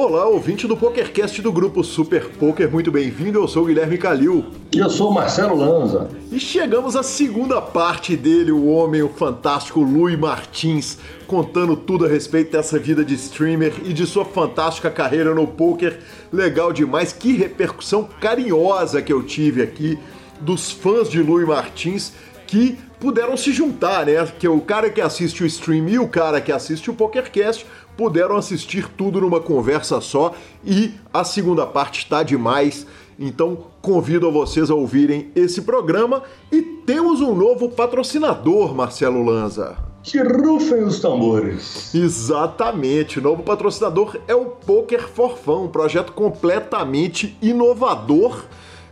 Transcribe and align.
Olá, 0.00 0.28
ouvinte 0.28 0.64
do 0.68 0.76
PokerCast 0.76 1.42
do 1.42 1.50
grupo 1.50 1.82
Super 1.82 2.28
Poker, 2.28 2.70
muito 2.70 2.88
bem-vindo. 2.88 3.40
Eu 3.40 3.48
sou 3.48 3.64
o 3.64 3.66
Guilherme 3.66 3.98
Calil. 3.98 4.44
E 4.72 4.78
eu 4.78 4.88
sou 4.88 5.10
o 5.10 5.12
Marcelo 5.12 5.56
Lanza. 5.56 6.08
E 6.30 6.38
chegamos 6.38 6.94
à 6.94 7.02
segunda 7.02 7.60
parte 7.60 8.16
dele, 8.16 8.52
o 8.52 8.66
homem, 8.66 9.02
o 9.02 9.08
fantástico 9.08 9.80
Luiz 9.80 10.16
Martins, 10.16 10.98
contando 11.26 11.74
tudo 11.76 12.04
a 12.04 12.08
respeito 12.08 12.52
dessa 12.52 12.78
vida 12.78 13.04
de 13.04 13.14
streamer 13.14 13.74
e 13.84 13.92
de 13.92 14.06
sua 14.06 14.24
fantástica 14.24 14.88
carreira 14.88 15.34
no 15.34 15.48
poker. 15.48 15.98
Legal 16.32 16.72
demais, 16.72 17.12
que 17.12 17.32
repercussão 17.32 18.08
carinhosa 18.20 19.02
que 19.02 19.12
eu 19.12 19.24
tive 19.24 19.62
aqui 19.62 19.98
dos 20.40 20.70
fãs 20.70 21.10
de 21.10 21.20
Luiz 21.20 21.44
Martins 21.44 22.12
que 22.46 22.78
puderam 23.00 23.36
se 23.36 23.52
juntar, 23.52 24.06
né? 24.06 24.26
Que 24.38 24.48
o 24.48 24.60
cara 24.60 24.90
que 24.90 25.00
assiste 25.00 25.42
o 25.42 25.46
stream 25.46 25.88
e 25.88 25.98
o 25.98 26.08
cara 26.08 26.40
que 26.40 26.52
assiste 26.52 26.90
o 26.90 26.94
PokerCast 26.94 27.66
puderam 27.96 28.36
assistir 28.36 28.88
tudo 28.96 29.20
numa 29.20 29.40
conversa 29.40 30.00
só 30.00 30.32
e 30.64 30.92
a 31.12 31.24
segunda 31.24 31.66
parte 31.66 32.00
está 32.00 32.22
demais. 32.22 32.86
Então 33.18 33.66
convido 33.82 34.28
a 34.28 34.30
vocês 34.30 34.70
a 34.70 34.74
ouvirem 34.74 35.30
esse 35.34 35.62
programa 35.62 36.22
e 36.52 36.62
temos 36.62 37.20
um 37.20 37.34
novo 37.34 37.68
patrocinador, 37.68 38.74
Marcelo 38.74 39.24
Lanza. 39.24 39.76
Que 40.02 40.22
rufem 40.22 40.84
os 40.84 41.00
tambores. 41.00 41.92
Exatamente, 41.94 43.18
o 43.18 43.22
novo 43.22 43.42
patrocinador 43.42 44.16
é 44.28 44.34
o 44.34 44.46
Poker 44.46 45.08
for 45.08 45.36
Fun, 45.36 45.64
um 45.64 45.68
projeto 45.68 46.12
completamente 46.12 47.36
inovador. 47.42 48.44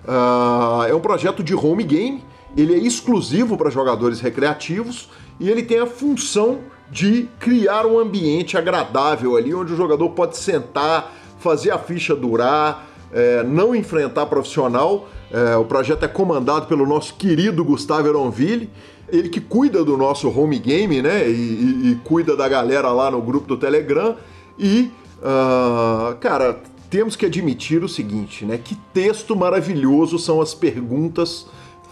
Uh, 0.05 0.85
é 0.89 0.95
um 0.95 1.01
projeto 1.01 1.43
de 1.43 1.55
home 1.55 1.85
game, 1.85 2.23
ele 2.57 2.75
é 2.75 2.79
exclusivo 2.79 3.57
para 3.57 3.71
jogadores 3.71 4.21
recreativos 4.21 5.09
e 5.39 5.51
ele 5.51 5.63
tem 5.63 5.79
a 5.79 5.87
função 5.87 6.61
de 6.91 7.29
criar 7.39 7.85
um 7.85 7.99
ambiente 7.99 8.57
agradável 8.57 9.37
ali, 9.37 9.55
onde 9.55 9.73
o 9.73 9.77
jogador 9.77 10.11
pode 10.11 10.37
sentar, 10.37 11.13
fazer 11.39 11.71
a 11.71 11.79
ficha 11.79 12.15
durar, 12.15 12.87
é, 13.13 13.43
não 13.43 13.75
enfrentar 13.75 14.27
profissional. 14.27 15.09
É, 15.31 15.57
o 15.57 15.65
projeto 15.65 16.05
é 16.05 16.09
comandado 16.09 16.67
pelo 16.67 16.87
nosso 16.87 17.15
querido 17.15 17.65
Gustavo 17.65 18.09
Eronville, 18.09 18.71
ele 19.09 19.29
que 19.29 19.41
cuida 19.41 19.85
do 19.85 19.97
nosso 19.97 20.29
home 20.29 20.59
game, 20.59 21.01
né? 21.03 21.29
E, 21.29 21.33
e, 21.33 21.91
e 21.93 21.95
cuida 22.05 22.37
da 22.37 22.49
galera 22.49 22.91
lá 22.91 23.11
no 23.11 23.21
grupo 23.23 23.47
do 23.47 23.57
Telegram. 23.57 24.17
E, 24.59 24.91
uh, 25.19 26.17
cara, 26.17 26.61
temos 26.91 27.15
que 27.15 27.27
admitir 27.27 27.85
o 27.85 27.89
seguinte, 27.89 28.45
né? 28.45 28.59
Que 28.59 28.75
texto 28.93 29.37
maravilhoso 29.37 30.19
são 30.19 30.41
as 30.41 30.55
perguntas 30.55 31.47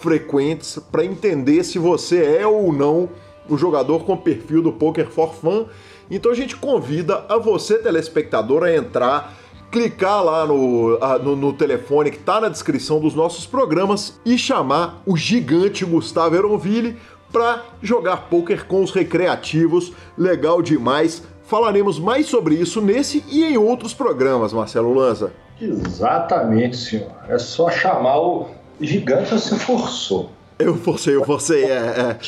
frequentes 0.05 0.79
para 0.93 1.03
entender 1.03 1.65
se 1.65 1.79
você 1.79 2.37
é 2.39 2.47
ou 2.47 2.71
não 2.71 3.09
o 3.49 3.57
jogador 3.57 4.05
com 4.05 4.15
perfil 4.15 4.61
do 4.61 4.71
Poker 4.71 5.09
for 5.09 5.35
Fun. 5.35 5.65
Então 6.11 6.31
a 6.31 6.35
gente 6.35 6.57
convida 6.57 7.25
a 7.27 7.39
você, 7.39 7.79
telespectador, 7.79 8.65
a 8.65 8.75
entrar, 8.75 9.35
clicar 9.73 10.23
lá 10.23 10.47
no, 10.47 10.99
no, 11.21 11.37
no 11.37 11.53
telefone 11.55 12.11
que 12.11 12.19
está 12.19 12.39
na 12.39 12.51
descrição 12.51 13.01
dos 13.01 13.15
nossos 13.15 13.47
programas 13.47 14.21
e 14.27 14.37
chamar 14.37 15.03
o 15.07 15.17
gigante 15.17 15.87
Gustavo 15.87 16.37
Eronville 16.37 16.99
para 17.33 17.63
jogar 17.83 18.29
poker 18.29 18.67
com 18.67 18.83
os 18.83 18.91
recreativos. 18.91 19.95
Legal 20.19 20.61
demais. 20.61 21.23
Falaremos 21.45 21.99
mais 21.99 22.27
sobre 22.27 22.57
isso 22.57 22.83
nesse 22.83 23.25
e 23.27 23.43
em 23.43 23.57
outros 23.57 23.95
programas, 23.95 24.53
Marcelo 24.53 24.93
Lanza. 24.93 25.33
Exatamente, 25.59 26.77
senhor. 26.77 27.11
É 27.27 27.39
só 27.39 27.71
chamar 27.71 28.19
o 28.19 28.49
gigante, 28.87 29.31
você 29.31 29.57
forçou. 29.57 30.31
Eu 30.59 30.77
forcei, 30.77 31.17
eu 31.17 31.25
forcei. 31.25 31.65
É, 31.65 31.77
é. 31.77 32.19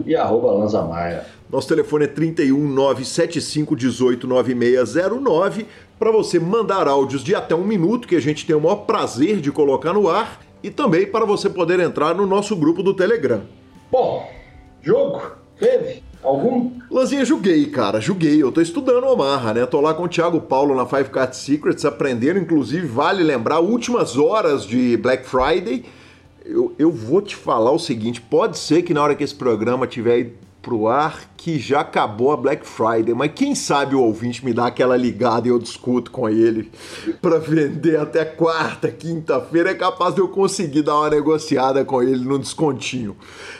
e 0.06 0.16
arroba 0.16 0.52
Lanzamaia. 0.52 1.26
Nosso 1.50 1.68
telefone 1.68 2.04
é 2.04 2.08
31 2.08 2.68
975 2.68 3.76
18 3.76 4.26
9609 4.26 5.66
para 5.98 6.10
você 6.10 6.40
mandar 6.40 6.88
áudios 6.88 7.22
de 7.22 7.34
até 7.34 7.54
um 7.54 7.64
minuto 7.64 8.08
que 8.08 8.16
a 8.16 8.20
gente 8.20 8.44
tem 8.44 8.56
o 8.56 8.60
maior 8.60 8.84
prazer 8.84 9.40
de 9.40 9.52
colocar 9.52 9.92
no 9.92 10.08
ar 10.08 10.40
e 10.62 10.70
também 10.70 11.06
para 11.06 11.24
você 11.24 11.48
poder 11.48 11.78
entrar 11.78 12.14
no 12.14 12.26
nosso 12.26 12.56
grupo 12.56 12.82
do 12.82 12.92
Telegram. 12.92 13.42
Bom, 13.90 14.28
jogo 14.82 15.22
teve 15.58 16.02
algum? 16.20 16.72
Lanzinha, 16.90 17.24
joguei, 17.24 17.66
cara, 17.66 18.00
joguei. 18.00 18.42
Eu 18.42 18.50
tô 18.50 18.60
estudando 18.60 19.06
Omaha, 19.06 19.54
né? 19.54 19.66
Tô 19.66 19.80
lá 19.80 19.94
com 19.94 20.02
o 20.02 20.08
Thiago 20.08 20.40
Paulo 20.40 20.74
na 20.74 20.84
Five 20.84 21.10
Card 21.10 21.36
Secrets, 21.36 21.84
aprendendo, 21.84 22.40
inclusive, 22.40 22.86
vale 22.88 23.22
lembrar, 23.22 23.60
últimas 23.60 24.16
horas 24.16 24.66
de 24.66 24.96
Black 24.96 25.24
Friday. 25.24 25.84
Eu, 26.44 26.74
eu 26.78 26.90
vou 26.90 27.22
te 27.22 27.36
falar 27.36 27.70
o 27.70 27.78
seguinte: 27.78 28.20
pode 28.20 28.58
ser 28.58 28.82
que 28.82 28.92
na 28.92 29.02
hora 29.02 29.14
que 29.14 29.22
esse 29.22 29.34
programa 29.34 29.86
tiver 29.86 30.32
pro 30.66 30.88
ar 30.88 31.30
que 31.36 31.60
já 31.60 31.78
acabou 31.78 32.32
a 32.32 32.36
Black 32.36 32.66
Friday, 32.66 33.14
mas 33.14 33.30
quem 33.32 33.54
sabe 33.54 33.94
o 33.94 34.02
ouvinte 34.02 34.44
me 34.44 34.52
dá 34.52 34.66
aquela 34.66 34.96
ligada 34.96 35.46
e 35.46 35.50
eu 35.52 35.60
discuto 35.60 36.10
com 36.10 36.28
ele 36.28 36.72
para 37.22 37.38
vender 37.38 38.00
até 38.00 38.24
quarta, 38.24 38.90
quinta-feira, 38.90 39.70
é 39.70 39.74
capaz 39.74 40.12
de 40.12 40.20
eu 40.20 40.26
conseguir 40.26 40.82
dar 40.82 40.96
uma 40.96 41.08
negociada 41.08 41.84
com 41.84 42.02
ele 42.02 42.24
no 42.24 42.36
descontinho. 42.36 43.16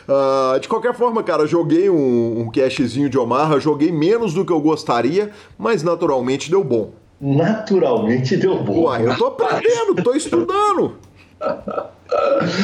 Uh, 0.09 0.59
de 0.59 0.67
qualquer 0.67 0.95
forma, 0.97 1.23
cara, 1.23 1.47
joguei 1.47 1.89
um, 1.89 2.41
um 2.41 2.51
cashzinho 2.51 3.09
de 3.09 3.17
Omaha, 3.17 3.61
joguei 3.61 3.93
menos 3.93 4.35
do 4.35 4.45
que 4.45 4.53
eu 4.53 4.61
gostaria, 4.61 5.31
mas 5.57 5.85
naturalmente 5.85 6.51
deu 6.51 6.65
bom. 6.65 6.91
Naturalmente 7.21 8.37
deu 8.37 8.61
bom. 8.65 8.87
Uai, 8.87 9.07
eu 9.07 9.17
tô 9.17 9.27
aprendendo, 9.27 10.03
tô 10.03 10.13
estudando. 10.13 10.97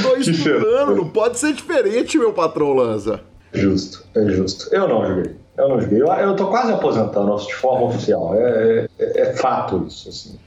Tô 0.02 0.16
estudando, 0.18 0.96
não 0.96 1.08
pode 1.08 1.38
ser 1.38 1.52
diferente, 1.52 2.18
meu 2.18 2.32
patrão 2.32 2.72
Lanza. 2.72 3.20
Justo, 3.52 4.04
é 4.14 4.24
justo. 4.30 4.74
Eu 4.74 4.88
não 4.88 5.06
joguei. 5.06 5.36
Eu 5.56 5.68
não 5.68 5.80
joguei. 5.80 6.00
Eu, 6.00 6.06
eu 6.06 6.36
tô 6.36 6.46
quase 6.46 6.72
aposentando 6.72 7.36
de 7.36 7.54
forma 7.54 7.86
oficial. 7.86 8.34
É, 8.34 8.88
é, 8.98 9.20
é, 9.20 9.32
fato 9.34 9.84
isso, 9.86 10.08
assim. 10.08 10.38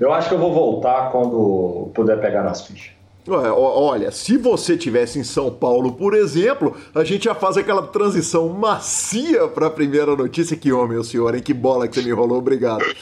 Eu 0.00 0.12
acho 0.12 0.28
que 0.28 0.34
eu 0.34 0.38
vou 0.38 0.52
voltar 0.52 1.10
quando 1.10 1.90
puder 1.94 2.20
pegar 2.20 2.42
nas 2.42 2.62
fichas. 2.66 2.96
Olha, 3.28 4.12
se 4.12 4.36
você 4.36 4.76
tivesse 4.76 5.18
em 5.18 5.24
São 5.24 5.50
Paulo, 5.50 5.92
por 5.92 6.14
exemplo, 6.14 6.76
a 6.94 7.02
gente 7.02 7.24
já 7.24 7.34
faz 7.34 7.56
aquela 7.56 7.82
transição 7.82 8.48
macia 8.50 9.48
para 9.48 9.66
a 9.66 9.70
primeira 9.70 10.14
notícia. 10.14 10.56
Que 10.56 10.72
homem, 10.72 10.96
o 10.96 11.04
senhor, 11.04 11.34
hein? 11.34 11.42
Que 11.42 11.52
bola 11.52 11.88
que 11.88 11.96
você 11.96 12.02
me 12.02 12.10
enrolou, 12.10 12.38
obrigado. 12.38 12.84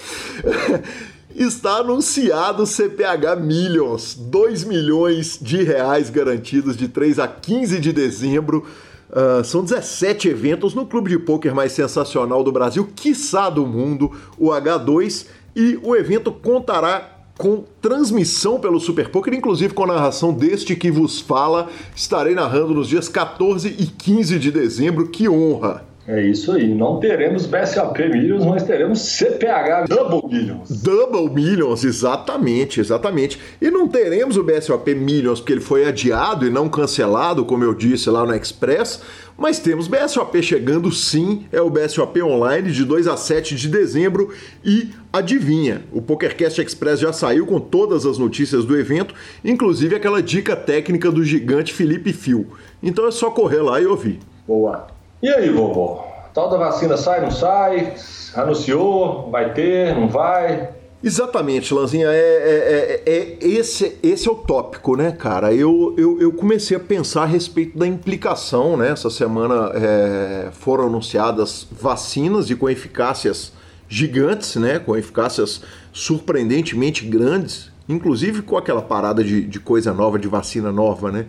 Está 1.35 1.79
anunciado 1.79 2.63
o 2.63 2.67
CPH 2.67 3.41
Millions, 3.41 4.15
2 4.15 4.65
milhões 4.65 5.37
de 5.41 5.63
reais 5.65 6.09
garantidos 6.09 6.77
de 6.77 6.87
3 6.87 7.19
a 7.19 7.27
15 7.27 7.81
de 7.81 7.93
dezembro 7.93 8.65
Uh, 9.11 9.45
são 9.45 9.63
17 9.63 10.29
eventos 10.29 10.75
no 10.75 10.87
clube 10.87 11.11
de 11.11 11.19
pôquer 11.19 11.55
mais 11.55 11.73
sensacional 11.73 12.43
do 12.43 12.51
Brasil, 12.51 12.89
quiçá 12.95 13.49
do 13.49 13.67
mundo, 13.67 14.11
o 14.39 14.49
H2, 14.49 15.27
e 15.55 15.79
o 15.83 15.95
evento 15.95 16.33
contará 16.33 17.11
com 17.39 17.65
transmissão 17.81 18.61
pelo 18.61 18.81
Super 18.81 19.11
Poker, 19.11 19.35
inclusive 19.35 19.75
com 19.75 19.85
a 19.85 19.89
narração 19.89 20.33
deste 20.33 20.77
que 20.77 20.91
vos 20.91 21.21
fala. 21.21 21.69
Estarei 21.95 22.35
narrando 22.35 22.75
nos 22.75 22.89
dias 22.89 23.09
14 23.09 23.69
e 23.69 23.87
15 23.87 24.39
de 24.39 24.51
dezembro, 24.51 25.09
que 25.09 25.29
honra! 25.29 25.94
É 26.07 26.23
isso 26.23 26.53
aí. 26.53 26.75
Não 26.75 27.01
teremos 27.01 27.47
BSOP 27.47 27.99
Millions, 28.09 28.45
mas 28.45 28.63
teremos 28.63 29.01
CPH 29.01 29.87
Double 29.89 30.31
Millions. 30.31 30.83
Double 30.83 31.31
Millions, 31.31 31.83
exatamente, 31.83 32.79
exatamente. 32.79 33.41
E 33.61 33.71
não 33.71 33.89
teremos 33.89 34.37
o 34.37 34.45
BSOP 34.45 34.95
Millions 34.95 35.41
porque 35.41 35.55
ele 35.55 35.63
foi 35.63 35.87
adiado 35.87 36.47
e 36.47 36.51
não 36.51 36.69
cancelado, 36.69 37.45
como 37.47 37.65
eu 37.65 37.73
disse 37.73 38.11
lá 38.11 38.27
no 38.27 38.35
Express, 38.35 39.01
mas 39.37 39.59
temos 39.59 39.89
BSOP 39.89 40.43
chegando 40.43 40.93
sim, 40.93 41.47
é 41.51 41.61
o 41.61 41.71
BSOP 41.71 42.23
Online 42.23 42.71
de 42.71 42.85
2 42.85 43.09
a 43.09 43.17
7 43.17 43.57
de 43.57 43.69
dezembro 43.69 44.31
e 44.63 44.91
adivinha, 45.13 45.83
o 45.91 46.03
PokerCast 46.03 46.61
Express 46.61 47.01
já 47.01 47.13
saiu 47.13 47.47
com 47.47 47.59
todas 47.59 48.05
as 48.05 48.19
notícias 48.19 48.65
do 48.65 48.79
evento, 48.79 49.15
inclusive 49.43 49.97
aquela 49.97 50.23
dica 50.23 50.55
técnica 50.55 51.11
do 51.11 51.25
gigante 51.25 51.73
Felipe 51.73 52.13
Fio. 52.13 52.47
Então 52.83 53.07
é 53.07 53.11
só 53.11 53.31
correr 53.31 53.63
lá 53.63 53.81
e 53.81 53.87
ouvir. 53.87 54.19
Boa. 54.47 54.94
E 55.25 55.29
aí, 55.31 55.49
vovô? 55.49 56.03
Tal 56.35 56.51
da 56.51 56.59
vacina 56.59 56.99
sai, 56.99 57.23
não 57.23 57.31
sai? 57.31 57.95
Anunciou? 58.35 59.31
Vai 59.31 59.55
ter? 59.55 59.95
Não 59.95 60.07
vai? 60.07 60.69
Exatamente, 61.03 61.73
Lanzinha. 61.73 62.09
É, 62.09 62.13
é, 62.13 63.03
é, 63.07 63.11
é, 63.11 63.39
esse, 63.41 63.97
esse 64.03 64.29
é 64.29 64.31
o 64.31 64.35
tópico, 64.35 64.95
né, 64.95 65.13
cara? 65.13 65.55
Eu, 65.55 65.95
eu, 65.97 66.21
eu, 66.21 66.31
comecei 66.31 66.77
a 66.77 66.81
pensar 66.81 67.23
a 67.23 67.25
respeito 67.25 67.79
da 67.79 67.87
implicação, 67.87 68.77
né? 68.77 68.91
Essa 68.91 69.09
semana 69.09 69.73
é, 69.75 70.51
foram 70.53 70.89
anunciadas 70.89 71.67
vacinas 71.73 72.51
e 72.51 72.55
com 72.55 72.69
eficácias 72.69 73.51
gigantes, 73.89 74.57
né? 74.57 74.79
Com 74.79 74.95
eficácias 74.95 75.63
surpreendentemente 75.91 77.03
grandes, 77.07 77.73
inclusive 77.89 78.43
com 78.43 78.59
aquela 78.59 78.83
parada 78.83 79.25
de, 79.25 79.41
de 79.41 79.59
coisa 79.59 79.95
nova, 79.95 80.19
de 80.19 80.29
vacina 80.29 80.71
nova, 80.71 81.11
né? 81.11 81.25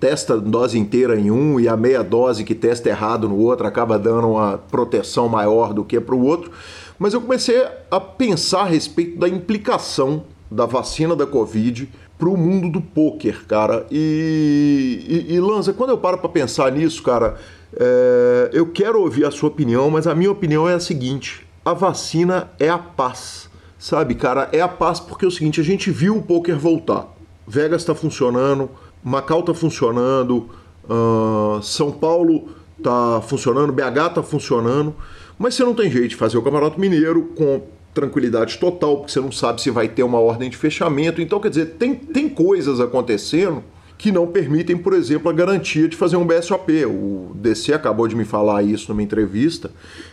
Testa 0.00 0.38
dose 0.38 0.78
inteira 0.78 1.18
em 1.18 1.30
um 1.30 1.58
e 1.58 1.68
a 1.68 1.76
meia 1.76 2.02
dose 2.02 2.44
que 2.44 2.54
testa 2.54 2.88
errado 2.88 3.28
no 3.28 3.36
outro 3.38 3.66
acaba 3.66 3.98
dando 3.98 4.30
uma 4.30 4.58
proteção 4.58 5.28
maior 5.28 5.72
do 5.72 5.84
que 5.84 6.00
para 6.00 6.14
o 6.14 6.24
outro. 6.24 6.50
Mas 6.98 7.14
eu 7.14 7.20
comecei 7.20 7.66
a 7.90 8.00
pensar 8.00 8.62
a 8.62 8.66
respeito 8.66 9.18
da 9.18 9.28
implicação 9.28 10.24
da 10.50 10.66
vacina 10.66 11.16
da 11.16 11.26
Covid 11.26 11.88
para 12.18 12.28
o 12.28 12.36
mundo 12.36 12.70
do 12.70 12.80
poker, 12.80 13.44
cara. 13.46 13.86
E, 13.90 15.26
e, 15.28 15.34
e 15.34 15.40
Lanza, 15.40 15.72
quando 15.72 15.90
eu 15.90 15.98
paro 15.98 16.18
para 16.18 16.28
pensar 16.28 16.70
nisso, 16.70 17.02
cara, 17.02 17.36
é, 17.76 18.50
eu 18.52 18.66
quero 18.66 19.00
ouvir 19.00 19.24
a 19.24 19.30
sua 19.30 19.48
opinião, 19.48 19.90
mas 19.90 20.06
a 20.06 20.14
minha 20.14 20.30
opinião 20.30 20.68
é 20.68 20.74
a 20.74 20.80
seguinte: 20.80 21.46
a 21.64 21.72
vacina 21.72 22.50
é 22.58 22.68
a 22.68 22.78
paz, 22.78 23.48
sabe, 23.78 24.14
cara? 24.14 24.48
É 24.52 24.60
a 24.60 24.68
paz 24.68 25.00
porque 25.00 25.24
é 25.24 25.28
o 25.28 25.30
seguinte: 25.30 25.60
a 25.60 25.64
gente 25.64 25.90
viu 25.90 26.16
o 26.16 26.22
poker 26.22 26.56
voltar. 26.56 27.12
Vegas 27.46 27.82
está 27.82 27.94
funcionando, 27.94 28.70
Macau 29.04 29.40
está 29.40 29.52
funcionando, 29.52 30.48
uh, 30.84 31.62
São 31.62 31.92
Paulo 31.92 32.48
está 32.78 33.20
funcionando, 33.20 33.72
BH 33.72 34.08
está 34.08 34.22
funcionando, 34.22 34.94
mas 35.38 35.54
você 35.54 35.62
não 35.62 35.74
tem 35.74 35.90
jeito 35.90 36.08
de 36.08 36.16
fazer 36.16 36.38
o 36.38 36.42
Campeonato 36.42 36.80
Mineiro 36.80 37.32
com 37.36 37.62
tranquilidade 37.92 38.58
total, 38.58 38.96
porque 38.96 39.12
você 39.12 39.20
não 39.20 39.30
sabe 39.30 39.60
se 39.60 39.70
vai 39.70 39.88
ter 39.88 40.02
uma 40.02 40.18
ordem 40.18 40.50
de 40.50 40.56
fechamento. 40.56 41.20
Então, 41.20 41.38
quer 41.38 41.50
dizer, 41.50 41.66
tem, 41.78 41.94
tem 41.94 42.28
coisas 42.28 42.80
acontecendo 42.80 43.62
que 43.96 44.10
não 44.10 44.26
permitem, 44.26 44.76
por 44.76 44.92
exemplo, 44.92 45.30
a 45.30 45.32
garantia 45.32 45.88
de 45.88 45.96
fazer 45.96 46.16
um 46.16 46.26
BSOP. 46.26 46.84
O 46.86 47.32
DC 47.36 47.72
acabou 47.72 48.08
de 48.08 48.16
me 48.16 48.24
falar 48.24 48.62
isso 48.62 48.90
numa 48.90 49.02
entrevista, 49.02 49.70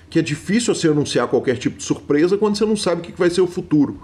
que 0.10 0.20
é 0.20 0.22
difícil 0.22 0.76
você 0.76 0.88
anunciar 0.88 1.28
qualquer 1.28 1.58
tipo 1.58 1.78
de 1.78 1.84
surpresa 1.84 2.38
quando 2.38 2.56
você 2.58 2.66
não 2.66 2.76
sabe 2.76 3.02
o 3.02 3.04
que 3.04 3.18
vai 3.18 3.30
ser 3.30 3.42
o 3.42 3.48
futuro. 3.48 4.00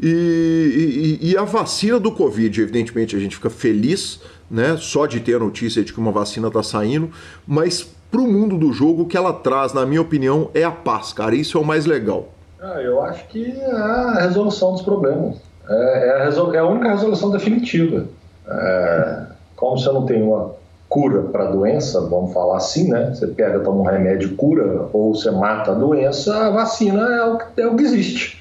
E, 0.00 1.18
e, 1.20 1.30
e, 1.30 1.36
a 1.36 1.42
vacina 1.42 1.98
do 1.98 2.12
Covid, 2.12 2.62
evidentemente, 2.62 3.16
a 3.16 3.18
gente 3.18 3.34
fica 3.34 3.50
feliz 3.50 4.20
né, 4.50 4.76
só 4.78 5.06
de 5.06 5.18
ter 5.18 5.34
a 5.34 5.38
notícia 5.38 5.82
de 5.82 5.92
que 5.92 5.98
uma 5.98 6.12
vacina 6.12 6.48
está 6.48 6.62
saindo, 6.62 7.10
mas 7.46 7.82
para 8.10 8.20
o 8.20 8.26
mundo 8.26 8.56
do 8.56 8.72
jogo, 8.72 9.02
o 9.02 9.06
que 9.06 9.16
ela 9.16 9.32
traz, 9.32 9.72
na 9.72 9.84
minha 9.84 10.00
opinião, 10.00 10.50
é 10.54 10.64
a 10.64 10.70
paz, 10.70 11.12
cara. 11.12 11.34
Isso 11.34 11.58
é 11.58 11.60
o 11.60 11.64
mais 11.64 11.84
legal. 11.84 12.28
Ah, 12.60 12.80
eu 12.80 13.02
acho 13.02 13.26
que 13.28 13.50
é 13.50 13.70
a 13.70 14.20
resolução 14.20 14.72
dos 14.72 14.82
problemas. 14.82 15.36
É, 15.68 16.08
é, 16.08 16.22
a, 16.22 16.24
resol... 16.24 16.54
é 16.54 16.58
a, 16.58 16.64
única 16.64 16.88
resolução 16.88 17.30
definitiva. 17.30 18.06
É... 18.46 19.26
Como 19.54 19.76
você 19.76 19.90
não 19.92 20.06
tem 20.06 20.22
uma 20.22 20.52
cura 20.88 21.22
para 21.24 21.48
a 21.48 21.50
doença, 21.50 22.00
vamos 22.00 22.32
falar 22.32 22.56
assim, 22.56 22.88
né? 22.88 23.12
Você 23.12 23.26
pega, 23.26 23.60
toma 23.60 23.80
um 23.80 23.84
remédio, 23.84 24.34
cura, 24.36 24.88
ou 24.92 25.14
você 25.14 25.30
mata 25.30 25.72
a 25.72 25.74
doença, 25.74 26.46
a 26.46 26.50
vacina 26.50 27.02
é 27.02 27.24
o, 27.26 27.38
é 27.58 27.66
o 27.66 27.76
que 27.76 27.82
existe. 27.82 28.37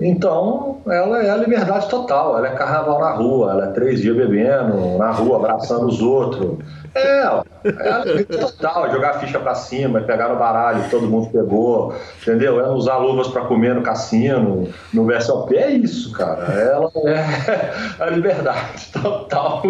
Então, 0.00 0.78
ela 0.88 1.22
é 1.22 1.30
a 1.30 1.36
liberdade 1.36 1.88
total, 1.88 2.38
ela 2.38 2.48
é 2.48 2.54
carnaval 2.54 3.00
na 3.00 3.10
rua, 3.10 3.52
ela 3.52 3.64
é 3.66 3.70
três 3.72 4.00
dias 4.00 4.16
bebendo 4.16 4.96
na 4.98 5.10
rua, 5.10 5.36
abraçando 5.36 5.86
os 5.86 6.00
outros. 6.00 6.58
É, 6.94 7.18
é 7.18 7.90
a 7.90 8.04
liberdade 8.04 8.52
total, 8.52 8.90
jogar 8.90 9.10
a 9.10 9.18
ficha 9.18 9.38
para 9.38 9.54
cima, 9.54 10.00
pegar 10.00 10.28
no 10.28 10.36
baralho 10.36 10.88
todo 10.90 11.06
mundo 11.06 11.28
pegou, 11.30 11.94
entendeu? 12.22 12.58
É 12.60 12.68
usar 12.70 12.96
luvas 12.96 13.28
para 13.28 13.42
comer 13.42 13.74
no 13.74 13.82
cassino, 13.82 14.68
no 14.92 15.04
VSLP, 15.06 15.56
é 15.56 15.70
isso, 15.70 16.12
cara. 16.12 16.44
Ela 16.52 16.90
é 17.06 18.02
a 18.02 18.06
liberdade 18.06 18.90
total. 18.92 19.62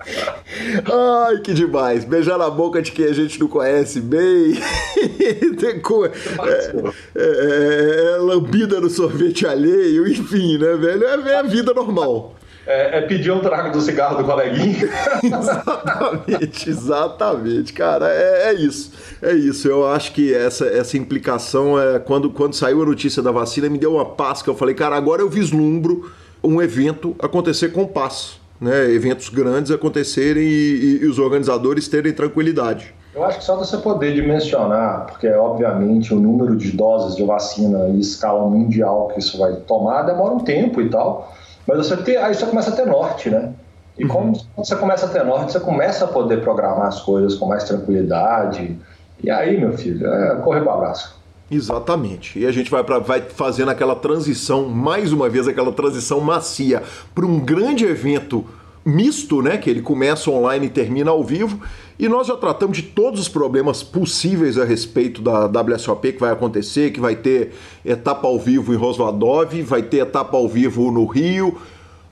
Ai, 0.00 1.38
que 1.38 1.52
demais. 1.52 2.04
Beijar 2.04 2.38
na 2.38 2.48
boca 2.48 2.80
de 2.80 2.92
quem 2.92 3.06
a 3.06 3.12
gente 3.12 3.38
não 3.38 3.48
conhece 3.48 4.00
bem. 4.00 4.54
é, 4.96 5.70
é, 7.14 7.22
é, 7.22 8.14
é, 8.14 8.16
lambida 8.18 8.80
no 8.80 8.88
sorvete 8.88 9.46
alheio, 9.46 10.08
enfim, 10.08 10.58
né, 10.58 10.74
velho? 10.76 11.04
É, 11.04 11.32
é 11.32 11.38
a 11.38 11.42
vida 11.42 11.74
normal. 11.74 12.34
É, 12.66 12.98
é, 12.98 13.00
pedir 13.02 13.32
um 13.32 13.40
trago 13.40 13.72
do 13.72 13.80
cigarro 13.80 14.18
do 14.18 14.24
coleguinha. 14.24 14.88
exatamente, 15.24 16.70
exatamente. 16.70 17.72
Cara, 17.72 18.08
é, 18.10 18.50
é, 18.50 18.54
isso. 18.54 18.92
É 19.20 19.32
isso. 19.32 19.66
Eu 19.66 19.88
acho 19.88 20.12
que 20.12 20.32
essa, 20.34 20.66
essa 20.66 20.96
implicação, 20.96 21.80
é, 21.80 21.98
quando, 21.98 22.30
quando 22.30 22.54
saiu 22.54 22.82
a 22.82 22.86
notícia 22.86 23.22
da 23.22 23.32
vacina, 23.32 23.68
me 23.68 23.78
deu 23.78 23.94
uma 23.94 24.04
paz 24.04 24.42
que 24.42 24.48
eu 24.48 24.54
falei, 24.54 24.74
cara, 24.74 24.96
agora 24.96 25.22
eu 25.22 25.28
vislumbro 25.28 26.12
um 26.42 26.60
evento 26.60 27.14
acontecer 27.18 27.70
com 27.70 27.86
paz 27.86 28.39
né, 28.60 28.90
eventos 28.90 29.28
grandes 29.28 29.70
acontecerem 29.70 30.44
e, 30.44 31.00
e, 31.02 31.06
os 31.06 31.18
organizadores 31.18 31.88
terem 31.88 32.12
tranquilidade. 32.12 32.94
Eu 33.14 33.24
acho 33.24 33.38
que 33.38 33.44
só 33.44 33.56
você 33.56 33.76
poder 33.78 34.14
dimensionar, 34.14 35.06
porque 35.06 35.28
obviamente 35.28 36.14
o 36.14 36.20
número 36.20 36.56
de 36.56 36.70
doses 36.72 37.16
de 37.16 37.24
vacina 37.24 37.88
em 37.88 37.98
escala 37.98 38.48
mundial 38.48 39.08
que 39.08 39.18
isso 39.18 39.38
vai 39.38 39.56
tomar 39.66 40.02
demora 40.02 40.34
um 40.34 40.40
tempo 40.40 40.80
e 40.80 40.88
tal, 40.88 41.32
mas 41.66 41.78
você 41.78 41.96
ter, 41.96 42.18
aí 42.18 42.34
você 42.34 42.46
começa 42.46 42.70
a 42.70 42.76
ter 42.76 42.86
norte, 42.86 43.30
né? 43.30 43.52
E 43.98 44.06
como 44.06 44.28
uhum. 44.28 44.40
você 44.56 44.76
começa 44.76 45.06
a 45.06 45.08
ter 45.08 45.24
norte, 45.24 45.52
você 45.52 45.60
começa 45.60 46.04
a 46.04 46.08
poder 46.08 46.40
programar 46.40 46.86
as 46.86 47.00
coisas 47.02 47.34
com 47.34 47.46
mais 47.46 47.64
tranquilidade. 47.64 48.78
E 49.22 49.30
aí, 49.30 49.60
meu 49.60 49.72
filho, 49.72 50.06
é 50.06 50.36
correr 50.36 50.62
para 50.62 50.72
abraço. 50.72 51.19
Exatamente. 51.50 52.38
E 52.38 52.46
a 52.46 52.52
gente 52.52 52.70
vai, 52.70 52.84
pra, 52.84 52.98
vai 52.98 53.22
fazendo 53.22 53.70
aquela 53.70 53.96
transição, 53.96 54.68
mais 54.68 55.12
uma 55.12 55.28
vez, 55.28 55.48
aquela 55.48 55.72
transição 55.72 56.20
macia 56.20 56.82
para 57.14 57.26
um 57.26 57.40
grande 57.40 57.84
evento 57.84 58.44
misto, 58.84 59.42
né? 59.42 59.56
Que 59.56 59.68
ele 59.68 59.82
começa 59.82 60.30
online 60.30 60.66
e 60.66 60.70
termina 60.70 61.10
ao 61.10 61.24
vivo. 61.24 61.60
E 61.98 62.08
nós 62.08 62.28
já 62.28 62.36
tratamos 62.36 62.76
de 62.76 62.84
todos 62.84 63.20
os 63.20 63.28
problemas 63.28 63.82
possíveis 63.82 64.56
a 64.56 64.64
respeito 64.64 65.20
da 65.20 65.46
WSOP 65.46 66.12
que 66.12 66.20
vai 66.20 66.30
acontecer, 66.30 66.92
que 66.92 67.00
vai 67.00 67.16
ter 67.16 67.52
etapa 67.84 68.26
ao 68.26 68.38
vivo 68.38 68.72
em 68.72 68.76
Rosvadov, 68.76 69.60
vai 69.62 69.82
ter 69.82 69.98
etapa 69.98 70.36
ao 70.36 70.48
vivo 70.48 70.90
no 70.90 71.04
Rio, 71.04 71.58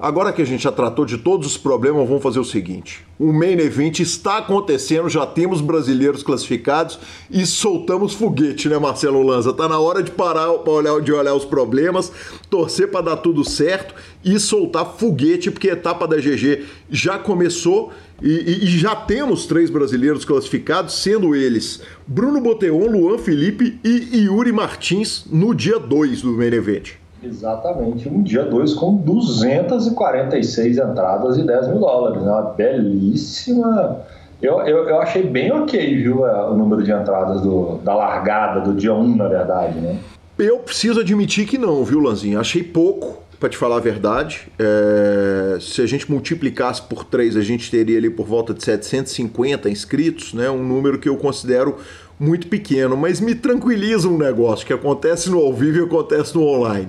Agora 0.01 0.33
que 0.33 0.41
a 0.41 0.45
gente 0.45 0.63
já 0.63 0.71
tratou 0.71 1.05
de 1.05 1.19
todos 1.19 1.45
os 1.45 1.57
problemas, 1.57 2.07
vamos 2.07 2.23
fazer 2.23 2.39
o 2.39 2.45
seguinte: 2.45 3.05
o 3.19 3.33
main 3.33 3.59
event 3.59 3.99
está 3.99 4.39
acontecendo, 4.39 5.09
já 5.09 5.27
temos 5.27 5.61
brasileiros 5.61 6.23
classificados 6.23 7.01
e 7.29 7.45
soltamos 7.45 8.15
foguete, 8.15 8.69
né, 8.69 8.79
Marcelo 8.79 9.21
Lanza? 9.25 9.53
Tá 9.53 9.69
na 9.69 9.81
hora 9.81 10.01
de 10.01 10.13
parar 10.13 10.53
para 10.59 10.73
olhar, 10.73 11.01
de 11.01 11.13
olhar 11.13 11.35
os 11.35 11.45
problemas, 11.45 12.13
torcer 12.49 12.93
para 12.93 13.07
dar 13.07 13.17
tudo 13.17 13.43
certo 13.43 13.93
e 14.25 14.39
soltar 14.39 14.87
foguete, 14.97 15.51
porque 15.51 15.69
a 15.69 15.73
etapa 15.73 16.07
da 16.07 16.17
GG 16.17 16.65
já 16.89 17.19
começou 17.19 17.91
e, 18.23 18.29
e, 18.29 18.65
e, 18.67 18.79
já 18.79 18.95
temos 18.95 19.47
três 19.47 19.69
brasileiros 19.69 20.25
classificados, 20.25 20.95
sendo 20.95 21.35
eles 21.35 21.83
Bruno 22.07 22.41
Boteon, 22.41 22.87
Luan 22.87 23.19
Felipe 23.19 23.81
e 23.83 24.17
Yuri 24.27 24.53
Martins 24.53 25.25
no 25.29 25.53
dia 25.53 25.81
2 25.81 26.23
do 26.23 26.33
main 26.35 26.53
event. 26.53 27.08
Exatamente, 27.23 28.09
um 28.09 28.23
dia 28.23 28.45
dois 28.45 28.75
com 28.75 28.97
246 28.97 30.79
entradas 30.79 31.37
e 31.37 31.43
10 31.43 31.69
mil 31.69 31.81
dólares. 31.81 32.23
Né? 32.23 32.31
Uma 32.31 32.43
belíssima. 32.43 34.01
Eu, 34.41 34.61
eu, 34.61 34.89
eu 34.89 35.01
achei 35.01 35.25
bem 35.25 35.51
ok, 35.51 35.97
viu, 35.97 36.25
é, 36.25 36.49
o 36.49 36.57
número 36.57 36.83
de 36.83 36.93
entradas 36.93 37.41
do, 37.41 37.79
da 37.79 37.95
largada 37.95 38.61
do 38.61 38.73
dia 38.73 38.95
1, 38.95 39.01
um, 39.01 39.17
na 39.17 39.27
verdade, 39.27 39.81
né? 39.81 39.99
Eu 40.39 40.61
preciso 40.61 41.01
admitir 41.01 41.45
que 41.49 41.59
não, 41.59 41.83
viu, 41.85 41.99
Lanzinho? 41.99 42.39
Achei 42.39 42.63
pouco, 42.63 43.21
para 43.41 43.49
te 43.49 43.57
falar 43.57 43.79
a 43.79 43.81
verdade. 43.81 44.47
É... 44.57 45.59
Se 45.61 45.83
a 45.83 45.87
gente 45.87 46.09
multiplicasse 46.09 46.83
por 46.83 47.05
3, 47.05 47.37
a 47.37 47.41
gente 47.41 47.69
teria 47.69 47.99
ali 47.99 48.09
por 48.09 48.27
volta 48.27 48.55
de 48.55 48.63
750 48.63 49.69
inscritos, 49.69 50.33
né? 50.33 50.49
Um 50.49 50.63
número 50.63 51.01
que 51.01 51.09
eu 51.09 51.17
considero 51.17 51.79
muito 52.21 52.47
pequeno, 52.47 52.97
mas 52.97 53.21
me 53.21 53.35
tranquiliza 53.35 54.09
um 54.09 54.17
negócio 54.17 54.65
que 54.65 54.73
acontece 54.73 55.29
no 55.29 55.39
ao 55.39 55.53
vivo 55.53 55.79
e 55.79 55.83
acontece 55.83 56.37
no 56.37 56.45
online 56.45 56.89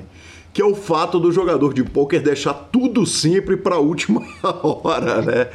que 0.53 0.61
é 0.61 0.65
o 0.65 0.75
fato 0.75 1.19
do 1.19 1.31
jogador 1.31 1.73
de 1.73 1.83
pôquer 1.83 2.21
deixar 2.21 2.53
tudo 2.53 3.05
sempre 3.05 3.55
para 3.55 3.75
a 3.75 3.79
última 3.79 4.21
hora, 4.83 5.21
né? 5.21 5.47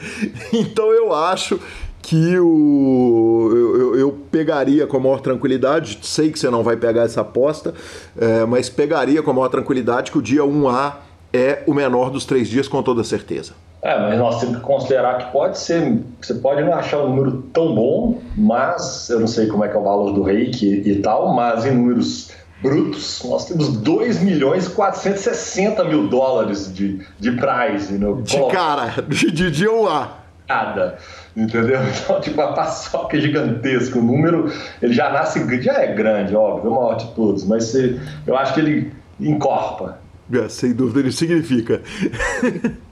Então 0.52 0.92
eu 0.92 1.12
acho 1.12 1.58
que 2.00 2.38
o 2.38 3.50
eu, 3.52 3.96
eu, 3.96 4.18
pegaria 4.30 4.86
com 4.86 4.98
a 4.98 5.00
maior 5.00 5.20
tranquilidade, 5.20 5.98
sei 6.02 6.30
que 6.30 6.38
você 6.38 6.50
não 6.50 6.62
vai 6.62 6.76
pegar 6.76 7.02
essa 7.02 7.22
aposta, 7.22 7.72
é, 8.18 8.44
mas 8.44 8.68
pegaria 8.68 9.22
com 9.22 9.30
a 9.30 9.34
maior 9.34 9.48
tranquilidade 9.48 10.12
que 10.12 10.18
o 10.18 10.22
dia 10.22 10.42
1A 10.42 10.96
é 11.32 11.62
o 11.66 11.72
menor 11.72 12.10
dos 12.10 12.24
três 12.24 12.48
dias 12.48 12.68
com 12.68 12.82
toda 12.82 13.02
certeza. 13.02 13.54
É, 13.82 13.98
mas 13.98 14.18
nós 14.18 14.40
temos 14.40 14.56
que 14.56 14.62
considerar 14.62 15.18
que 15.18 15.32
pode 15.32 15.58
ser, 15.58 16.00
você 16.20 16.34
pode 16.34 16.62
não 16.62 16.72
achar 16.72 17.02
um 17.02 17.08
número 17.08 17.42
tão 17.52 17.74
bom, 17.74 18.18
mas 18.36 19.10
eu 19.10 19.20
não 19.20 19.26
sei 19.26 19.46
como 19.46 19.64
é 19.64 19.68
que 19.68 19.76
é 19.76 19.78
o 19.78 19.82
valor 19.82 20.12
do 20.12 20.22
reiki 20.22 20.82
e 20.86 21.00
tal, 21.00 21.34
mas 21.34 21.66
em 21.66 21.72
números 21.72 22.30
brutos, 22.64 23.22
nós 23.24 23.46
temos 23.46 23.68
2 23.76 24.22
milhões 24.22 24.66
e 24.66 24.70
460 24.70 25.84
mil 25.84 26.08
dólares 26.08 26.72
de, 26.72 27.04
de 27.20 27.32
prize. 27.32 27.92
No, 27.98 28.22
de 28.22 28.48
cara, 28.50 29.02
de, 29.06 29.30
de 29.30 29.50
dia 29.50 29.68
1A. 29.68 30.08
Nada. 30.48 30.98
Entendeu? 31.36 31.80
Então, 32.04 32.20
tipo, 32.20 32.40
a 32.40 32.52
paçoca 32.52 33.16
é 33.16 33.20
gigantesca. 33.20 33.98
O 33.98 34.02
número, 34.02 34.50
ele 34.80 34.94
já 34.94 35.10
nasce, 35.10 35.62
já 35.62 35.74
é 35.74 35.92
grande, 35.94 36.34
óbvio, 36.34 36.68
é 36.68 36.72
o 36.72 36.76
maior 36.76 36.94
de 36.94 37.06
todos, 37.14 37.44
mas 37.44 37.64
você, 37.64 37.98
eu 38.26 38.36
acho 38.36 38.54
que 38.54 38.60
ele 38.60 38.92
encorpa. 39.20 39.98
É, 40.32 40.48
sem 40.48 40.72
dúvida, 40.72 41.00
ele 41.00 41.12
significa. 41.12 41.82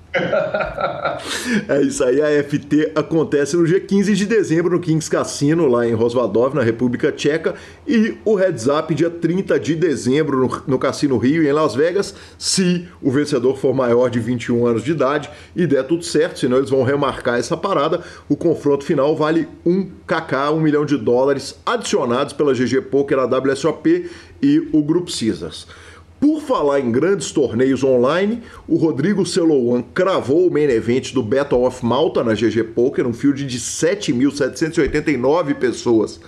é 1.68 1.82
isso 1.82 2.04
aí, 2.04 2.20
a 2.20 2.42
FT 2.44 2.92
acontece 2.94 3.56
no 3.56 3.66
dia 3.66 3.80
15 3.80 4.14
de 4.14 4.26
dezembro 4.26 4.72
no 4.72 4.80
Kings 4.80 5.10
Cassino, 5.10 5.66
lá 5.66 5.86
em 5.86 5.94
Rosvadov, 5.94 6.54
na 6.54 6.62
República 6.62 7.10
Tcheca, 7.10 7.54
e 7.86 8.14
o 8.24 8.34
Heads 8.34 8.66
Up 8.66 8.94
dia 8.94 9.08
30 9.08 9.58
de 9.58 9.74
dezembro 9.74 10.38
no, 10.38 10.62
no 10.66 10.78
Cassino 10.78 11.16
Rio, 11.16 11.42
em 11.42 11.52
Las 11.52 11.74
Vegas, 11.74 12.14
se 12.38 12.86
o 13.00 13.10
vencedor 13.10 13.56
for 13.56 13.74
maior 13.74 14.10
de 14.10 14.20
21 14.20 14.66
anos 14.66 14.84
de 14.84 14.90
idade 14.90 15.30
e 15.56 15.66
der 15.66 15.84
tudo 15.84 16.04
certo, 16.04 16.40
senão 16.40 16.58
eles 16.58 16.70
vão 16.70 16.82
remarcar 16.82 17.38
essa 17.38 17.56
parada. 17.56 18.02
O 18.28 18.36
confronto 18.36 18.84
final 18.84 19.16
vale 19.16 19.48
1 19.64 19.90
kk, 20.06 20.52
1 20.52 20.60
milhão 20.60 20.84
de 20.84 20.98
dólares 20.98 21.58
adicionados 21.64 22.34
pela 22.34 22.52
GG 22.52 22.82
Poker, 22.90 23.18
a 23.18 23.24
WSOP 23.24 24.10
e 24.42 24.68
o 24.72 24.82
Grupo 24.82 25.10
Caesars. 25.10 25.66
Por 26.22 26.40
falar 26.40 26.78
em 26.78 26.92
grandes 26.92 27.32
torneios 27.32 27.82
online, 27.82 28.44
o 28.68 28.76
Rodrigo 28.76 29.26
Celouan 29.26 29.82
cravou 29.92 30.46
o 30.46 30.52
main 30.52 30.70
event 30.70 31.12
do 31.12 31.20
Battle 31.20 31.66
of 31.66 31.84
Malta 31.84 32.22
na 32.22 32.32
GG 32.32 32.62
Poker, 32.76 33.08
um 33.08 33.12
field 33.12 33.44
de 33.44 33.58
7.789 33.58 35.54
pessoas. 35.56 36.20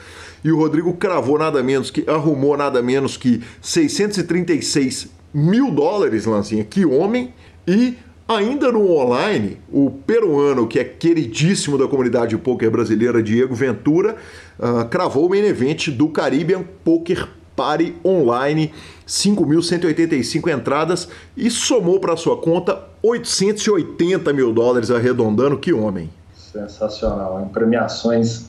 E 0.43 0.51
o 0.51 0.57
Rodrigo 0.57 0.95
cravou 0.95 1.39
nada 1.39 1.63
menos 1.63 1.93
que, 1.93 2.03
arrumou 2.11 2.57
nada 2.57 2.83
menos 2.83 3.17
que 3.17 3.41
636 3.63 5.11
mil 5.33 5.71
dólares, 5.71 6.27
Lancinha, 6.27 6.65
que 6.65 6.85
homem, 6.85 7.33
e 7.65 7.95
Ainda 8.27 8.73
no 8.73 8.91
online, 8.91 9.59
o 9.71 9.91
peruano, 9.91 10.67
que 10.67 10.79
é 10.79 10.85
queridíssimo 10.85 11.77
da 11.77 11.87
comunidade 11.87 12.35
poker 12.39 12.71
brasileira, 12.71 13.23
Diego 13.23 13.55
Ventura, 13.55 14.17
uh, 14.59 14.89
cravou 14.89 15.27
o 15.27 15.29
main 15.29 15.45
event 15.45 15.91
do 15.91 16.09
Caribbean 16.09 16.65
Poker 16.83 17.29
Party 17.57 17.95
Online, 18.05 18.73
5.185 19.07 20.53
entradas 20.53 21.09
e 21.37 21.51
somou 21.51 22.01
para 22.01 22.17
sua 22.17 22.37
conta 22.37 22.83
880 23.03 24.33
mil 24.33 24.53
dólares 24.53 24.91
arredondando. 24.91 25.59
Que 25.59 25.73
homem! 25.73 26.11
Sensacional, 26.35 27.43
em 27.43 27.49
premiações. 27.49 28.47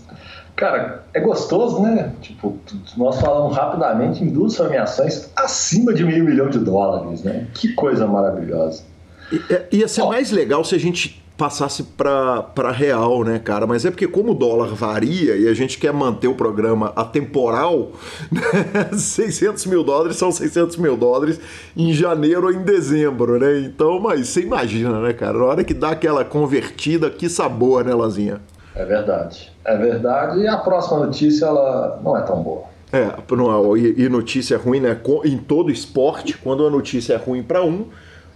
Cara, 0.56 1.04
é 1.14 1.20
gostoso, 1.20 1.82
né? 1.82 2.14
Tipo, 2.22 2.58
nós 2.96 3.20
falamos 3.20 3.56
rapidamente 3.56 4.24
em 4.24 4.28
duas 4.28 4.56
premiações 4.56 5.30
acima 5.36 5.94
de 5.94 6.04
meio 6.06 6.24
milhão 6.24 6.50
de 6.50 6.60
dólares, 6.60 7.24
né? 7.24 7.48
Que 7.54 7.74
coisa 7.74 8.08
maravilhosa. 8.08 8.84
I, 9.32 9.78
ia 9.78 9.88
ser 9.88 10.04
oh. 10.04 10.08
mais 10.08 10.32
legal 10.32 10.64
se 10.64 10.76
a 10.76 10.78
gente 10.78 11.25
passasse 11.38 11.84
para 11.84 12.72
real, 12.72 13.24
né, 13.24 13.40
cara? 13.40 13.68
Mas 13.68 13.86
é 13.86 13.92
porque 13.92 14.08
como 14.08 14.32
o 14.32 14.36
dólar 14.36 14.74
varia 14.74 15.36
e 15.36 15.48
a 15.48 15.54
gente 15.54 15.78
quer 15.78 15.94
manter 15.94 16.28
o 16.28 16.36
programa 16.36 16.94
atemporal, 16.96 17.92
né? 18.32 18.98
600 18.98 19.66
mil 19.66 19.84
dólares 19.84 20.16
são 20.18 20.32
600 20.32 20.78
mil 20.78 20.96
dólares 20.96 21.40
em 21.76 21.92
janeiro 21.94 22.48
ou 22.48 22.54
em 22.54 22.64
dezembro, 22.64 23.38
né? 23.38 23.60
Então, 23.60 24.00
mas 24.00 24.30
você 24.30 24.42
imagina, 24.42 25.00
né, 25.02 25.14
cara? 25.14 25.38
Na 25.38 25.46
hora 25.46 25.64
que 25.64 25.74
dá 25.74 25.90
aquela 25.90 26.24
convertida, 26.24 27.10
que 27.10 27.28
sabor, 27.28 27.84
né, 27.84 27.94
Lazinha? 27.94 28.42
É 28.74 28.86
verdade. 28.86 29.52
É 29.64 29.78
verdade. 29.78 30.40
E 30.40 30.48
a 30.48 30.58
próxima 30.58 31.06
notícia, 31.06 31.46
ela 31.46 32.00
não 32.04 32.18
é 32.18 32.22
tão 32.22 32.42
boa. 32.42 32.64
É, 32.94 33.12
não, 33.36 33.76
e 33.76 34.08
notícia 34.08 34.58
ruim, 34.58 34.80
né? 34.80 34.98
Em 35.26 35.38
todo 35.38 35.70
esporte, 35.70 36.38
quando 36.38 36.66
a 36.66 36.70
notícia 36.70 37.14
é 37.14 37.18
ruim 37.18 37.44
para 37.44 37.64
um, 37.64 37.88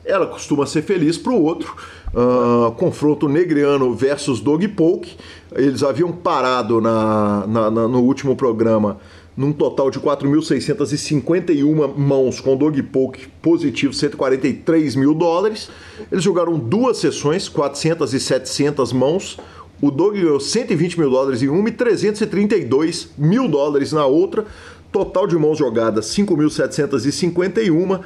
ela 0.03 0.25
costuma 0.25 0.65
ser 0.65 0.81
feliz 0.81 1.17
para 1.17 1.31
o 1.31 1.43
outro. 1.43 1.75
Uh, 2.13 2.71
confronto 2.71 3.29
Negriano 3.29 3.93
versus 3.93 4.39
Dog 4.39 4.67
Poke. 4.69 5.15
Eles 5.55 5.83
haviam 5.83 6.11
parado 6.11 6.81
na, 6.81 7.45
na, 7.47 7.71
na, 7.71 7.87
no 7.87 8.01
último 8.01 8.35
programa 8.35 8.97
num 9.39 9.53
total 9.53 9.89
de 9.89 9.99
4.651 10.01 11.95
mãos 11.95 12.41
com 12.41 12.57
Dog 12.57 12.83
Poke 12.83 13.29
positivo, 13.41 13.93
143 13.93 14.97
mil 14.97 15.13
dólares. 15.13 15.69
Eles 16.11 16.25
jogaram 16.25 16.59
duas 16.59 16.97
sessões, 16.97 17.47
400 17.47 18.13
e 18.13 18.19
700 18.19 18.91
mãos. 18.91 19.37
O 19.81 19.91
Dog 19.91 20.19
ganhou 20.19 20.41
120 20.41 20.99
mil 20.99 21.09
dólares 21.09 21.41
em 21.41 21.47
uma 21.47 21.69
e 21.69 21.71
332 21.71 23.11
mil 23.17 23.47
dólares 23.47 23.93
na 23.93 24.05
outra. 24.05 24.45
Total 24.91 25.25
de 25.25 25.37
mãos 25.37 25.57
jogadas, 25.57 26.07
5.751. 26.07 28.01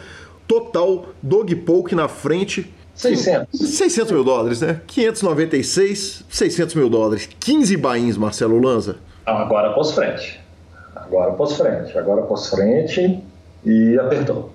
Total, 0.47 1.07
Dog 1.23 1.55
Poke 1.55 1.95
na 1.95 2.07
frente 2.07 2.71
600. 2.95 3.59
600 3.59 4.11
mil 4.11 4.23
dólares, 4.23 4.61
né? 4.61 4.81
596, 4.87 6.25
600 6.29 6.75
mil 6.75 6.89
dólares. 6.89 7.27
15 7.39 7.77
bains, 7.77 8.17
Marcelo 8.17 8.59
Lanza. 8.59 8.97
agora 9.25 9.73
pôs 9.73 9.91
frente. 9.91 10.39
Agora 10.95 11.31
pôs 11.33 11.53
frente. 11.55 11.97
Agora 11.97 12.21
pôs 12.23 12.47
frente 12.47 13.23
e 13.65 13.97
apertou. 13.99 14.51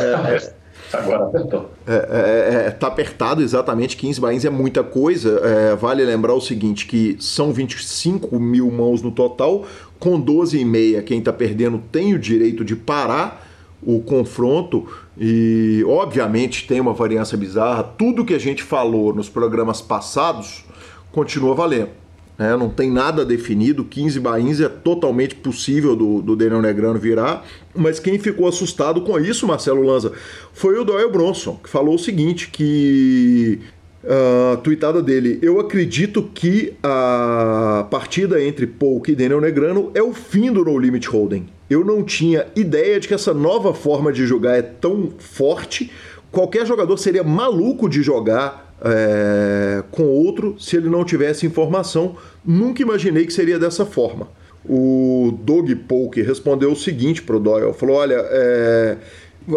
É. 0.00 0.62
Agora 0.92 1.24
apertou. 1.24 1.70
É, 1.86 1.94
é, 1.94 2.66
é, 2.66 2.70
tá 2.70 2.86
apertado, 2.86 3.42
exatamente. 3.42 3.96
15 3.96 4.20
bains 4.20 4.44
é 4.44 4.50
muita 4.50 4.84
coisa. 4.84 5.40
É, 5.42 5.74
vale 5.74 6.04
lembrar 6.04 6.34
o 6.34 6.40
seguinte: 6.40 6.86
que 6.86 7.16
são 7.18 7.52
25 7.52 8.38
mil 8.38 8.70
mãos 8.70 9.00
no 9.00 9.10
total. 9.10 9.64
Com 9.98 10.22
12,5, 10.22 11.02
quem 11.04 11.22
tá 11.22 11.32
perdendo 11.32 11.82
tem 11.90 12.12
o 12.12 12.18
direito 12.18 12.64
de 12.64 12.76
parar 12.76 13.48
o 13.82 14.00
confronto 14.00 14.86
e 15.24 15.84
obviamente 15.86 16.66
tem 16.66 16.80
uma 16.80 16.92
variância 16.92 17.38
bizarra. 17.38 17.84
Tudo 17.84 18.24
que 18.24 18.34
a 18.34 18.40
gente 18.40 18.60
falou 18.60 19.14
nos 19.14 19.28
programas 19.28 19.80
passados 19.80 20.64
continua 21.12 21.54
valendo. 21.54 21.90
Né? 22.36 22.56
Não 22.56 22.68
tem 22.68 22.90
nada 22.90 23.24
definido. 23.24 23.84
15 23.84 24.18
bains 24.18 24.60
é 24.60 24.68
totalmente 24.68 25.36
possível 25.36 25.94
do, 25.94 26.20
do 26.20 26.34
Daniel 26.34 26.60
Negrano 26.60 26.98
virar. 26.98 27.46
Mas 27.72 28.00
quem 28.00 28.18
ficou 28.18 28.48
assustado 28.48 29.02
com 29.02 29.16
isso, 29.16 29.46
Marcelo 29.46 29.82
Lanza, 29.82 30.10
foi 30.52 30.76
o 30.76 30.82
Doyle 30.82 31.12
Bronson, 31.12 31.54
que 31.62 31.68
falou 31.68 31.94
o 31.94 31.98
seguinte: 32.00 32.50
que 32.50 33.60
a 34.04 34.58
uh, 34.58 35.02
dele. 35.02 35.38
Eu 35.40 35.60
acredito 35.60 36.28
que 36.34 36.74
a 36.82 37.86
partida 37.88 38.42
entre 38.42 38.66
Polk 38.66 39.12
e 39.12 39.14
Daniel 39.14 39.40
Negrano 39.40 39.92
é 39.94 40.02
o 40.02 40.12
fim 40.12 40.52
do 40.52 40.64
No 40.64 40.76
Limit 40.76 41.08
Holding. 41.08 41.46
Eu 41.72 41.84
não 41.84 42.02
tinha 42.02 42.46
ideia 42.54 43.00
de 43.00 43.08
que 43.08 43.14
essa 43.14 43.32
nova 43.32 43.72
forma 43.72 44.12
de 44.12 44.26
jogar 44.26 44.56
é 44.56 44.62
tão 44.62 45.10
forte. 45.18 45.90
Qualquer 46.30 46.66
jogador 46.66 46.98
seria 46.98 47.24
maluco 47.24 47.88
de 47.88 48.02
jogar 48.02 48.74
é, 48.84 49.82
com 49.90 50.04
outro 50.04 50.56
se 50.58 50.76
ele 50.76 50.90
não 50.90 51.04
tivesse 51.04 51.46
informação. 51.46 52.16
Nunca 52.44 52.82
imaginei 52.82 53.24
que 53.24 53.32
seria 53.32 53.58
dessa 53.58 53.86
forma. 53.86 54.28
O 54.68 55.36
Doug 55.42 55.70
Polk 55.88 56.20
respondeu 56.20 56.72
o 56.72 56.76
seguinte 56.76 57.22
para 57.22 57.36
o 57.36 57.40
Doyle: 57.40 57.72
falou, 57.72 57.96
olha, 57.96 58.18
é, 58.18 58.98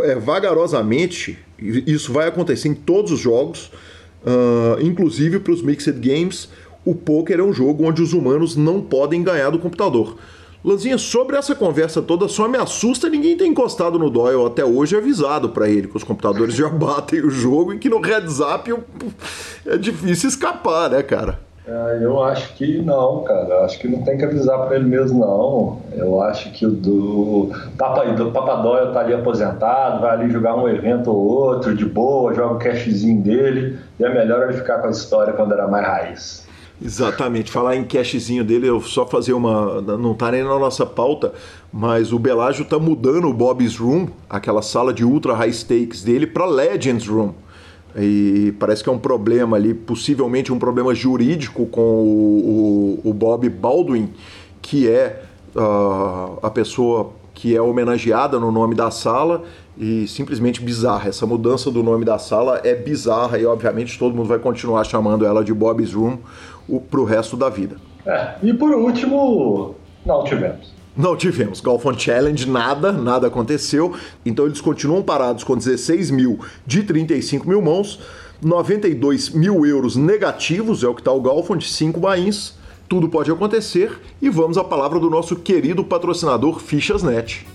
é, 0.03 0.15
vagarosamente, 0.15 1.37
isso 1.59 2.13
vai 2.13 2.27
acontecer 2.27 2.69
em 2.69 2.73
todos 2.73 3.11
os 3.11 3.19
jogos, 3.19 3.71
uh, 4.25 4.81
inclusive 4.81 5.39
para 5.39 5.53
os 5.53 5.61
Mixed 5.61 5.99
Games. 5.99 6.49
O 6.83 6.95
poker 6.95 7.39
é 7.39 7.43
um 7.43 7.51
jogo 7.53 7.85
onde 7.85 8.01
os 8.01 8.13
humanos 8.13 8.55
não 8.55 8.79
podem 8.81 9.23
ganhar 9.23 9.49
do 9.49 9.59
computador. 9.59 10.17
Lanzinha, 10.65 10.97
sobre 10.97 11.37
essa 11.37 11.53
conversa 11.53 12.01
toda, 12.01 12.27
só 12.27 12.47
me 12.47 12.57
assusta 12.57 13.07
ninguém 13.07 13.37
ter 13.37 13.45
encostado 13.45 13.99
no 13.99 14.09
Doyle 14.09 14.47
até 14.47 14.65
hoje 14.65 14.97
avisado 14.97 15.49
para 15.49 15.69
ele 15.69 15.87
que 15.87 15.95
os 15.95 16.03
computadores 16.03 16.55
já 16.57 16.67
batem 16.67 17.21
o 17.21 17.29
jogo 17.29 17.71
e 17.71 17.77
que 17.77 17.87
no 17.87 17.97
up 17.97 18.73
é 19.63 19.77
difícil 19.77 20.27
escapar, 20.27 20.89
né, 20.89 21.03
cara? 21.03 21.37
É, 21.67 21.99
eu 22.01 22.21
acho 22.23 22.55
que 22.55 22.81
não, 22.81 23.23
cara. 23.23 23.63
Acho 23.63 23.77
que 23.79 23.87
não 23.87 24.01
tem 24.03 24.17
que 24.17 24.25
avisar 24.25 24.65
para 24.65 24.75
ele 24.75 24.85
mesmo, 24.85 25.19
não. 25.19 25.81
Eu 25.95 26.21
acho 26.21 26.51
que 26.51 26.65
o 26.65 26.71
do 26.71 27.51
Papa, 27.77 28.03
do 28.05 28.31
Papadóia 28.31 28.91
tá 28.91 29.01
ali 29.01 29.13
aposentado, 29.13 30.01
vai 30.01 30.11
ali 30.11 30.31
jogar 30.31 30.55
um 30.55 30.67
evento 30.67 31.11
ou 31.11 31.27
outro 31.27 31.75
de 31.75 31.85
boa, 31.85 32.33
joga 32.33 32.55
o 32.55 32.59
cashzinho 32.59 33.21
dele, 33.21 33.79
e 33.99 34.03
é 34.03 34.13
melhor 34.13 34.43
ele 34.43 34.53
ficar 34.53 34.79
com 34.79 34.87
a 34.87 34.91
história 34.91 35.33
quando 35.33 35.53
era 35.53 35.67
mais 35.67 35.85
raiz. 35.85 36.44
Exatamente. 36.83 37.51
Falar 37.51 37.75
em 37.75 37.83
cashzinho 37.83 38.43
dele, 38.43 38.67
eu 38.67 38.81
só 38.81 39.05
fazer 39.05 39.33
uma. 39.33 39.81
Não 39.81 40.13
tá 40.13 40.31
nem 40.31 40.43
na 40.43 40.59
nossa 40.59 40.85
pauta, 40.85 41.33
mas 41.71 42.11
o 42.11 42.19
Belágio 42.19 42.65
tá 42.65 42.77
mudando 42.77 43.27
o 43.27 43.33
Bob's 43.33 43.77
Room, 43.77 44.07
aquela 44.29 44.61
sala 44.61 44.93
de 44.93 45.05
ultra 45.05 45.33
high 45.33 45.53
stakes 45.53 46.03
dele, 46.03 46.27
para 46.27 46.45
Legends 46.45 47.07
Room. 47.07 47.33
E 47.97 48.53
parece 48.59 48.83
que 48.83 48.89
é 48.89 48.91
um 48.91 48.99
problema 48.99 49.55
ali, 49.55 49.73
possivelmente 49.73 50.51
um 50.51 50.59
problema 50.59 50.93
jurídico 50.93 51.65
com 51.67 51.81
o, 51.81 52.99
o, 53.05 53.09
o 53.09 53.13
Bob 53.13 53.47
Baldwin, 53.49 54.09
que 54.61 54.89
é 54.89 55.23
uh, 55.55 56.37
a 56.41 56.49
pessoa 56.49 57.13
que 57.33 57.55
é 57.55 57.61
homenageada 57.61 58.37
no 58.37 58.51
nome 58.51 58.75
da 58.75 58.91
sala 58.91 59.43
e 59.77 60.07
simplesmente 60.07 60.61
bizarra. 60.61 61.09
Essa 61.09 61.25
mudança 61.25 61.71
do 61.71 61.83
nome 61.83 62.03
da 62.03 62.17
sala 62.17 62.61
é 62.63 62.73
bizarra 62.75 63.37
e, 63.37 63.45
obviamente, 63.45 63.97
todo 63.97 64.15
mundo 64.15 64.27
vai 64.27 64.39
continuar 64.39 64.83
chamando 64.83 65.25
ela 65.25 65.43
de 65.43 65.53
Bob's 65.53 65.93
Room 65.93 66.17
para 66.89 66.99
o 66.99 67.03
resto 67.03 67.35
da 67.37 67.49
vida. 67.49 67.77
É, 68.05 68.35
e 68.43 68.53
por 68.53 68.71
último, 68.71 69.75
não 70.05 70.23
tivemos. 70.23 70.73
Não 70.95 71.17
tivemos. 71.17 71.59
Golf 71.59 71.85
on 71.85 71.97
Challenge, 71.97 72.49
nada, 72.49 72.91
nada 72.91 73.27
aconteceu. 73.27 73.93
Então 74.25 74.45
eles 74.45 74.61
continuam 74.61 75.03
parados 75.03 75.43
com 75.43 75.57
16 75.57 76.09
mil 76.11 76.39
de 76.65 76.83
35 76.83 77.47
mil 77.47 77.61
mãos, 77.61 77.99
92 78.41 79.29
mil 79.29 79.65
euros 79.65 79.95
negativos, 79.95 80.83
é 80.83 80.87
o 80.87 80.93
que 80.93 81.01
está 81.01 81.11
o 81.11 81.19
Golf 81.19 81.49
on, 81.49 81.57
de 81.57 81.67
5 81.67 81.99
bains. 81.99 82.57
Tudo 82.87 83.09
pode 83.09 83.31
acontecer 83.31 83.99
e 84.21 84.29
vamos 84.29 84.57
à 84.57 84.63
palavra 84.63 84.99
do 84.99 85.09
nosso 85.09 85.35
querido 85.35 85.83
patrocinador 85.83 86.59
Fichasnet. 86.59 87.54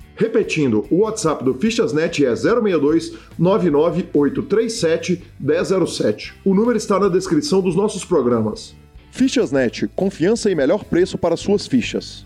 Repetindo, 0.21 0.85
o 0.91 0.97
WhatsApp 0.97 1.43
do 1.43 1.55
Fichasnet 1.55 2.23
é 2.23 2.35
062 2.35 3.17
99837 3.39 5.23
1007. 5.39 6.35
O 6.45 6.53
número 6.53 6.77
está 6.77 6.99
na 6.99 7.09
descrição 7.09 7.59
dos 7.59 7.75
nossos 7.75 8.05
programas. 8.05 8.75
Fichasnet, 9.09 9.87
confiança 9.95 10.51
e 10.51 10.53
melhor 10.53 10.83
preço 10.83 11.17
para 11.17 11.35
suas 11.35 11.65
fichas. 11.65 12.23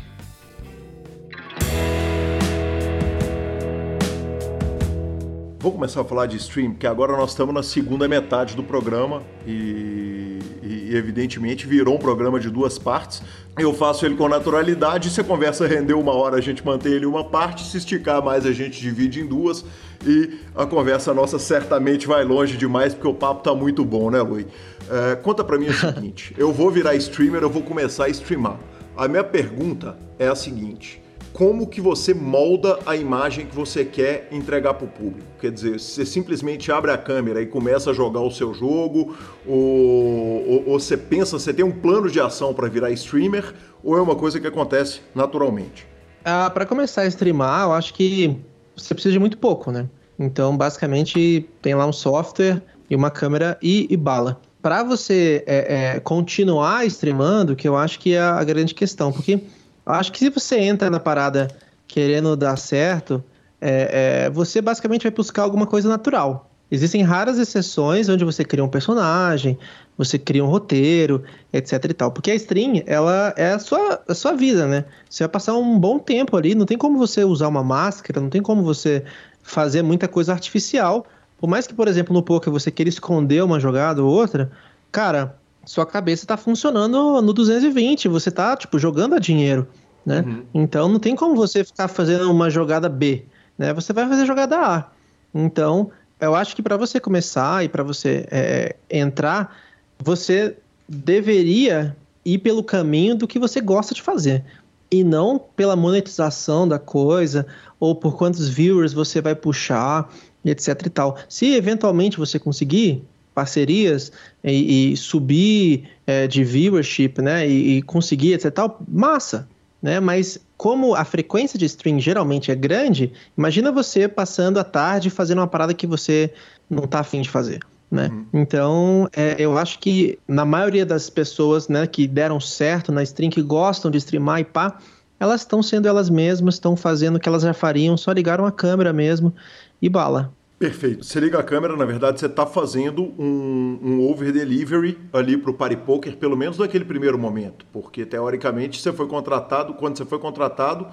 Vou 5.58 5.72
começar 5.72 6.02
a 6.02 6.04
falar 6.04 6.26
de 6.26 6.36
stream, 6.36 6.72
porque 6.72 6.88
agora 6.88 7.16
nós 7.16 7.30
estamos 7.30 7.56
na 7.56 7.64
segunda 7.64 8.10
metade 8.10 8.58
do 8.58 8.64
programa 8.64 9.24
e, 9.48 10.40
e, 10.86 10.96
evidentemente 10.96 11.68
virou 11.68 11.96
um 11.96 11.98
programa 11.98 12.40
de 12.40 12.50
duas 12.50 12.78
partes. 12.78 13.22
Eu 13.58 13.74
faço 13.74 14.06
ele 14.06 14.16
com 14.16 14.28
naturalidade, 14.28 15.10
se 15.10 15.22
a 15.22 15.24
conversa 15.24 15.66
render 15.66 15.94
uma 15.94 16.14
hora 16.14 16.38
a 16.38 16.42
gente 16.42 16.66
mantém 16.66 16.94
ele 16.94 17.06
uma 17.06 17.24
parte, 17.24 17.64
se 17.64 17.78
esticar 17.78 18.24
mais 18.24 18.46
a 18.46 18.52
gente 18.52 18.80
divide 18.82 19.22
em 19.22 19.26
duas 19.26 19.64
e 20.06 20.40
a 20.56 20.66
conversa 20.66 21.14
nossa 21.14 21.40
certamente 21.40 22.06
vai 22.06 22.24
longe 22.24 22.58
demais 22.58 22.94
porque 22.94 23.08
o 23.08 23.14
papo 23.14 23.44
tá 23.44 23.56
muito 23.56 23.86
bom, 23.86 24.12
né, 24.12 24.22
Lui? 24.22 24.46
É, 24.90 25.16
conta 25.16 25.44
pra 25.44 25.58
mim 25.58 25.68
o 25.68 25.74
seguinte, 25.74 26.34
eu 26.38 26.52
vou 26.52 26.70
virar 26.70 26.96
streamer, 26.96 27.42
eu 27.42 27.50
vou 27.50 27.62
começar 27.62 28.06
a 28.06 28.10
streamar. 28.10 28.60
A 28.98 29.08
minha 29.08 29.24
pergunta 29.24 29.98
é 30.20 30.28
a 30.28 30.36
seguinte 30.36 31.05
como 31.36 31.68
que 31.68 31.82
você 31.82 32.14
molda 32.14 32.80
a 32.86 32.96
imagem 32.96 33.46
que 33.46 33.54
você 33.54 33.84
quer 33.84 34.30
entregar 34.32 34.74
para 34.76 34.86
o 34.86 34.88
público. 34.88 35.28
Quer 35.38 35.52
dizer, 35.52 35.82
você 35.82 36.06
simplesmente 36.06 36.72
abre 36.72 36.92
a 36.92 36.98
câmera 36.98 37.42
e 37.42 37.46
começa 37.46 37.92
a 37.92 37.94
jogar 37.94 38.22
o 38.22 38.32
seu 38.32 38.54
jogo, 38.54 39.18
ou, 39.46 40.48
ou, 40.48 40.64
ou 40.68 40.80
você 40.80 40.96
pensa, 40.96 41.38
você 41.38 41.54
tem 41.54 41.66
um 41.66 41.74
plano 41.74 42.10
de 42.10 42.22
ação 42.22 42.54
para 42.54 42.70
virar 42.70 42.90
streamer, 42.92 43.54
ou 43.84 43.98
é 43.98 44.02
uma 44.02 44.16
coisa 44.16 44.40
que 44.40 44.48
acontece 44.48 45.02
naturalmente? 45.14 45.86
Ah, 46.24 46.50
para 46.50 46.66
começar 46.66 47.02
a 47.02 47.08
streamar, 47.08 47.66
eu 47.66 47.74
acho 47.74 47.94
que 47.94 48.38
você 48.74 48.94
precisa 48.94 49.12
de 49.12 49.20
muito 49.20 49.38
pouco, 49.38 49.72
né? 49.72 49.90
Então, 50.18 50.56
basicamente, 50.56 51.50
tem 51.62 51.76
lá 51.76 51.86
um 51.86 51.92
software 51.92 52.64
e 52.90 52.96
uma 52.96 53.12
câmera 53.12 53.58
e, 53.62 53.88
e 53.90 53.98
bala. 53.98 54.40
Para 54.62 54.84
você 54.84 55.44
é, 55.46 55.96
é, 55.96 56.00
continuar 56.00 56.86
streamando, 56.86 57.58
que 57.58 57.68
eu 57.68 57.76
acho 57.76 58.00
que 58.00 58.14
é 58.14 58.22
a 58.22 58.44
grande 58.46 58.74
questão, 58.74 59.12
porque 59.12 59.42
Acho 59.86 60.12
que 60.12 60.20
se 60.20 60.30
você 60.30 60.58
entra 60.60 60.90
na 60.90 61.00
parada 61.00 61.48
querendo 61.88 62.36
dar 62.36 62.58
certo, 62.58 63.24
é, 63.62 64.26
é, 64.26 64.30
você 64.30 64.62
basicamente 64.62 65.04
vai 65.04 65.12
buscar 65.12 65.44
alguma 65.44 65.68
coisa 65.68 65.88
natural. 65.88 66.50
Existem 66.72 67.04
raras 67.04 67.38
exceções 67.38 68.10
onde 68.10 68.26
você 68.26 68.44
cria 68.44 68.64
um 68.64 68.68
personagem, 68.68 69.58
você 69.96 70.18
cria 70.18 70.44
um 70.44 70.48
roteiro, 70.48 71.24
etc 71.54 71.86
e 71.86 71.94
tal. 71.94 72.12
Porque 72.12 72.32
a 72.32 72.36
stream, 72.36 72.82
ela 72.88 73.34
é 73.38 73.54
a 73.54 73.60
sua, 73.60 74.04
a 74.08 74.14
sua 74.16 74.34
vida, 74.34 74.66
né? 74.66 74.86
Você 75.08 75.24
vai 75.24 75.30
passar 75.30 75.54
um 75.54 75.80
bom 75.80 76.00
tempo 76.00 76.36
ali, 76.36 76.56
não 76.56 76.66
tem 76.66 76.78
como 76.78 76.98
você 76.98 77.24
usar 77.24 77.48
uma 77.48 77.64
máscara, 77.64 78.20
não 78.20 78.30
tem 78.30 78.42
como 78.42 78.64
você 78.64 79.04
fazer 79.44 79.84
muita 79.84 80.08
coisa 80.08 80.34
artificial. 80.34 81.06
Por 81.38 81.48
mais 81.48 81.68
que, 81.68 81.74
por 81.74 81.88
exemplo, 81.88 82.14
no 82.14 82.24
poker 82.24 82.52
você 82.52 82.72
queira 82.72 82.90
esconder 82.90 83.44
uma 83.44 83.60
jogada 83.60 84.04
ou 84.04 84.12
outra, 84.12 84.52
cara, 84.92 85.38
sua 85.66 85.86
cabeça 85.86 86.24
está 86.24 86.38
funcionando 86.38 87.22
no 87.22 87.34
220, 87.34 88.08
você 88.08 88.30
está 88.30 88.56
tipo 88.56 88.78
jogando 88.80 89.16
a 89.16 89.20
dinheiro, 89.20 89.68
né? 90.06 90.24
Uhum. 90.26 90.44
Então 90.54 90.88
não 90.88 91.00
tem 91.00 91.16
como 91.16 91.36
você 91.36 91.64
ficar 91.64 91.88
fazendo 91.88 92.30
uma 92.32 92.50
jogada 92.50 92.88
B, 92.88 93.26
né? 93.58 93.74
Você 93.74 93.92
vai 93.92 94.08
fazer 94.08 94.26
jogada 94.26 94.58
A. 94.58 94.90
Então, 95.34 95.92
eu 96.20 96.34
acho 96.34 96.56
que 96.56 96.62
para 96.62 96.78
você 96.78 97.00
começar 97.00 97.66
e 97.66 97.70
para 97.70 97.84
você 97.84 98.26
é, 98.32 98.76
entrar, 98.90 99.58
você 100.00 100.56
deveria 100.88 101.96
ir 102.24 102.38
pelo 102.40 102.64
caminho 102.64 103.16
do 103.16 103.28
que 103.28 103.38
você 103.38 103.60
gosta 103.60 103.94
de 103.94 104.02
fazer 104.02 104.44
e 104.90 105.04
não 105.04 105.38
pela 105.38 105.76
monetização 105.76 106.68
da 106.68 106.80
coisa 106.80 107.46
ou 107.80 107.96
por 107.96 108.18
quantos 108.18 108.48
viewers 108.48 108.94
você 108.94 109.22
vai 109.22 109.36
puxar, 109.36 110.10
etc 110.44 110.86
e 110.86 110.90
tal. 110.90 111.18
Se 111.28 111.54
eventualmente 111.54 112.18
você 112.18 112.40
conseguir, 112.40 113.04
parcerias 113.36 114.12
e, 114.42 114.94
e 114.94 114.98
subir 114.98 115.84
é, 116.08 116.26
de 116.26 116.44
viewership, 116.44 117.22
né, 117.22 117.48
e, 117.48 117.78
e, 117.78 117.82
conseguir 117.82 118.34
etc 118.34 118.52
tal, 118.52 118.82
massa, 118.88 119.48
né, 119.82 120.00
mas 120.00 120.40
como 120.58 120.96
a 120.96 121.04
frequência 121.04 121.60
de 121.60 121.66
stream 121.66 122.00
geralmente 122.00 122.50
é 122.50 122.56
grande, 122.56 123.12
imagina 123.38 123.72
você 123.72 124.08
passando 124.08 124.58
a 124.58 124.64
tarde 124.64 125.10
fazendo 125.10 125.40
uma 125.40 125.48
parada 125.48 125.74
que 125.74 125.86
você 125.86 126.34
não 126.70 126.88
tá 126.88 127.02
afim 127.02 127.22
de 127.22 127.30
fazer. 127.30 127.60
Né? 127.92 128.10
Uhum. 128.12 128.26
Então, 128.34 129.10
é, 129.16 129.36
eu 129.38 129.58
acho 129.58 129.80
que 129.80 130.18
na 130.28 130.44
maioria 130.44 130.86
das 130.86 131.10
pessoas 131.10 131.68
né, 131.68 131.86
que 131.86 132.08
deram 132.08 132.40
certo 132.40 132.92
na 132.92 133.04
stream, 133.04 133.30
que 133.30 133.42
gostam 133.42 133.92
de 133.92 133.98
streamar 133.98 134.40
e 134.40 134.44
pá, 134.44 134.80
elas 135.20 135.42
estão 135.42 135.62
sendo 135.62 135.88
elas 135.88 136.10
mesmas, 136.10 136.56
estão 136.56 136.76
fazendo 136.76 137.18
o 137.18 137.20
que 137.20 137.30
elas 137.30 137.44
já 137.44 137.54
fariam, 137.54 137.96
só 137.96 138.12
ligaram 138.12 138.46
a 138.46 138.52
câmera 138.52 138.92
mesmo 138.92 139.34
e 139.82 139.88
bala. 139.88 140.34
Perfeito. 140.58 141.06
Você 141.06 141.20
liga 141.20 141.38
a 141.38 141.44
câmera, 141.44 141.76
na 141.76 141.84
verdade, 141.84 142.20
você 142.20 142.28
está 142.28 142.46
fazendo 142.46 143.04
um, 143.20 143.80
um 143.82 144.10
over-delivery 144.10 144.98
ali 145.12 145.38
para 145.38 145.52
o 145.52 145.54
Party 145.54 145.76
Poker, 145.76 146.16
pelo 146.16 146.38
menos 146.38 146.58
naquele 146.58 146.86
primeiro 146.86 147.18
momento. 147.18 147.66
Porque, 147.74 148.06
teoricamente, 148.06 148.82
você 148.82 148.94
foi 148.94 149.08
contratado, 149.08 149.74
quando 149.74 149.98
você 149.98 150.06
foi 150.06 150.18
contratado, 150.18 150.88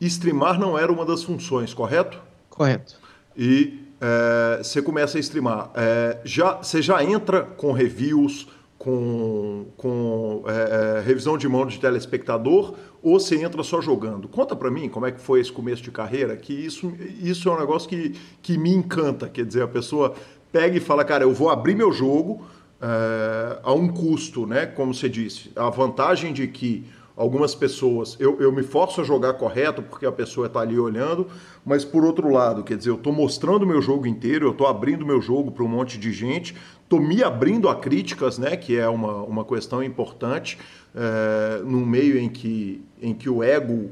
streamar 0.00 0.58
não 0.58 0.78
era 0.78 0.90
uma 0.90 1.04
das 1.04 1.22
funções, 1.22 1.74
correto? 1.74 2.20
Correto. 2.48 2.98
E 3.36 3.80
é, 4.00 4.62
você 4.62 4.80
começa 4.80 5.18
a 5.18 5.20
streamar. 5.20 5.70
É, 5.74 6.18
já, 6.24 6.54
você 6.54 6.80
já 6.80 7.04
entra 7.04 7.42
com 7.42 7.70
reviews, 7.70 8.48
com, 8.82 9.66
com 9.76 10.42
é, 10.44 10.98
é, 10.98 11.00
revisão 11.06 11.38
de 11.38 11.48
mão 11.48 11.64
de 11.64 11.78
telespectador 11.78 12.74
ou 13.00 13.20
você 13.20 13.40
entra 13.40 13.62
só 13.62 13.80
jogando? 13.80 14.26
Conta 14.26 14.56
para 14.56 14.72
mim 14.72 14.88
como 14.88 15.06
é 15.06 15.12
que 15.12 15.20
foi 15.20 15.38
esse 15.38 15.52
começo 15.52 15.84
de 15.84 15.92
carreira, 15.92 16.36
que 16.36 16.52
isso, 16.52 16.92
isso 17.20 17.48
é 17.48 17.52
um 17.52 17.60
negócio 17.60 17.88
que, 17.88 18.16
que 18.42 18.58
me 18.58 18.74
encanta. 18.74 19.28
Quer 19.28 19.46
dizer, 19.46 19.62
a 19.62 19.68
pessoa 19.68 20.14
pega 20.50 20.76
e 20.76 20.80
fala, 20.80 21.04
cara, 21.04 21.22
eu 21.22 21.32
vou 21.32 21.48
abrir 21.48 21.76
meu 21.76 21.92
jogo 21.92 22.44
é, 22.80 23.60
a 23.62 23.72
um 23.72 23.86
custo, 23.86 24.48
né? 24.48 24.66
Como 24.66 24.92
você 24.92 25.08
disse. 25.08 25.52
A 25.54 25.70
vantagem 25.70 26.32
de 26.32 26.48
que 26.48 26.84
algumas 27.16 27.54
pessoas, 27.54 28.16
eu, 28.18 28.40
eu 28.40 28.50
me 28.50 28.62
forço 28.62 29.00
a 29.00 29.04
jogar 29.04 29.34
correto 29.34 29.82
porque 29.82 30.06
a 30.06 30.12
pessoa 30.12 30.46
está 30.46 30.60
ali 30.60 30.78
olhando, 30.78 31.26
mas 31.64 31.84
por 31.84 32.04
outro 32.04 32.30
lado, 32.30 32.64
quer 32.64 32.76
dizer, 32.76 32.90
eu 32.90 32.94
estou 32.94 33.12
mostrando 33.12 33.66
meu 33.66 33.82
jogo 33.82 34.06
inteiro, 34.06 34.46
eu 34.46 34.52
estou 34.52 34.66
abrindo 34.66 35.04
meu 35.04 35.20
jogo 35.20 35.50
para 35.50 35.62
um 35.62 35.68
monte 35.68 35.98
de 35.98 36.12
gente, 36.12 36.56
estou 36.82 37.00
me 37.00 37.22
abrindo 37.22 37.68
a 37.68 37.74
críticas, 37.74 38.38
né, 38.38 38.56
que 38.56 38.76
é 38.76 38.88
uma, 38.88 39.22
uma 39.22 39.44
questão 39.44 39.82
importante, 39.82 40.58
é, 40.94 41.62
num 41.64 41.84
meio 41.84 42.18
em 42.18 42.28
que, 42.28 42.84
em 43.00 43.14
que 43.14 43.28
o 43.28 43.42
ego 43.42 43.90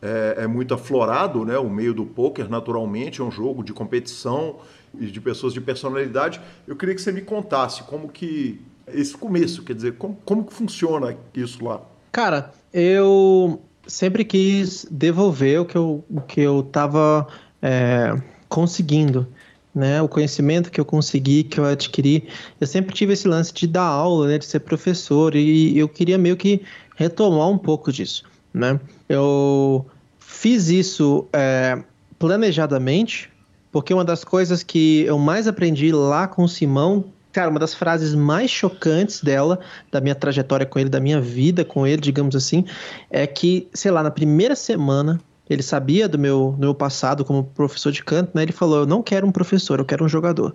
é, 0.00 0.36
é, 0.38 0.46
muito 0.46 0.74
aflorado, 0.74 1.44
né, 1.44 1.56
o 1.58 1.70
meio 1.70 1.94
do 1.94 2.04
poker, 2.04 2.48
naturalmente, 2.48 3.20
é 3.20 3.24
um 3.24 3.30
jogo 3.30 3.62
de 3.62 3.72
competição 3.72 4.56
e 4.98 5.06
de 5.06 5.20
pessoas 5.20 5.52
de 5.52 5.60
personalidade. 5.60 6.40
Eu 6.66 6.74
queria 6.76 6.94
que 6.94 7.00
você 7.00 7.12
me 7.12 7.22
contasse 7.22 7.84
como 7.84 8.08
que, 8.08 8.60
esse 8.88 9.16
começo, 9.16 9.62
quer 9.62 9.74
dizer, 9.74 9.94
como, 9.96 10.18
como 10.24 10.44
que 10.44 10.52
funciona 10.52 11.16
isso 11.34 11.64
lá? 11.64 11.82
Cara, 12.10 12.52
eu 12.72 13.62
sempre 13.86 14.24
quis 14.24 14.86
devolver 14.90 15.60
o 15.60 15.64
que 15.64 15.76
eu, 15.76 16.04
o 16.08 16.20
que 16.20 16.40
eu 16.40 16.62
tava 16.62 17.26
é, 17.60 18.14
conseguindo 18.48 19.26
né, 19.74 20.02
o 20.02 20.08
conhecimento 20.08 20.70
que 20.70 20.80
eu 20.80 20.84
consegui, 20.84 21.44
que 21.44 21.58
eu 21.58 21.64
adquiri. 21.64 22.28
Eu 22.60 22.66
sempre 22.66 22.94
tive 22.94 23.14
esse 23.14 23.26
lance 23.26 23.52
de 23.52 23.66
dar 23.66 23.84
aula, 23.84 24.28
né, 24.28 24.38
de 24.38 24.44
ser 24.44 24.60
professor, 24.60 25.34
e 25.34 25.78
eu 25.78 25.88
queria 25.88 26.18
meio 26.18 26.36
que 26.36 26.62
retomar 26.96 27.48
um 27.48 27.58
pouco 27.58 27.90
disso. 27.92 28.24
né? 28.52 28.78
Eu 29.08 29.86
fiz 30.18 30.68
isso 30.68 31.26
é, 31.32 31.82
planejadamente, 32.18 33.30
porque 33.70 33.94
uma 33.94 34.04
das 34.04 34.24
coisas 34.24 34.62
que 34.62 35.02
eu 35.02 35.18
mais 35.18 35.48
aprendi 35.48 35.90
lá 35.90 36.28
com 36.28 36.44
o 36.44 36.48
Simão, 36.48 37.06
cara, 37.32 37.50
uma 37.50 37.58
das 37.58 37.74
frases 37.74 38.14
mais 38.14 38.50
chocantes 38.50 39.22
dela, 39.22 39.58
da 39.90 40.00
minha 40.00 40.14
trajetória 40.14 40.66
com 40.66 40.78
ele, 40.78 40.90
da 40.90 41.00
minha 41.00 41.20
vida 41.20 41.64
com 41.64 41.86
ele, 41.86 42.00
digamos 42.00 42.36
assim, 42.36 42.64
é 43.10 43.26
que, 43.26 43.68
sei 43.72 43.90
lá, 43.90 44.02
na 44.02 44.10
primeira 44.10 44.54
semana 44.54 45.18
ele 45.48 45.62
sabia 45.62 46.08
do 46.08 46.18
meu, 46.18 46.52
do 46.52 46.58
meu 46.58 46.74
passado 46.74 47.24
como 47.24 47.44
professor 47.44 47.90
de 47.90 48.02
canto, 48.02 48.30
né? 48.34 48.42
Ele 48.42 48.52
falou: 48.52 48.80
Eu 48.80 48.86
não 48.86 49.02
quero 49.02 49.26
um 49.26 49.32
professor, 49.32 49.78
eu 49.78 49.84
quero 49.84 50.04
um 50.04 50.08
jogador. 50.08 50.54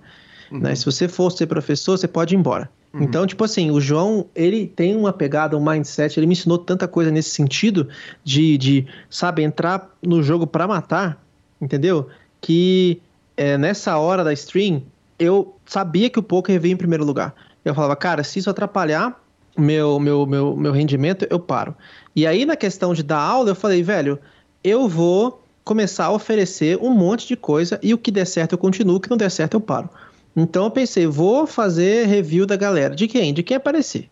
Uhum. 0.52 0.60
Né? 0.60 0.76
Se 0.76 0.86
você 0.86 1.08
for 1.08 1.30
ser 1.32 1.46
professor, 1.48 1.98
você 1.98 2.08
pode 2.08 2.34
ir 2.34 2.38
embora. 2.38 2.70
Uhum. 2.94 3.04
Então, 3.04 3.28
tipo 3.28 3.44
assim, 3.44 3.70
o 3.70 3.82
João, 3.82 4.28
ele 4.34 4.66
tem 4.66 4.96
uma 4.96 5.12
pegada, 5.12 5.58
um 5.58 5.64
mindset, 5.64 6.18
ele 6.18 6.26
me 6.26 6.34
ensinou 6.34 6.58
tanta 6.58 6.88
coisa 6.88 7.12
nesse 7.12 7.32
sentido 7.32 7.88
de, 8.24 8.58
de 8.58 8.88
sabe, 9.10 9.44
entrar 9.44 9.90
no 10.02 10.24
jogo 10.24 10.48
para 10.48 10.68
matar, 10.68 11.22
entendeu? 11.62 12.08
Que 12.40 13.02
é, 13.36 13.58
nessa 13.58 13.98
hora 13.98 14.24
da 14.24 14.32
stream, 14.34 14.84
eu 15.20 15.56
sabia 15.66 16.10
que 16.10 16.20
o 16.20 16.24
poker 16.24 16.60
veio 16.60 16.74
em 16.74 16.78
primeiro 16.78 17.04
lugar. 17.04 17.34
Eu 17.64 17.74
falava, 17.74 17.96
cara, 17.96 18.24
se 18.24 18.40
isso 18.40 18.50
atrapalhar 18.50 19.22
meu, 19.58 20.00
meu, 20.00 20.26
meu, 20.26 20.56
meu 20.56 20.72
rendimento, 20.72 21.26
eu 21.30 21.40
paro. 21.40 21.76
E 22.16 22.28
aí, 22.28 22.46
na 22.46 22.56
questão 22.56 22.94
de 22.94 23.02
dar 23.02 23.20
aula, 23.20 23.50
eu 23.50 23.56
falei, 23.56 23.82
velho, 23.82 24.20
eu 24.64 24.88
vou 24.88 25.44
começar 25.64 26.06
a 26.06 26.12
oferecer 26.12 26.78
um 26.82 26.92
monte 26.92 27.28
de 27.28 27.36
coisa 27.36 27.80
e 27.84 27.94
o 27.94 27.98
que 27.98 28.12
der 28.12 28.26
certo 28.26 28.54
eu 28.54 28.58
continuo, 28.58 28.96
o 28.96 29.00
que 29.00 29.10
não 29.10 29.18
der 29.18 29.32
certo 29.32 29.56
eu 29.56 29.62
paro. 29.62 29.90
Então 30.36 30.66
eu 30.66 30.72
pensei, 30.72 31.08
vou 31.08 31.48
fazer 31.48 32.06
review 32.06 32.46
da 32.46 32.56
galera. 32.56 32.96
De 32.96 33.08
quem? 33.08 33.34
De 33.34 33.42
quem 33.42 33.58
aparecer. 33.58 34.10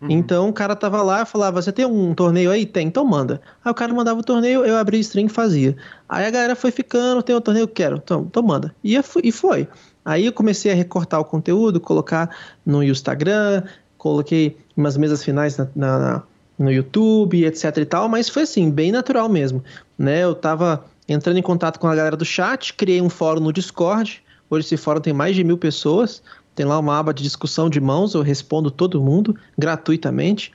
Uhum. 0.00 0.08
Então 0.10 0.48
o 0.48 0.52
cara 0.52 0.76
tava 0.76 1.02
lá 1.02 1.22
e 1.22 1.26
falava: 1.26 1.60
Você 1.60 1.72
tem 1.72 1.86
um 1.86 2.14
torneio 2.14 2.50
aí? 2.50 2.66
Tem, 2.66 2.86
então 2.86 3.04
manda. 3.04 3.40
Aí 3.64 3.70
o 3.70 3.74
cara 3.74 3.92
mandava 3.94 4.20
o 4.20 4.22
torneio, 4.22 4.64
eu 4.64 4.76
abri 4.76 4.98
stream 5.00 5.26
e 5.26 5.30
fazia. 5.30 5.76
Aí 6.08 6.26
a 6.26 6.30
galera 6.30 6.56
foi 6.56 6.70
ficando: 6.70 7.22
Tem 7.22 7.34
um 7.34 7.40
torneio 7.40 7.66
que 7.66 7.74
quero? 7.74 7.96
Então, 7.96 8.26
então 8.28 8.42
manda. 8.42 8.74
E, 8.84 8.94
e 9.22 9.32
foi. 9.32 9.68
Aí 10.06 10.24
eu 10.24 10.32
comecei 10.32 10.72
a 10.72 10.74
recortar 10.74 11.20
o 11.20 11.24
conteúdo, 11.24 11.78
colocar 11.78 12.30
no 12.64 12.82
Instagram, 12.82 13.64
coloquei 13.98 14.56
umas 14.74 14.96
mesas 14.96 15.22
finais 15.22 15.58
na, 15.58 15.68
na, 15.76 15.98
na, 15.98 16.22
no 16.58 16.72
YouTube, 16.72 17.44
etc 17.44 17.76
e 17.76 17.84
tal, 17.84 18.08
mas 18.08 18.28
foi 18.28 18.44
assim, 18.44 18.70
bem 18.70 18.90
natural 18.90 19.28
mesmo. 19.28 19.62
Né? 19.98 20.22
Eu 20.22 20.34
tava 20.34 20.86
entrando 21.08 21.38
em 21.38 21.42
contato 21.42 21.78
com 21.78 21.88
a 21.88 21.94
galera 21.94 22.16
do 22.16 22.24
chat, 22.24 22.72
criei 22.72 23.02
um 23.02 23.10
fórum 23.10 23.40
no 23.40 23.52
Discord, 23.52 24.22
Hoje 24.48 24.66
esse 24.66 24.76
fórum 24.76 25.00
tem 25.00 25.12
mais 25.12 25.34
de 25.34 25.42
mil 25.42 25.58
pessoas. 25.58 26.22
Tem 26.54 26.64
lá 26.64 26.78
uma 26.78 26.98
aba 26.98 27.12
de 27.12 27.22
discussão 27.22 27.68
de 27.68 27.80
mãos, 27.80 28.14
eu 28.14 28.22
respondo 28.22 28.70
todo 28.70 29.02
mundo 29.02 29.36
gratuitamente. 29.58 30.52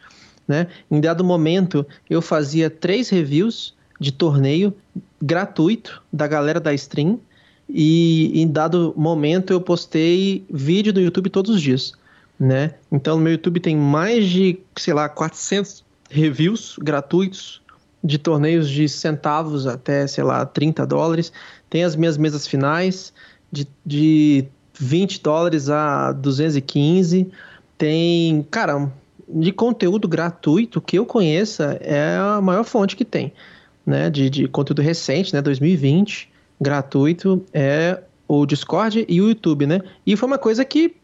Né? 0.47 0.67
Em 0.89 0.99
dado 0.99 1.23
momento, 1.23 1.85
eu 2.09 2.21
fazia 2.21 2.69
três 2.69 3.09
reviews 3.09 3.75
de 3.99 4.11
torneio 4.11 4.73
gratuito 5.21 6.01
da 6.11 6.25
galera 6.25 6.59
da 6.59 6.73
stream. 6.73 7.19
E 7.73 8.41
em 8.41 8.47
dado 8.47 8.93
momento 8.97 9.53
eu 9.53 9.61
postei 9.61 10.43
vídeo 10.51 10.93
no 10.93 10.99
YouTube 10.99 11.29
todos 11.29 11.55
os 11.55 11.61
dias, 11.61 11.93
né? 12.37 12.75
Então 12.91 13.15
no 13.15 13.23
meu 13.23 13.31
YouTube 13.31 13.61
tem 13.61 13.77
mais 13.77 14.27
de, 14.27 14.59
sei 14.75 14.93
lá, 14.93 15.07
400 15.07 15.83
reviews 16.09 16.75
gratuitos 16.77 17.61
de 18.03 18.17
torneios 18.17 18.69
de 18.69 18.89
centavos 18.89 19.65
até, 19.67 20.05
sei 20.07 20.23
lá, 20.23 20.45
30 20.45 20.85
dólares. 20.85 21.31
Tem 21.69 21.83
as 21.83 21.95
minhas 21.95 22.17
mesas 22.17 22.45
finais, 22.45 23.13
de, 23.51 23.67
de 23.85 24.45
20 24.77 25.21
dólares 25.21 25.69
a 25.69 26.11
215. 26.11 27.31
Tem, 27.77 28.45
cara, 28.51 28.91
de 29.29 29.51
conteúdo 29.51 30.07
gratuito 30.07 30.81
que 30.81 30.97
eu 30.99 31.05
conheça 31.05 31.77
é 31.81 32.17
a 32.17 32.41
maior 32.41 32.63
fonte 32.63 32.95
que 32.95 33.05
tem, 33.05 33.31
né? 33.85 34.09
De, 34.09 34.29
de 34.29 34.47
conteúdo 34.47 34.81
recente, 34.81 35.33
né? 35.33 35.41
2020, 35.41 36.30
gratuito, 36.61 37.43
é 37.51 37.99
o 38.27 38.45
Discord 38.45 39.05
e 39.09 39.19
o 39.19 39.29
YouTube, 39.29 39.65
né? 39.65 39.81
E 40.05 40.15
foi 40.15 40.27
uma 40.27 40.37
coisa 40.37 40.63
que 40.63 40.95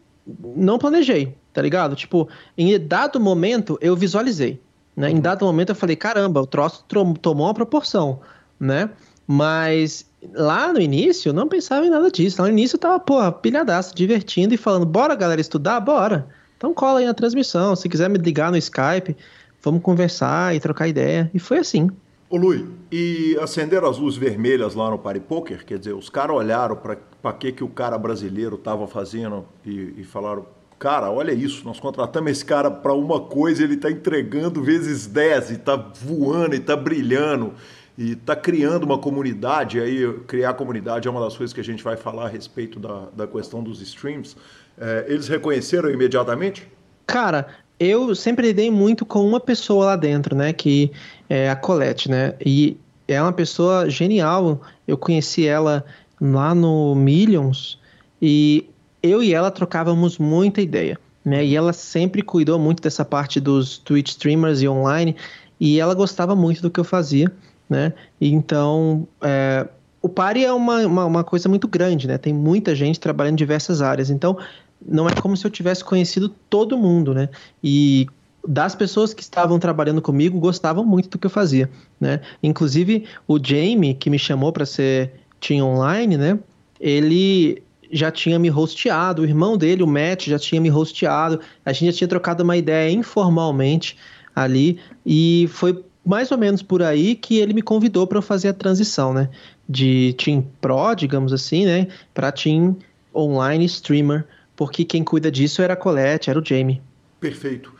não 0.56 0.78
planejei, 0.78 1.34
tá 1.52 1.60
ligado? 1.60 1.96
Tipo, 1.96 2.28
em 2.56 2.78
dado 2.78 3.18
momento 3.18 3.76
eu 3.82 3.96
visualizei, 3.96 4.60
né? 4.96 5.10
Em 5.10 5.14
uhum. 5.14 5.20
dado 5.20 5.44
momento 5.44 5.70
eu 5.70 5.74
falei, 5.74 5.96
caramba, 5.96 6.40
o 6.40 6.46
troço 6.46 6.84
tomou 7.20 7.46
uma 7.46 7.54
proporção, 7.54 8.20
né? 8.58 8.88
Mas 9.26 10.06
lá 10.32 10.72
no 10.72 10.80
início, 10.80 11.30
eu 11.30 11.32
não 11.34 11.48
pensava 11.48 11.84
em 11.84 11.90
nada 11.90 12.10
disso. 12.10 12.40
Lá 12.40 12.48
no 12.48 12.54
início 12.54 12.76
eu 12.76 12.80
tava, 12.80 12.98
pô, 12.98 13.30
pilhadaço, 13.32 13.94
divertindo 13.94 14.54
e 14.54 14.56
falando, 14.56 14.86
bora 14.86 15.14
galera 15.14 15.40
estudar? 15.40 15.80
Bora. 15.80 16.26
Então 16.56 16.72
cola 16.72 17.00
aí 17.00 17.06
na 17.06 17.14
transmissão. 17.14 17.76
Se 17.76 17.88
quiser 17.88 18.08
me 18.08 18.18
ligar 18.18 18.50
no 18.50 18.56
Skype, 18.56 19.14
vamos 19.62 19.82
conversar 19.82 20.56
e 20.56 20.60
trocar 20.60 20.88
ideia. 20.88 21.30
E 21.34 21.38
foi 21.38 21.58
assim. 21.58 21.90
Ô 22.30 22.36
Lui, 22.36 22.68
e 22.92 23.38
acenderam 23.40 23.88
as 23.88 23.96
luzes 23.96 24.18
vermelhas 24.18 24.74
lá 24.74 24.90
no 24.90 24.98
Party 24.98 25.20
Poker? 25.20 25.64
Quer 25.64 25.78
dizer, 25.78 25.94
os 25.94 26.10
caras 26.10 26.36
olharam 26.36 26.76
para 26.76 27.32
que, 27.32 27.52
que 27.52 27.64
o 27.64 27.68
cara 27.68 27.96
brasileiro 27.96 28.58
tava 28.58 28.86
fazendo 28.86 29.46
e, 29.64 29.94
e 29.96 30.04
falaram, 30.04 30.44
cara, 30.78 31.10
olha 31.10 31.32
isso, 31.32 31.64
nós 31.64 31.80
contratamos 31.80 32.30
esse 32.30 32.44
cara 32.44 32.70
para 32.70 32.92
uma 32.92 33.18
coisa, 33.18 33.64
ele 33.64 33.74
está 33.74 33.90
entregando 33.90 34.62
vezes 34.62 35.06
10 35.06 35.50
e 35.50 35.54
está 35.54 35.74
voando 35.76 36.54
e 36.54 36.58
está 36.58 36.76
brilhando 36.76 37.54
e 37.96 38.12
está 38.12 38.36
criando 38.36 38.84
uma 38.84 38.98
comunidade. 38.98 39.80
Aí, 39.80 40.12
criar 40.26 40.52
comunidade 40.52 41.08
é 41.08 41.10
uma 41.10 41.20
das 41.20 41.34
coisas 41.34 41.54
que 41.54 41.60
a 41.60 41.64
gente 41.64 41.82
vai 41.82 41.96
falar 41.96 42.26
a 42.26 42.28
respeito 42.28 42.78
da, 42.78 43.08
da 43.16 43.26
questão 43.26 43.62
dos 43.62 43.80
streams. 43.80 44.36
É, 44.76 45.06
eles 45.08 45.28
reconheceram 45.28 45.90
imediatamente? 45.90 46.70
Cara, 47.06 47.48
eu 47.78 48.14
sempre 48.14 48.48
lidei 48.48 48.70
muito 48.70 49.06
com 49.06 49.26
uma 49.26 49.40
pessoa 49.40 49.86
lá 49.86 49.96
dentro, 49.96 50.34
né? 50.34 50.52
Que 50.52 50.90
é 51.28 51.50
a 51.50 51.56
Colette, 51.56 52.10
né? 52.10 52.34
E 52.44 52.76
é 53.06 53.20
uma 53.20 53.32
pessoa 53.32 53.88
genial. 53.88 54.60
Eu 54.86 54.96
conheci 54.96 55.46
ela 55.46 55.84
lá 56.20 56.54
no 56.54 56.94
Millions 56.94 57.78
e 58.20 58.68
eu 59.02 59.22
e 59.22 59.32
ela 59.32 59.50
trocávamos 59.50 60.18
muita 60.18 60.60
ideia. 60.60 60.98
Né? 61.24 61.44
E 61.44 61.54
ela 61.54 61.72
sempre 61.72 62.22
cuidou 62.22 62.58
muito 62.58 62.82
dessa 62.82 63.04
parte 63.04 63.38
dos 63.38 63.78
Twitch 63.78 64.08
streamers 64.08 64.62
e 64.62 64.68
online. 64.68 65.14
E 65.60 65.78
ela 65.78 65.94
gostava 65.94 66.34
muito 66.34 66.62
do 66.62 66.70
que 66.70 66.80
eu 66.80 66.84
fazia 66.84 67.32
né? 67.68 67.92
Então, 68.20 69.06
é, 69.20 69.66
o 70.00 70.08
Pari 70.08 70.44
é 70.44 70.52
uma, 70.52 70.86
uma, 70.86 71.04
uma, 71.04 71.24
coisa 71.24 71.48
muito 71.48 71.68
grande, 71.68 72.08
né? 72.08 72.16
Tem 72.16 72.32
muita 72.32 72.74
gente 72.74 72.98
trabalhando 72.98 73.34
em 73.34 73.36
diversas 73.36 73.82
áreas. 73.82 74.10
Então, 74.10 74.38
não 74.86 75.08
é 75.08 75.12
como 75.12 75.36
se 75.36 75.46
eu 75.46 75.50
tivesse 75.50 75.84
conhecido 75.84 76.28
todo 76.50 76.78
mundo, 76.78 77.12
né? 77.14 77.28
E 77.62 78.06
das 78.46 78.74
pessoas 78.74 79.12
que 79.12 79.22
estavam 79.22 79.58
trabalhando 79.58 80.00
comigo 80.00 80.38
gostavam 80.38 80.84
muito 80.84 81.08
do 81.08 81.18
que 81.18 81.26
eu 81.26 81.30
fazia, 81.30 81.68
né? 82.00 82.20
Inclusive, 82.42 83.04
o 83.26 83.38
Jamie, 83.42 83.94
que 83.94 84.08
me 84.08 84.18
chamou 84.18 84.52
para 84.52 84.64
ser 84.64 85.12
Team 85.40 85.66
Online, 85.66 86.16
né? 86.16 86.38
Ele 86.80 87.62
já 87.90 88.10
tinha 88.10 88.38
me 88.38 88.50
hosteado, 88.50 89.22
o 89.22 89.24
irmão 89.24 89.56
dele, 89.56 89.82
o 89.82 89.86
Matt, 89.86 90.28
já 90.28 90.38
tinha 90.38 90.60
me 90.60 90.70
hosteado, 90.70 91.40
a 91.64 91.72
gente 91.72 91.92
já 91.92 91.98
tinha 91.98 92.08
trocado 92.08 92.42
uma 92.44 92.56
ideia 92.56 92.90
informalmente 92.90 93.96
ali, 94.34 94.78
e 95.04 95.48
foi 95.50 95.82
mais 96.04 96.30
ou 96.30 96.38
menos 96.38 96.62
por 96.62 96.82
aí 96.82 97.14
que 97.14 97.38
ele 97.38 97.52
me 97.52 97.60
convidou 97.60 98.06
para 98.06 98.22
fazer 98.22 98.48
a 98.48 98.54
transição, 98.54 99.12
né? 99.12 99.28
De 99.68 100.14
Team 100.14 100.42
Pro, 100.60 100.94
digamos 100.94 101.32
assim, 101.32 101.66
né? 101.66 101.88
Para 102.14 102.32
Team 102.32 102.76
Online 103.14 103.64
Streamer, 103.66 104.26
porque 104.58 104.84
quem 104.84 105.04
cuida 105.04 105.30
disso 105.30 105.62
era 105.62 105.74
a 105.74 105.76
Colette, 105.76 106.30
era 106.30 106.36
o 106.36 106.44
Jamie. 106.44 106.82
Perfeito. 107.20 107.72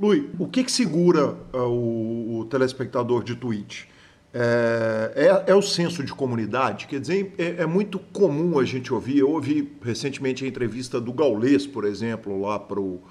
Lui, 0.00 0.30
o 0.38 0.48
que, 0.48 0.64
que 0.64 0.72
segura 0.72 1.36
uh, 1.52 1.58
o, 1.58 2.38
o, 2.38 2.44
telespectador 2.46 3.22
de 3.22 3.36
Twitch? 3.36 3.84
É, 4.32 5.12
é, 5.14 5.50
é, 5.52 5.54
o 5.54 5.60
senso 5.60 6.02
de 6.02 6.14
comunidade? 6.14 6.86
Quer 6.86 6.98
dizer, 6.98 7.34
é, 7.36 7.62
é, 7.62 7.66
muito 7.66 7.98
comum 7.98 8.58
a 8.58 8.64
gente 8.64 8.92
ouvir. 8.92 9.18
Eu 9.18 9.32
ouvi 9.32 9.70
recentemente 9.82 10.46
a 10.46 10.48
entrevista 10.48 10.98
do 10.98 11.12
Gaulês, 11.12 11.66
por 11.66 11.84
exemplo, 11.84 12.40
lá 12.40 12.58
para 12.58 12.80
o 12.80 13.02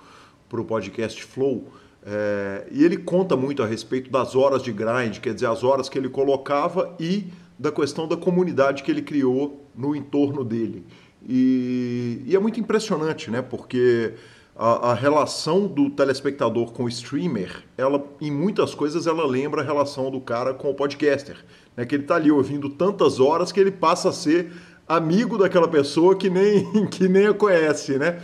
podcast 0.66 1.24
Flow 1.24 1.72
é, 2.06 2.68
e 2.72 2.84
ele 2.84 2.98
conta 2.98 3.38
muito 3.38 3.64
a 3.64 3.66
respeito 3.66 4.10
das 4.12 4.36
horas 4.36 4.62
de 4.62 4.74
grind, 4.74 5.20
quer 5.20 5.34
dizer, 5.34 5.46
as 5.46 5.64
horas 5.64 5.88
que 5.88 5.98
ele 5.98 6.10
colocava 6.10 6.94
e 7.00 7.28
da 7.58 7.72
questão 7.72 8.08
da 8.08 8.18
comunidade 8.18 8.84
que 8.84 8.92
ele 8.92 9.02
criou 9.02 9.66
no 9.76 9.96
entorno 9.96 10.44
dele. 10.44 10.86
E, 11.28 12.22
e 12.26 12.36
é 12.36 12.40
muito 12.40 12.60
impressionante, 12.60 13.32
né? 13.32 13.42
Porque 13.42 14.14
a, 14.56 14.92
a, 14.92 14.94
relação 14.94 15.68
do 15.68 15.90
telespectador 15.90 16.72
com 16.74 16.84
o 16.84 16.90
streamer, 16.90 17.64
ela, 17.78 18.04
em 18.22 18.32
muitas 18.32 18.76
coisas, 18.76 19.08
ela 19.08 19.26
lembra 19.26 19.62
a 19.62 19.64
relação 19.64 20.12
do 20.12 20.20
cara 20.20 20.54
com 20.54 20.70
o 20.70 20.74
podcaster. 20.74 21.38
Né? 21.76 21.86
Que 21.86 21.96
ele 21.96 22.04
está 22.04 22.16
ali 22.16 22.32
ouvindo 22.32 22.70
tantas 22.70 23.20
horas 23.20 23.52
que 23.52 23.60
ele 23.60 23.72
passa 23.72 24.10
a 24.10 24.14
ser 24.14 24.52
amigo 24.88 25.38
daquela 25.38 25.68
pessoa 25.68 26.16
que 26.16 26.30
nem, 26.30 26.88
que 26.88 27.08
nem 27.08 27.28
a 27.28 27.34
conhece, 27.34 27.98
né? 27.98 28.22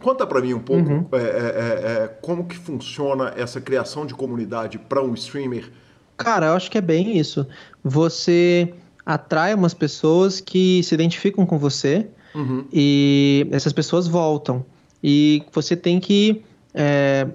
Conta 0.00 0.26
para 0.26 0.40
mim 0.40 0.54
um 0.54 0.60
pouco 0.60 0.90
uhum. 0.90 1.06
é, 1.12 1.18
é, 1.18 1.20
é, 1.20 2.04
é, 2.04 2.08
como 2.22 2.46
que 2.46 2.56
funciona 2.56 3.34
essa 3.36 3.60
criação 3.60 4.06
de 4.06 4.14
comunidade 4.14 4.78
para 4.78 5.02
um 5.02 5.12
streamer. 5.12 5.70
Cara, 6.16 6.46
eu 6.46 6.52
acho 6.54 6.70
que 6.70 6.78
é 6.78 6.80
bem 6.80 7.18
isso. 7.18 7.46
Você 7.84 8.72
atrai 9.04 9.52
umas 9.54 9.74
pessoas 9.74 10.40
que 10.40 10.82
se 10.82 10.94
identificam 10.94 11.44
com 11.44 11.58
você 11.58 12.08
uhum. 12.34 12.64
e 12.72 13.46
essas 13.50 13.72
pessoas 13.72 14.06
voltam. 14.06 14.64
E 15.02 15.42
você 15.52 15.76
tem 15.76 15.98
que 15.98 16.42
é, 16.74 17.26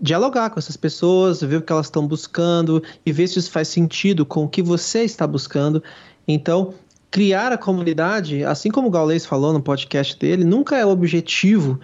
dialogar 0.00 0.50
com 0.50 0.58
essas 0.58 0.76
pessoas, 0.76 1.40
ver 1.40 1.56
o 1.56 1.62
que 1.62 1.72
elas 1.72 1.86
estão 1.86 2.06
buscando 2.06 2.82
e 3.04 3.12
ver 3.12 3.26
se 3.28 3.38
isso 3.38 3.50
faz 3.50 3.68
sentido 3.68 4.24
com 4.24 4.44
o 4.44 4.48
que 4.48 4.62
você 4.62 5.02
está 5.02 5.26
buscando. 5.26 5.82
Então, 6.26 6.74
criar 7.10 7.52
a 7.52 7.58
comunidade, 7.58 8.44
assim 8.44 8.70
como 8.70 8.88
o 8.88 8.90
Gaules 8.90 9.26
falou 9.26 9.52
no 9.52 9.62
podcast 9.62 10.18
dele, 10.18 10.44
nunca 10.44 10.76
é 10.76 10.86
o 10.86 10.88
objetivo 10.88 11.78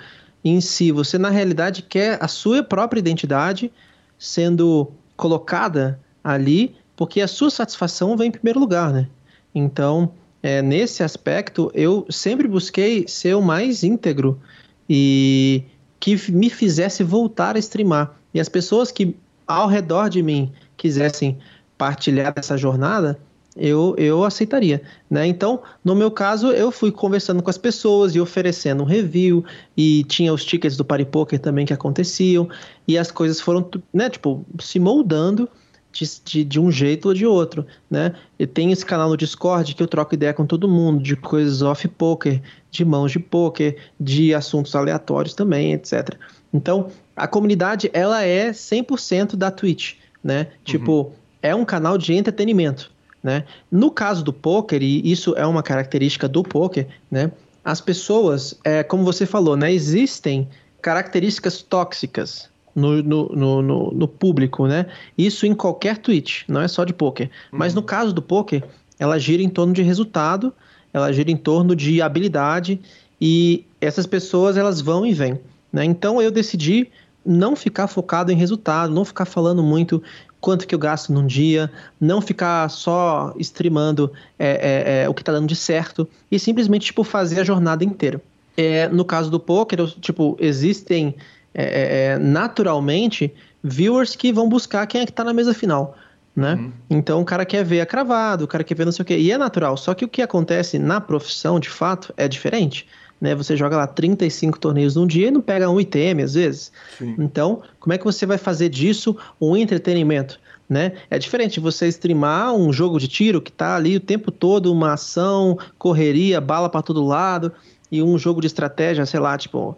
em 0.45 0.61
si. 0.61 0.91
Você, 0.93 1.19
na 1.19 1.29
realidade, 1.29 1.83
quer 1.83 2.19
a 2.23 2.29
sua 2.29 2.63
própria 2.63 2.99
identidade 3.01 3.71
sendo 4.19 4.91
colocada 5.17 6.01
ali, 6.23 6.75
porque 6.97 7.21
a 7.21 7.29
sua 7.29 7.51
satisfação 7.51 8.17
vem 8.17 8.29
em 8.29 8.33
primeiro 8.33 8.59
lugar, 8.59 8.93
né? 8.93 9.09
Então, 9.55 10.13
é, 10.43 10.63
nesse 10.63 11.03
aspecto, 11.03 11.71
eu 11.75 12.07
sempre 12.09 12.47
busquei 12.47 13.07
ser 13.09 13.35
o 13.35 13.43
mais 13.43 13.83
íntegro 13.83 14.41
e 14.89 15.65
que 15.99 16.31
me 16.31 16.49
fizesse 16.49 17.03
voltar 17.03 17.57
a 17.57 17.59
streamar. 17.59 18.17
E 18.33 18.41
as 18.41 18.49
pessoas 18.49 18.93
que 18.93 19.17
ao 19.47 19.67
redor 19.67 20.09
de 20.09 20.23
mim 20.23 20.53
quisessem 20.77 21.39
partilhar 21.77 22.33
dessa 22.33 22.57
jornada, 22.57 23.19
eu, 23.57 23.95
eu 23.99 24.23
aceitaria, 24.23 24.81
né? 25.11 25.27
Então, 25.27 25.61
no 25.85 25.97
meu 25.97 26.13
caso, 26.13 26.53
eu 26.53 26.71
fui 26.71 26.93
conversando 26.93 27.43
com 27.43 27.51
as 27.51 27.59
pessoas 27.59 28.15
e 28.15 28.21
oferecendo 28.21 28.85
um 28.85 28.87
review 28.87 29.45
e 29.77 30.05
tinha 30.05 30.33
os 30.33 30.45
tickets 30.45 30.77
do 30.77 30.85
Party 30.85 31.05
Poker 31.05 31.41
também 31.41 31.67
que 31.67 31.73
aconteciam 31.73 32.49
e 32.87 32.97
as 32.97 33.11
coisas 33.11 33.41
foram, 33.41 33.69
né, 33.93 34.09
tipo, 34.09 34.47
se 34.61 34.79
moldando 34.79 35.49
de, 35.93 36.45
de, 36.45 36.61
um 36.61 36.71
jeito 36.71 37.09
ou 37.09 37.15
de 37.15 37.27
outro, 37.27 37.67
né? 37.91 38.15
E 38.39 38.47
tem 38.47 38.71
esse 38.71 38.85
canal 38.85 39.09
no 39.09 39.17
Discord 39.17 39.75
que 39.75 39.83
eu 39.83 39.87
troco 39.87 40.15
ideia 40.15 40.33
com 40.33 40.47
todo 40.47 40.69
mundo, 40.69 41.03
de 41.03 41.17
coisas 41.17 41.63
off-poker, 41.63 42.41
de 42.71 42.85
mãos 42.85 43.11
de 43.11 43.19
poker, 43.19 43.77
de 43.99 44.35
assuntos 44.35 44.75
aleatórios 44.75 45.35
também, 45.35 45.73
etc. 45.73 46.15
Então, 46.53 46.89
a 47.17 47.27
comunidade, 47.27 47.91
ela 47.93 48.23
é 48.23 48.51
100% 48.51 49.35
da 49.35 49.51
Twitch, 49.51 49.95
né? 50.23 50.41
Uhum. 50.41 50.47
Tipo, 50.65 51.13
é 51.43 51.55
um 51.55 51.65
canal 51.65 51.99
de 51.99 52.13
entretenimento, 52.15 52.91
né? 53.23 53.45
No 53.71 53.91
caso 53.91 54.23
do 54.23 54.33
poker, 54.33 54.83
e 54.83 55.11
isso 55.11 55.35
é 55.37 55.47
uma 55.47 55.63
característica 55.63 56.29
do 56.29 56.43
poker, 56.43 56.87
né? 57.11 57.33
As 57.65 57.81
pessoas, 57.81 58.59
é, 58.65 58.83
como 58.83 59.05
você 59.05 59.27
falou, 59.27 59.57
né? 59.57 59.73
Existem 59.73 60.49
características 60.81 61.61
tóxicas 61.61 62.49
no, 62.79 63.03
no, 63.03 63.63
no, 63.63 63.93
no, 63.93 64.09
público, 64.09 64.67
né? 64.67 64.87
Isso 65.17 65.47
em 65.47 65.55
qualquer 65.55 65.99
tweet, 65.99 66.45
não 66.49 66.61
é 66.61 66.69
só 66.69 66.85
de 66.85 66.93
poker. 66.93 67.31
Uhum. 67.53 67.59
Mas 67.59 67.75
no 67.75 67.83
caso 67.83 68.13
do 68.13 68.23
poker, 68.23 68.65
ela 68.99 69.19
gira 69.19 69.43
em 69.43 69.49
torno 69.49 69.73
de 69.73 69.83
resultado, 69.83 70.53
ela 70.93 71.13
gira 71.13 71.31
em 71.31 71.37
torno 71.37 71.75
de 71.75 72.01
habilidade 72.01 72.81
e 73.21 73.65
essas 73.81 74.07
pessoas 74.07 74.57
elas 74.57 74.81
vão 74.81 75.05
e 75.05 75.13
vêm. 75.13 75.39
Né? 75.73 75.85
Então 75.85 76.23
eu 76.23 76.31
decidi 76.31 76.89
não 77.25 77.55
ficar 77.55 77.89
focado 77.89 78.33
em 78.33 78.37
resultado, 78.37 78.93
não 78.93 79.05
ficar 79.05 79.25
falando 79.25 79.63
muito 79.63 80.03
quanto 80.41 80.67
que 80.67 80.75
eu 80.75 80.79
gasto 80.79 81.13
num 81.13 81.27
dia, 81.27 81.71
não 82.01 82.21
ficar 82.21 82.69
só 82.71 83.35
streamando 83.39 84.11
é, 84.39 84.49
é, 84.49 85.03
é, 85.03 85.09
o 85.09 85.15
que 85.15 85.23
está 85.23 85.33
dando 85.33 85.49
de 85.49 85.57
certo 85.57 86.09
e 86.31 86.39
simplesmente 86.39 86.87
tipo 86.87 87.03
fazer 87.05 87.41
a 87.41 87.45
jornada 87.45 87.85
inteira. 87.85 88.21
É, 88.57 88.89
no 88.89 89.05
caso 89.05 89.31
do 89.31 89.39
poker, 89.39 89.81
eu, 89.81 89.87
tipo 89.89 90.37
existem 90.41 91.15
é, 91.59 91.65
é, 91.65 92.05
é, 92.13 92.19
naturalmente 92.19 93.35
viewers 93.65 94.15
que 94.15 94.33
vão 94.33 94.49
buscar 94.49 94.87
quem 94.87 95.01
é 95.01 95.07
que 95.07 95.13
tá 95.13 95.25
na 95.25 95.33
mesa 95.33 95.53
final. 95.53 95.97
Né? 96.37 96.55
Uhum. 96.55 96.73
Então 96.89 97.21
o 97.21 97.25
cara 97.25 97.45
quer 97.45 97.65
ver 97.65 97.81
a 97.81 97.87
cravado, 97.87 98.45
o 98.45 98.47
cara 98.47 98.63
quer 98.63 98.77
ver 98.77 98.85
não 98.85 98.93
sei 98.93 99.03
o 99.03 99.05
quê. 99.05 99.19
E 99.19 99.33
é 99.33 99.37
natural. 99.37 99.77
Só 99.77 99.93
que 99.93 100.05
o 100.05 100.09
que 100.09 100.23
acontece 100.23 100.79
na 100.79 101.01
profissão, 101.01 101.59
de 101.59 101.69
fato, 101.69 102.15
é 102.17 102.29
diferente. 102.29 102.87
Né? 103.21 103.35
Você 103.35 103.57
joga 103.57 103.77
lá 103.77 103.89
35 103.89 104.61
torneios 104.61 104.95
num 104.95 105.05
dia 105.05 105.27
e 105.27 105.31
não 105.33 105.41
pega 105.41 105.69
um 105.69 105.81
ITM 105.81 106.23
às 106.23 106.35
vezes. 106.35 106.71
Sim. 106.97 107.17
Então, 107.19 107.61
como 107.81 107.93
é 107.93 107.99
que 107.99 108.05
você 108.05 108.25
vai 108.25 108.39
fazer 108.39 108.69
disso 108.69 109.17
um 109.41 109.57
entretenimento? 109.57 110.39
Né? 110.69 110.93
É 111.11 111.19
diferente 111.19 111.59
você 111.59 111.89
streamar 111.89 112.55
um 112.55 112.73
jogo 112.73 113.01
de 113.01 113.09
tiro 113.09 113.43
que 113.43 113.51
tá 113.51 113.75
ali 113.75 113.97
o 113.97 114.01
tempo 114.01 114.31
todo, 114.31 114.73
uma 114.73 114.93
ação, 114.93 115.59
correria, 115.77 116.41
bala 116.41 116.69
para 116.69 116.83
todo 116.83 117.05
lado, 117.05 117.53
e 117.91 118.01
um 118.01 118.17
jogo 118.17 118.41
de 118.41 118.47
estratégia, 118.47 119.05
sei 119.07 119.19
lá, 119.19 119.37
tipo, 119.37 119.77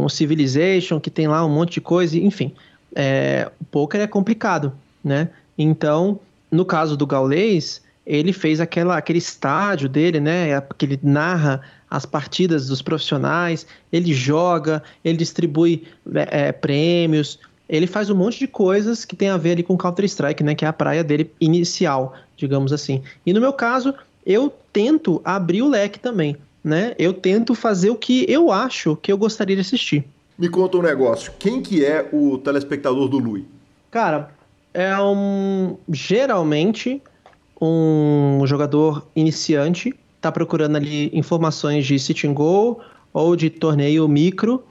um 0.00 0.08
Civilization, 0.08 0.98
que 1.00 1.10
tem 1.10 1.28
lá 1.28 1.44
um 1.44 1.48
monte 1.48 1.74
de 1.74 1.80
coisa, 1.80 2.16
enfim. 2.16 2.52
É, 2.94 3.50
o 3.60 3.64
poker 3.64 4.00
é 4.00 4.06
complicado, 4.06 4.72
né? 5.02 5.28
Então, 5.56 6.18
no 6.50 6.64
caso 6.64 6.96
do 6.96 7.06
Gaulês, 7.06 7.82
ele 8.06 8.32
fez 8.32 8.60
aquela, 8.60 8.96
aquele 8.96 9.18
estádio 9.18 9.88
dele, 9.88 10.20
né? 10.20 10.60
Que 10.76 10.86
ele 10.86 11.00
narra 11.02 11.60
as 11.90 12.06
partidas 12.06 12.68
dos 12.68 12.80
profissionais, 12.80 13.66
ele 13.92 14.14
joga, 14.14 14.82
ele 15.04 15.18
distribui 15.18 15.84
é, 16.14 16.48
é, 16.48 16.52
prêmios, 16.52 17.38
ele 17.68 17.86
faz 17.86 18.10
um 18.10 18.14
monte 18.14 18.38
de 18.38 18.46
coisas 18.46 19.04
que 19.04 19.14
tem 19.14 19.28
a 19.28 19.36
ver 19.36 19.52
ali 19.52 19.62
com 19.62 19.76
Counter-Strike, 19.76 20.42
né? 20.42 20.54
Que 20.54 20.64
é 20.64 20.68
a 20.68 20.72
praia 20.72 21.04
dele 21.04 21.30
inicial, 21.40 22.14
digamos 22.36 22.72
assim. 22.72 23.02
E 23.24 23.32
no 23.32 23.40
meu 23.40 23.52
caso, 23.52 23.94
eu 24.24 24.52
tento 24.72 25.20
abrir 25.24 25.62
o 25.62 25.68
leque 25.68 25.98
também 25.98 26.36
né? 26.62 26.94
Eu 26.98 27.12
tento 27.12 27.54
fazer 27.54 27.90
o 27.90 27.96
que 27.96 28.24
eu 28.28 28.50
acho 28.50 28.96
que 28.96 29.12
eu 29.12 29.18
gostaria 29.18 29.56
de 29.56 29.62
assistir. 29.62 30.04
Me 30.38 30.48
conta 30.48 30.78
um 30.78 30.82
negócio. 30.82 31.32
Quem 31.38 31.60
que 31.60 31.84
é 31.84 32.08
o 32.12 32.38
telespectador 32.38 33.08
do 33.08 33.18
Lui? 33.18 33.44
Cara, 33.90 34.30
é 34.72 34.96
um 35.00 35.76
geralmente 35.90 37.02
um 37.60 38.44
jogador 38.44 39.06
iniciante, 39.14 39.94
tá 40.20 40.32
procurando 40.32 40.76
ali 40.76 41.10
informações 41.12 41.86
de 41.86 41.96
sit 41.96 42.24
and 42.24 42.32
go 42.32 42.80
ou 43.12 43.36
de 43.36 43.48
torneio 43.50 44.08
micro 44.08 44.64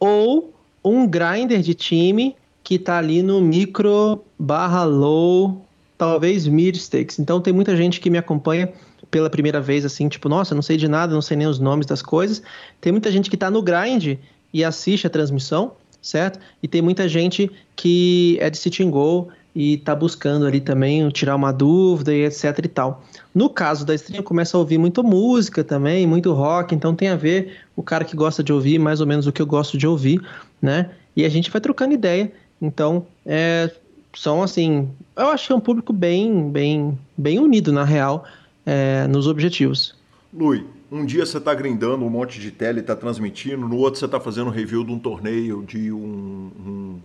ou 0.00 0.52
um 0.84 1.06
grinder 1.06 1.60
de 1.60 1.74
time 1.74 2.34
que 2.64 2.78
tá 2.78 2.98
ali 2.98 3.22
no 3.22 3.40
micro 3.40 4.20
barra 4.38 4.84
low, 4.84 5.64
talvez 5.96 6.46
mid 6.48 6.76
stakes. 6.76 7.18
Então 7.18 7.40
tem 7.40 7.52
muita 7.52 7.76
gente 7.76 8.00
que 8.00 8.10
me 8.10 8.18
acompanha 8.18 8.72
pela 9.14 9.30
primeira 9.30 9.60
vez, 9.60 9.84
assim, 9.84 10.08
tipo, 10.08 10.28
nossa, 10.28 10.56
não 10.56 10.62
sei 10.62 10.76
de 10.76 10.88
nada, 10.88 11.14
não 11.14 11.22
sei 11.22 11.36
nem 11.36 11.46
os 11.46 11.60
nomes 11.60 11.86
das 11.86 12.02
coisas. 12.02 12.42
Tem 12.80 12.90
muita 12.90 13.12
gente 13.12 13.30
que 13.30 13.36
está 13.36 13.48
no 13.48 13.62
grind 13.62 14.18
e 14.52 14.64
assiste 14.64 15.06
a 15.06 15.10
transmissão, 15.10 15.74
certo? 16.02 16.40
E 16.60 16.66
tem 16.66 16.82
muita 16.82 17.08
gente 17.08 17.48
que 17.76 18.36
é 18.40 18.50
de 18.50 18.58
sitting 18.58 18.90
goal 18.90 19.28
e 19.54 19.74
está 19.74 19.94
buscando 19.94 20.46
ali 20.46 20.60
também 20.60 21.08
tirar 21.10 21.36
uma 21.36 21.52
dúvida 21.52 22.12
e 22.12 22.24
etc 22.24 22.58
e 22.64 22.66
tal. 22.66 23.04
No 23.32 23.48
caso 23.48 23.86
da 23.86 23.94
stream, 23.94 24.20
começa 24.24 24.56
a 24.56 24.58
ouvir 24.58 24.78
muito 24.78 25.04
música 25.04 25.62
também, 25.62 26.08
muito 26.08 26.32
rock, 26.32 26.74
então 26.74 26.92
tem 26.92 27.06
a 27.06 27.14
ver 27.14 27.58
o 27.76 27.84
cara 27.84 28.04
que 28.04 28.16
gosta 28.16 28.42
de 28.42 28.52
ouvir 28.52 28.80
mais 28.80 29.00
ou 29.00 29.06
menos 29.06 29.28
o 29.28 29.32
que 29.32 29.40
eu 29.40 29.46
gosto 29.46 29.78
de 29.78 29.86
ouvir, 29.86 30.20
né? 30.60 30.90
E 31.14 31.24
a 31.24 31.28
gente 31.28 31.52
vai 31.52 31.60
trocando 31.60 31.94
ideia. 31.94 32.32
Então, 32.60 33.06
é, 33.24 33.70
são 34.12 34.42
assim, 34.42 34.88
eu 35.16 35.28
acho 35.28 35.46
que 35.46 35.52
é 35.52 35.56
um 35.56 35.60
público 35.60 35.92
bem, 35.92 36.50
bem, 36.50 36.98
bem 37.16 37.38
unido 37.38 37.72
na 37.72 37.84
real 37.84 38.24
é, 38.64 39.06
nos 39.06 39.26
objetivos. 39.26 39.94
Lui, 40.32 40.66
um 40.90 41.04
dia 41.04 41.24
você 41.24 41.38
está 41.38 41.54
grindando 41.54 42.04
um 42.04 42.10
monte 42.10 42.40
de 42.40 42.50
tela 42.50 42.78
e 42.78 42.80
está 42.80 42.96
transmitindo, 42.96 43.68
no 43.68 43.76
outro 43.76 43.98
você 44.00 44.06
está 44.06 44.18
fazendo 44.18 44.48
um 44.48 44.50
review 44.50 44.84
de 44.84 44.92
um 44.92 44.98
torneio 44.98 45.62
de 45.62 45.92
um, 45.92 46.50
um 46.58 47.00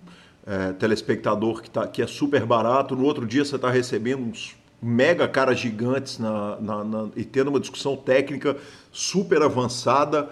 é, 0.46 0.74
telespectador 0.74 1.62
que, 1.62 1.70
tá, 1.70 1.88
que 1.88 2.02
é 2.02 2.08
super 2.08 2.46
barato, 2.46 2.96
no 2.96 3.04
outro 3.04 3.26
dia 3.26 3.46
você 3.46 3.56
está 3.56 3.70
recebendo 3.70 4.24
uns 4.24 4.56
mega 4.82 5.28
caras 5.28 5.60
gigantes 5.60 6.18
na, 6.18 6.58
na, 6.60 6.84
na, 6.84 7.10
e 7.16 7.24
tendo 7.24 7.50
uma 7.50 7.60
discussão 7.60 7.96
técnica 7.96 8.58
super 8.92 9.42
avançada. 9.42 10.30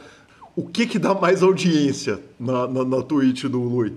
O 0.56 0.64
que 0.64 0.88
que 0.88 0.98
dá 0.98 1.14
mais 1.14 1.44
audiência 1.44 2.20
na, 2.40 2.68
na, 2.68 2.84
na 2.84 3.04
Twitch 3.04 3.44
do 3.44 3.60
Lui? 3.60 3.94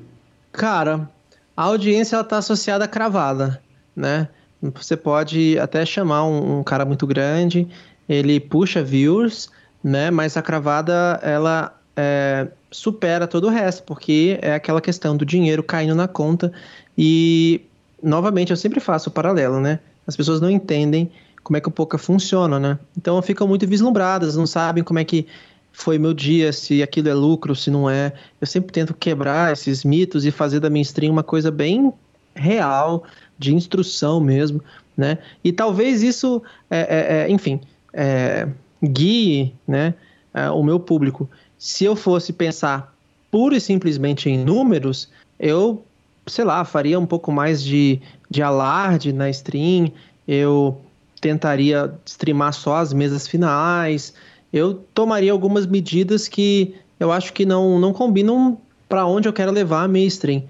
Cara, 0.52 1.08
a 1.56 1.62
audiência 1.62 2.20
está 2.20 2.38
associada 2.38 2.84
à 2.84 2.88
cravada, 2.88 3.62
né? 3.94 4.28
Você 4.62 4.96
pode 4.96 5.58
até 5.58 5.84
chamar 5.86 6.24
um, 6.24 6.58
um 6.58 6.62
cara 6.62 6.84
muito 6.84 7.06
grande, 7.06 7.66
ele 8.08 8.38
puxa 8.38 8.82
views, 8.82 9.50
né? 9.82 10.10
Mas 10.10 10.36
a 10.36 10.42
cravada 10.42 11.18
ela 11.22 11.74
é, 11.96 12.48
supera 12.70 13.26
todo 13.26 13.46
o 13.46 13.50
resto, 13.50 13.82
porque 13.84 14.38
é 14.42 14.54
aquela 14.54 14.80
questão 14.80 15.16
do 15.16 15.24
dinheiro 15.24 15.62
caindo 15.62 15.94
na 15.94 16.06
conta. 16.06 16.52
E 16.96 17.62
novamente 18.02 18.50
eu 18.50 18.56
sempre 18.56 18.80
faço 18.80 19.08
o 19.08 19.12
paralelo, 19.12 19.60
né? 19.60 19.80
As 20.06 20.16
pessoas 20.16 20.40
não 20.40 20.50
entendem 20.50 21.10
como 21.42 21.56
é 21.56 21.60
que 21.60 21.68
o 21.68 21.70
poker 21.70 21.98
funciona, 21.98 22.58
né? 22.58 22.78
Então 22.96 23.20
ficam 23.22 23.46
muito 23.48 23.66
vislumbradas, 23.66 24.36
não 24.36 24.46
sabem 24.46 24.84
como 24.84 24.98
é 24.98 25.04
que 25.04 25.26
foi 25.72 25.98
meu 25.98 26.12
dia, 26.12 26.52
se 26.52 26.82
aquilo 26.82 27.08
é 27.08 27.14
lucro, 27.14 27.54
se 27.54 27.70
não 27.70 27.88
é. 27.88 28.12
Eu 28.40 28.46
sempre 28.46 28.72
tento 28.72 28.92
quebrar 28.92 29.52
esses 29.52 29.84
mitos 29.84 30.26
e 30.26 30.30
fazer 30.30 30.60
da 30.60 30.68
minha 30.68 30.82
stream 30.82 31.12
uma 31.12 31.22
coisa 31.22 31.50
bem 31.50 31.92
real, 32.34 33.04
de 33.40 33.54
instrução 33.54 34.20
mesmo, 34.20 34.62
né? 34.96 35.18
E 35.42 35.50
talvez 35.50 36.02
isso, 36.02 36.42
é, 36.70 36.78
é, 36.78 37.22
é 37.22 37.30
enfim, 37.30 37.58
é, 37.92 38.46
guie 38.84 39.54
né, 39.66 39.94
é, 40.34 40.50
o 40.50 40.62
meu 40.62 40.78
público. 40.78 41.28
Se 41.58 41.84
eu 41.84 41.96
fosse 41.96 42.32
pensar 42.34 42.94
pura 43.30 43.56
e 43.56 43.60
simplesmente 43.60 44.28
em 44.28 44.44
números, 44.44 45.08
eu, 45.38 45.82
sei 46.26 46.44
lá, 46.44 46.64
faria 46.64 47.00
um 47.00 47.06
pouco 47.06 47.32
mais 47.32 47.64
de, 47.64 48.00
de 48.28 48.42
alarde 48.42 49.12
na 49.12 49.30
stream, 49.30 49.90
eu 50.28 50.78
tentaria 51.20 51.94
streamar 52.04 52.52
só 52.52 52.76
as 52.76 52.92
mesas 52.92 53.26
finais, 53.26 54.12
eu 54.52 54.74
tomaria 54.94 55.32
algumas 55.32 55.66
medidas 55.66 56.28
que 56.28 56.74
eu 56.98 57.10
acho 57.10 57.32
que 57.32 57.46
não, 57.46 57.78
não 57.78 57.92
combinam 57.92 58.58
para 58.88 59.06
onde 59.06 59.28
eu 59.28 59.32
quero 59.32 59.50
levar 59.50 59.84
a 59.84 59.88
minha 59.88 60.06
stream. 60.06 60.42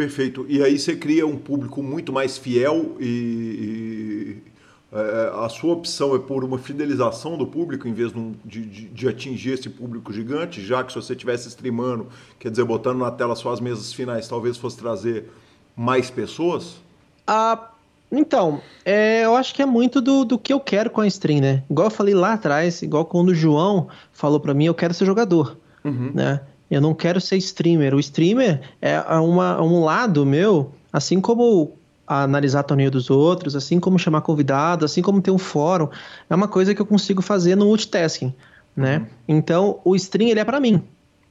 Perfeito. 0.00 0.46
E 0.48 0.62
aí 0.62 0.78
você 0.78 0.96
cria 0.96 1.26
um 1.26 1.36
público 1.36 1.82
muito 1.82 2.10
mais 2.10 2.38
fiel 2.38 2.96
e, 2.98 3.04
e 3.04 4.42
é, 4.90 5.44
a 5.44 5.46
sua 5.50 5.74
opção 5.74 6.16
é 6.16 6.18
por 6.18 6.42
uma 6.42 6.58
fidelização 6.58 7.36
do 7.36 7.46
público 7.46 7.86
em 7.86 7.92
vez 7.92 8.10
de, 8.10 8.64
de, 8.64 8.88
de, 8.88 9.08
atingir 9.08 9.50
esse 9.50 9.68
público 9.68 10.10
gigante, 10.10 10.62
já 10.64 10.82
que 10.82 10.90
se 10.90 10.96
você 10.96 11.12
estivesse 11.12 11.48
streamando, 11.48 12.06
quer 12.38 12.50
dizer, 12.50 12.64
botando 12.64 13.00
na 13.00 13.10
tela 13.10 13.36
só 13.36 13.52
as 13.52 13.60
mesas 13.60 13.92
finais, 13.92 14.26
talvez 14.26 14.56
fosse 14.56 14.78
trazer 14.78 15.26
mais 15.76 16.08
pessoas? 16.08 16.76
Ah, 17.26 17.72
então, 18.10 18.62
é, 18.82 19.26
eu 19.26 19.36
acho 19.36 19.54
que 19.54 19.60
é 19.60 19.66
muito 19.66 20.00
do, 20.00 20.24
do 20.24 20.38
que 20.38 20.50
eu 20.50 20.60
quero 20.60 20.88
com 20.88 21.02
a 21.02 21.06
stream, 21.06 21.42
né? 21.42 21.62
Igual 21.68 21.88
eu 21.88 21.92
falei 21.92 22.14
lá 22.14 22.32
atrás, 22.32 22.80
igual 22.80 23.04
quando 23.04 23.28
o 23.28 23.34
João 23.34 23.88
falou 24.14 24.40
para 24.40 24.54
mim, 24.54 24.64
eu 24.64 24.74
quero 24.74 24.94
ser 24.94 25.04
jogador, 25.04 25.58
uhum. 25.84 26.10
né? 26.14 26.40
Eu 26.70 26.80
não 26.80 26.94
quero 26.94 27.20
ser 27.20 27.36
streamer. 27.38 27.94
O 27.94 28.00
streamer 28.00 28.60
é 28.80 29.00
uma, 29.18 29.60
um 29.60 29.84
lado 29.84 30.24
meu, 30.24 30.72
assim 30.92 31.20
como 31.20 31.76
analisar 32.06 32.64
torneio 32.64 32.90
dos 32.90 33.08
outros, 33.08 33.54
assim 33.54 33.78
como 33.78 33.98
chamar 33.98 34.20
convidado, 34.22 34.84
assim 34.84 35.00
como 35.00 35.22
ter 35.22 35.30
um 35.30 35.38
fórum, 35.38 35.88
é 36.28 36.34
uma 36.34 36.48
coisa 36.48 36.74
que 36.74 36.82
eu 36.82 36.86
consigo 36.86 37.22
fazer 37.22 37.54
no 37.54 37.66
multitasking, 37.66 38.34
né? 38.74 38.98
Uhum. 38.98 39.06
Então, 39.28 39.80
o 39.84 39.94
stream 39.94 40.28
ele 40.28 40.40
é 40.40 40.44
para 40.44 40.58
mim. 40.58 40.82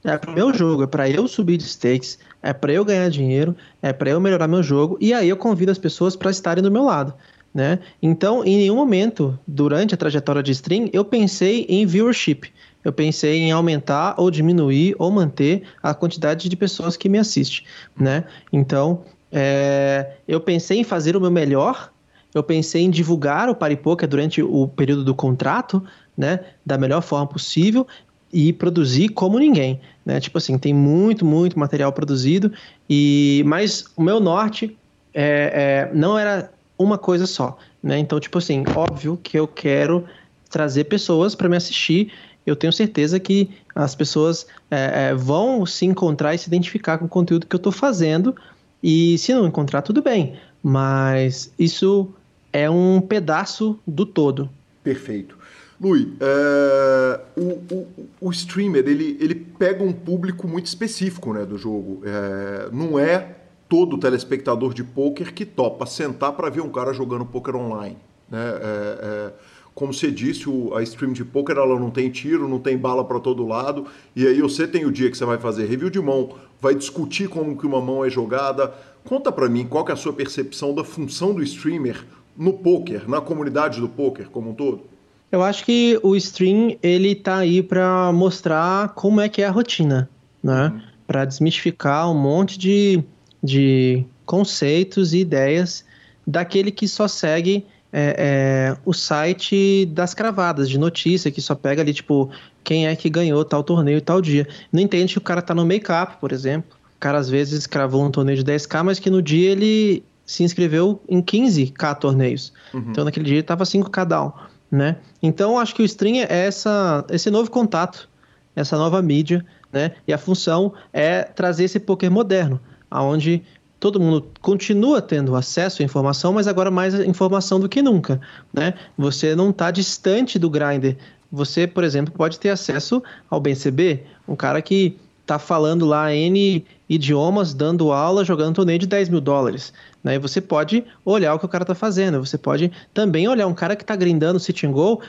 É 0.02 0.16
pro 0.16 0.32
meu 0.32 0.54
jogo, 0.54 0.84
é 0.84 0.86
para 0.86 1.10
eu 1.10 1.28
subir 1.28 1.58
de 1.58 1.64
stakes, 1.64 2.18
é 2.42 2.54
para 2.54 2.72
eu 2.72 2.82
ganhar 2.82 3.10
dinheiro, 3.10 3.54
é 3.82 3.92
para 3.92 4.08
eu 4.08 4.18
melhorar 4.18 4.48
meu 4.48 4.62
jogo 4.62 4.96
e 4.98 5.12
aí 5.12 5.28
eu 5.28 5.36
convido 5.36 5.70
as 5.70 5.76
pessoas 5.76 6.16
para 6.16 6.30
estarem 6.30 6.64
do 6.64 6.70
meu 6.70 6.84
lado, 6.84 7.12
né? 7.52 7.80
Então, 8.00 8.42
em 8.42 8.56
nenhum 8.56 8.76
momento 8.76 9.38
durante 9.46 9.92
a 9.92 9.98
trajetória 9.98 10.42
de 10.42 10.52
stream 10.52 10.88
eu 10.94 11.04
pensei 11.04 11.66
em 11.68 11.84
viewership. 11.84 12.50
Eu 12.84 12.92
pensei 12.92 13.38
em 13.38 13.52
aumentar 13.52 14.14
ou 14.16 14.30
diminuir 14.30 14.94
ou 14.98 15.10
manter 15.10 15.62
a 15.82 15.94
quantidade 15.94 16.48
de 16.48 16.56
pessoas 16.56 16.96
que 16.96 17.08
me 17.08 17.18
assistem, 17.18 17.64
né? 17.98 18.24
Então, 18.52 19.02
é, 19.30 20.12
eu 20.26 20.40
pensei 20.40 20.78
em 20.78 20.84
fazer 20.84 21.16
o 21.16 21.20
meu 21.20 21.30
melhor, 21.30 21.92
eu 22.34 22.42
pensei 22.42 22.82
em 22.82 22.90
divulgar 22.90 23.48
o 23.48 23.54
Paripoca 23.54 24.06
durante 24.06 24.42
o 24.42 24.68
período 24.68 25.04
do 25.04 25.14
contrato, 25.14 25.82
né, 26.16 26.40
da 26.64 26.76
melhor 26.76 27.00
forma 27.00 27.26
possível 27.26 27.86
e 28.32 28.52
produzir 28.52 29.08
como 29.08 29.38
ninguém, 29.38 29.80
né? 30.04 30.20
Tipo 30.20 30.38
assim, 30.38 30.56
tem 30.56 30.72
muito, 30.72 31.24
muito 31.24 31.58
material 31.58 31.92
produzido 31.92 32.52
e 32.88 33.42
mas 33.46 33.84
o 33.96 34.02
meu 34.02 34.20
norte 34.20 34.76
é, 35.12 35.88
é, 35.90 35.94
não 35.94 36.16
era 36.16 36.50
uma 36.78 36.96
coisa 36.96 37.26
só, 37.26 37.58
né? 37.82 37.98
Então, 37.98 38.20
tipo 38.20 38.38
assim, 38.38 38.64
óbvio 38.74 39.18
que 39.22 39.38
eu 39.38 39.48
quero 39.48 40.04
trazer 40.48 40.84
pessoas 40.84 41.34
para 41.34 41.48
me 41.48 41.56
assistir. 41.56 42.12
Eu 42.46 42.56
tenho 42.56 42.72
certeza 42.72 43.20
que 43.20 43.50
as 43.74 43.94
pessoas 43.94 44.46
é, 44.70 45.08
é, 45.10 45.14
vão 45.14 45.64
se 45.66 45.84
encontrar 45.84 46.34
e 46.34 46.38
se 46.38 46.48
identificar 46.48 46.98
com 46.98 47.04
o 47.04 47.08
conteúdo 47.08 47.46
que 47.46 47.54
eu 47.54 47.58
estou 47.58 47.72
fazendo. 47.72 48.34
E 48.82 49.18
se 49.18 49.34
não 49.34 49.46
encontrar, 49.46 49.82
tudo 49.82 50.02
bem. 50.02 50.38
Mas 50.62 51.52
isso 51.58 52.08
é 52.52 52.68
um 52.68 53.00
pedaço 53.00 53.78
do 53.86 54.04
todo. 54.06 54.48
Perfeito. 54.82 55.38
Lui, 55.80 56.14
é, 56.20 57.20
o, 57.36 57.74
o, 57.74 57.88
o, 58.20 58.30
streamer 58.30 58.86
ele, 58.86 59.16
ele 59.18 59.34
pega 59.34 59.82
um 59.82 59.92
público 59.92 60.46
muito 60.46 60.66
específico 60.66 61.32
né, 61.32 61.46
do 61.46 61.56
jogo. 61.56 62.02
É, 62.04 62.68
não 62.70 62.98
é 62.98 63.36
todo 63.66 63.96
telespectador 63.96 64.74
de 64.74 64.84
poker 64.84 65.32
que 65.32 65.46
topa 65.46 65.86
sentar 65.86 66.32
para 66.32 66.50
ver 66.50 66.60
um 66.60 66.68
cara 66.68 66.92
jogando 66.92 67.24
poker 67.24 67.56
online. 67.56 67.96
Né? 68.28 68.38
É, 68.62 69.32
como 69.74 69.94
você 69.94 70.10
disse, 70.10 70.48
o, 70.48 70.74
a 70.74 70.82
stream 70.82 71.12
de 71.12 71.24
poker 71.24 71.56
ela 71.56 71.78
não 71.78 71.90
tem 71.90 72.10
tiro, 72.10 72.48
não 72.48 72.58
tem 72.58 72.76
bala 72.76 73.04
para 73.04 73.20
todo 73.20 73.46
lado. 73.46 73.86
E 74.14 74.26
aí 74.26 74.40
você 74.40 74.66
tem 74.66 74.84
o 74.84 74.92
dia 74.92 75.10
que 75.10 75.16
você 75.16 75.24
vai 75.24 75.38
fazer 75.38 75.66
review 75.66 75.90
de 75.90 76.00
mão, 76.00 76.34
vai 76.60 76.74
discutir 76.74 77.28
como 77.28 77.56
que 77.56 77.66
uma 77.66 77.80
mão 77.80 78.04
é 78.04 78.10
jogada. 78.10 78.72
Conta 79.04 79.32
para 79.32 79.48
mim 79.48 79.66
qual 79.66 79.86
é 79.88 79.92
a 79.92 79.96
sua 79.96 80.12
percepção 80.12 80.74
da 80.74 80.84
função 80.84 81.34
do 81.34 81.42
streamer 81.42 82.04
no 82.36 82.52
poker, 82.52 83.08
na 83.08 83.20
comunidade 83.20 83.80
do 83.80 83.88
poker 83.88 84.28
como 84.30 84.50
um 84.50 84.54
todo. 84.54 84.82
Eu 85.30 85.42
acho 85.42 85.64
que 85.64 85.98
o 86.02 86.16
stream 86.16 86.76
ele 86.82 87.14
tá 87.14 87.36
aí 87.36 87.62
para 87.62 88.12
mostrar 88.12 88.88
como 88.90 89.20
é 89.20 89.28
que 89.28 89.42
é 89.42 89.46
a 89.46 89.50
rotina, 89.50 90.10
né? 90.42 90.66
Uhum. 90.66 90.80
Para 91.06 91.24
desmistificar 91.24 92.10
um 92.10 92.14
monte 92.14 92.58
de, 92.58 93.02
de 93.42 94.04
conceitos 94.26 95.12
e 95.12 95.18
ideias 95.18 95.84
daquele 96.26 96.70
que 96.70 96.86
só 96.86 97.06
segue 97.06 97.64
é, 97.92 98.14
é, 98.18 98.76
o 98.84 98.92
site 98.92 99.86
das 99.86 100.14
cravadas 100.14 100.68
de 100.68 100.78
notícia, 100.78 101.30
que 101.30 101.40
só 101.40 101.54
pega 101.54 101.82
ali, 101.82 101.92
tipo, 101.92 102.30
quem 102.62 102.86
é 102.86 102.94
que 102.94 103.10
ganhou 103.10 103.44
tal 103.44 103.64
torneio 103.64 103.98
e 103.98 104.02
tal 104.02 104.20
dia. 104.20 104.46
Não 104.72 104.80
entende 104.80 105.14
que 105.14 105.18
o 105.18 105.22
cara 105.22 105.42
tá 105.42 105.54
no 105.54 105.64
make-up, 105.64 106.16
por 106.20 106.32
exemplo. 106.32 106.70
O 106.96 107.00
cara 107.00 107.18
às 107.18 107.28
vezes 107.28 107.66
cravou 107.66 108.04
um 108.04 108.10
torneio 108.10 108.42
de 108.42 108.44
10k, 108.44 108.82
mas 108.84 108.98
que 108.98 109.10
no 109.10 109.22
dia 109.22 109.50
ele 109.50 110.02
se 110.24 110.44
inscreveu 110.44 111.00
em 111.08 111.20
15k 111.20 111.98
torneios. 111.98 112.52
Uhum. 112.72 112.84
Então 112.90 113.04
naquele 113.04 113.24
dia 113.26 113.36
ele 113.36 113.42
tava 113.42 113.64
5k 113.64 114.04
down 114.04 114.32
né? 114.70 114.96
Então 115.22 115.58
acho 115.58 115.74
que 115.74 115.82
o 115.82 115.84
stream 115.84 116.16
é 116.16 116.46
essa, 116.46 117.04
esse 117.10 117.30
novo 117.30 117.50
contato, 117.50 118.08
essa 118.54 118.78
nova 118.78 119.02
mídia, 119.02 119.44
né? 119.72 119.92
E 120.06 120.12
a 120.12 120.18
função 120.18 120.72
é 120.92 121.22
trazer 121.22 121.64
esse 121.64 121.80
poker 121.80 122.10
moderno, 122.10 122.60
aonde 122.90 123.42
todo 123.80 123.98
mundo 123.98 124.28
continua 124.42 125.00
tendo 125.00 125.34
acesso 125.34 125.80
à 125.80 125.84
informação, 125.84 126.34
mas 126.34 126.46
agora 126.46 126.70
mais 126.70 126.94
informação 127.00 127.58
do 127.58 127.68
que 127.68 127.80
nunca, 127.80 128.20
né? 128.52 128.74
Você 128.96 129.34
não 129.34 129.48
está 129.50 129.70
distante 129.70 130.38
do 130.38 130.50
grinder. 130.50 130.98
Você, 131.32 131.66
por 131.66 131.82
exemplo, 131.82 132.12
pode 132.12 132.38
ter 132.38 132.50
acesso 132.50 133.02
ao 133.30 133.40
BCB, 133.40 134.04
um 134.28 134.36
cara 134.36 134.60
que 134.60 134.98
está 135.30 135.38
falando 135.38 135.86
lá 135.86 136.12
N 136.12 136.64
idiomas, 136.88 137.54
dando 137.54 137.92
aula, 137.92 138.24
jogando 138.24 138.56
torneio 138.56 138.80
de 138.80 138.86
10 138.86 139.10
mil 139.10 139.20
dólares. 139.20 139.72
Né? 140.02 140.16
E 140.16 140.18
você 140.18 140.40
pode 140.40 140.84
olhar 141.04 141.32
o 141.32 141.38
que 141.38 141.44
o 141.44 141.48
cara 141.48 141.62
está 141.62 141.74
fazendo. 141.74 142.18
Você 142.18 142.36
pode 142.36 142.72
também 142.92 143.28
olhar 143.28 143.46
um 143.46 143.54
cara 143.54 143.76
que 143.76 143.84
está 143.84 143.94
grindando 143.94 144.40
sit 144.40 144.64
and 144.64 144.72
go, 144.72 145.00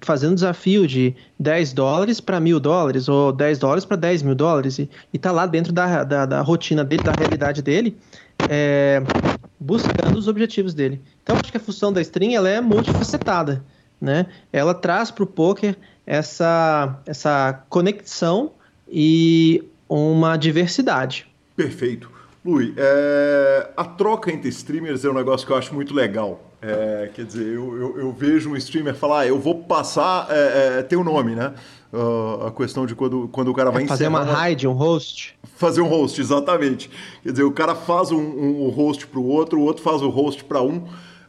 fazendo 0.00 0.36
desafio 0.36 0.86
de 0.86 1.12
10 1.40 1.72
dólares 1.72 2.20
para 2.20 2.38
mil 2.38 2.60
dólares, 2.60 3.08
ou 3.08 3.32
10 3.32 3.58
dólares 3.58 3.84
para 3.84 3.96
10 3.96 4.22
mil 4.22 4.36
dólares, 4.36 4.78
e, 4.78 4.88
está 5.12 5.32
lá 5.32 5.44
dentro 5.44 5.72
da, 5.72 6.04
da, 6.04 6.24
da, 6.24 6.40
rotina 6.40 6.84
dele, 6.84 7.02
da 7.02 7.12
realidade 7.12 7.60
dele, 7.60 7.96
é, 8.48 9.02
buscando 9.58 10.16
os 10.16 10.28
objetivos 10.28 10.72
dele. 10.72 11.02
Então, 11.24 11.36
acho 11.36 11.50
que 11.50 11.56
a 11.56 11.60
função 11.60 11.92
da 11.92 12.00
stream 12.00 12.32
ela 12.32 12.48
é 12.48 12.60
multifacetada. 12.60 13.64
Né? 14.00 14.26
Ela 14.52 14.72
traz 14.74 15.10
para 15.10 15.24
o 15.24 15.26
poker 15.26 15.76
essa, 16.06 17.00
essa 17.06 17.64
conexão 17.68 18.52
e 18.96 19.64
uma 19.88 20.36
diversidade. 20.36 21.26
Perfeito. 21.56 22.08
Lui, 22.44 22.72
é, 22.76 23.70
a 23.76 23.84
troca 23.84 24.30
entre 24.30 24.48
streamers 24.50 25.04
é 25.04 25.10
um 25.10 25.14
negócio 25.14 25.44
que 25.44 25.52
eu 25.52 25.56
acho 25.56 25.74
muito 25.74 25.92
legal. 25.92 26.52
É, 26.62 27.10
quer 27.12 27.24
dizer, 27.24 27.44
eu, 27.44 27.76
eu, 27.76 27.98
eu, 27.98 28.12
vejo 28.12 28.50
um 28.50 28.56
streamer 28.56 28.94
falar, 28.94 29.20
ah, 29.20 29.26
eu 29.26 29.38
vou 29.38 29.64
passar, 29.64 30.28
é, 30.30 30.78
é, 30.78 30.82
tem 30.82 30.96
o 30.96 31.04
nome, 31.04 31.34
né? 31.34 31.52
Uh, 31.92 32.46
a 32.46 32.52
questão 32.52 32.86
de 32.86 32.94
quando, 32.94 33.28
quando 33.28 33.48
o 33.48 33.54
cara 33.54 33.70
vai 33.70 33.84
é 33.84 33.86
fazer 33.86 34.08
uma 34.08 34.24
raid, 34.24 34.66
um 34.66 34.72
host? 34.72 35.36
Fazer 35.56 35.80
um 35.80 35.88
host, 35.88 36.20
exatamente. 36.20 36.90
Quer 37.22 37.32
dizer, 37.32 37.44
o 37.44 37.52
cara 37.52 37.74
faz 37.74 38.10
um, 38.10 38.18
um 38.18 38.68
host 38.68 39.06
para 39.06 39.20
o 39.20 39.26
outro, 39.26 39.60
o 39.60 39.62
outro 39.62 39.82
faz 39.82 40.02
o 40.02 40.08
host 40.08 40.44
para 40.44 40.62
um. 40.62 40.86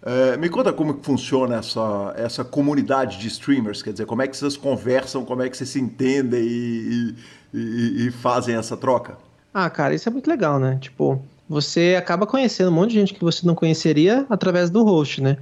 É, 0.07 0.37
me 0.37 0.49
conta 0.49 0.71
como 0.71 0.93
que 0.93 1.03
funciona 1.03 1.55
essa, 1.55 2.13
essa 2.15 2.45
comunidade 2.45 3.17
de 3.17 3.27
streamers, 3.27 3.81
quer 3.81 3.91
dizer, 3.91 4.05
como 4.05 4.21
é 4.21 4.27
que 4.27 4.37
vocês 4.37 4.55
conversam, 4.55 5.25
como 5.25 5.41
é 5.41 5.49
que 5.49 5.57
vocês 5.57 5.69
se 5.69 5.81
entendem 5.81 6.43
e, 6.43 6.47
e, 6.51 7.15
e 7.53 8.11
fazem 8.11 8.55
essa 8.55 8.75
troca? 8.75 9.17
Ah, 9.53 9.69
cara, 9.69 9.95
isso 9.95 10.09
é 10.09 10.11
muito 10.11 10.29
legal, 10.29 10.59
né? 10.59 10.77
Tipo, 10.81 11.21
você 11.47 11.95
acaba 11.97 12.25
conhecendo 12.25 12.69
um 12.69 12.73
monte 12.73 12.91
de 12.91 12.99
gente 12.99 13.13
que 13.13 13.23
você 13.23 13.45
não 13.45 13.55
conheceria 13.55 14.25
através 14.29 14.69
do 14.69 14.83
host, 14.83 15.21
né? 15.21 15.37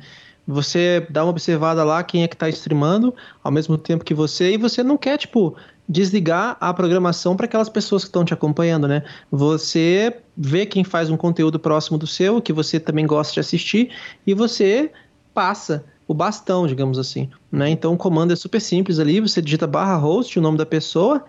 Você 0.45 1.07
dá 1.09 1.23
uma 1.23 1.31
observada 1.31 1.83
lá 1.83 2.03
quem 2.03 2.23
é 2.23 2.27
que 2.27 2.35
tá 2.35 2.49
streamando 2.49 3.15
ao 3.41 3.51
mesmo 3.51 3.77
tempo 3.77 4.03
que 4.03 4.13
você 4.13 4.53
e 4.53 4.57
você 4.57 4.83
não 4.83 4.97
quer, 4.97 5.17
tipo, 5.17 5.55
desligar 5.87 6.57
a 6.59 6.73
programação 6.73 7.35
para 7.35 7.45
aquelas 7.45 7.69
pessoas 7.69 8.03
que 8.03 8.09
estão 8.09 8.25
te 8.25 8.33
acompanhando, 8.33 8.87
né? 8.87 9.03
Você 9.31 10.17
vê 10.35 10.65
quem 10.65 10.83
faz 10.83 11.09
um 11.09 11.17
conteúdo 11.17 11.57
próximo 11.57 11.97
do 11.97 12.05
seu, 12.05 12.41
que 12.41 12.51
você 12.51 12.79
também 12.79 13.07
gosta 13.07 13.33
de 13.33 13.39
assistir, 13.39 13.91
e 14.27 14.33
você 14.33 14.91
passa 15.33 15.85
o 16.07 16.13
bastão, 16.13 16.67
digamos 16.67 16.99
assim, 16.99 17.29
né? 17.51 17.69
Então 17.69 17.93
o 17.93 17.97
comando 17.97 18.33
é 18.33 18.35
super 18.35 18.59
simples 18.59 18.99
ali, 18.99 19.21
você 19.21 19.41
digita 19.41 19.65
barra 19.65 19.95
host, 19.95 20.37
o 20.37 20.41
nome 20.41 20.57
da 20.57 20.65
pessoa, 20.65 21.23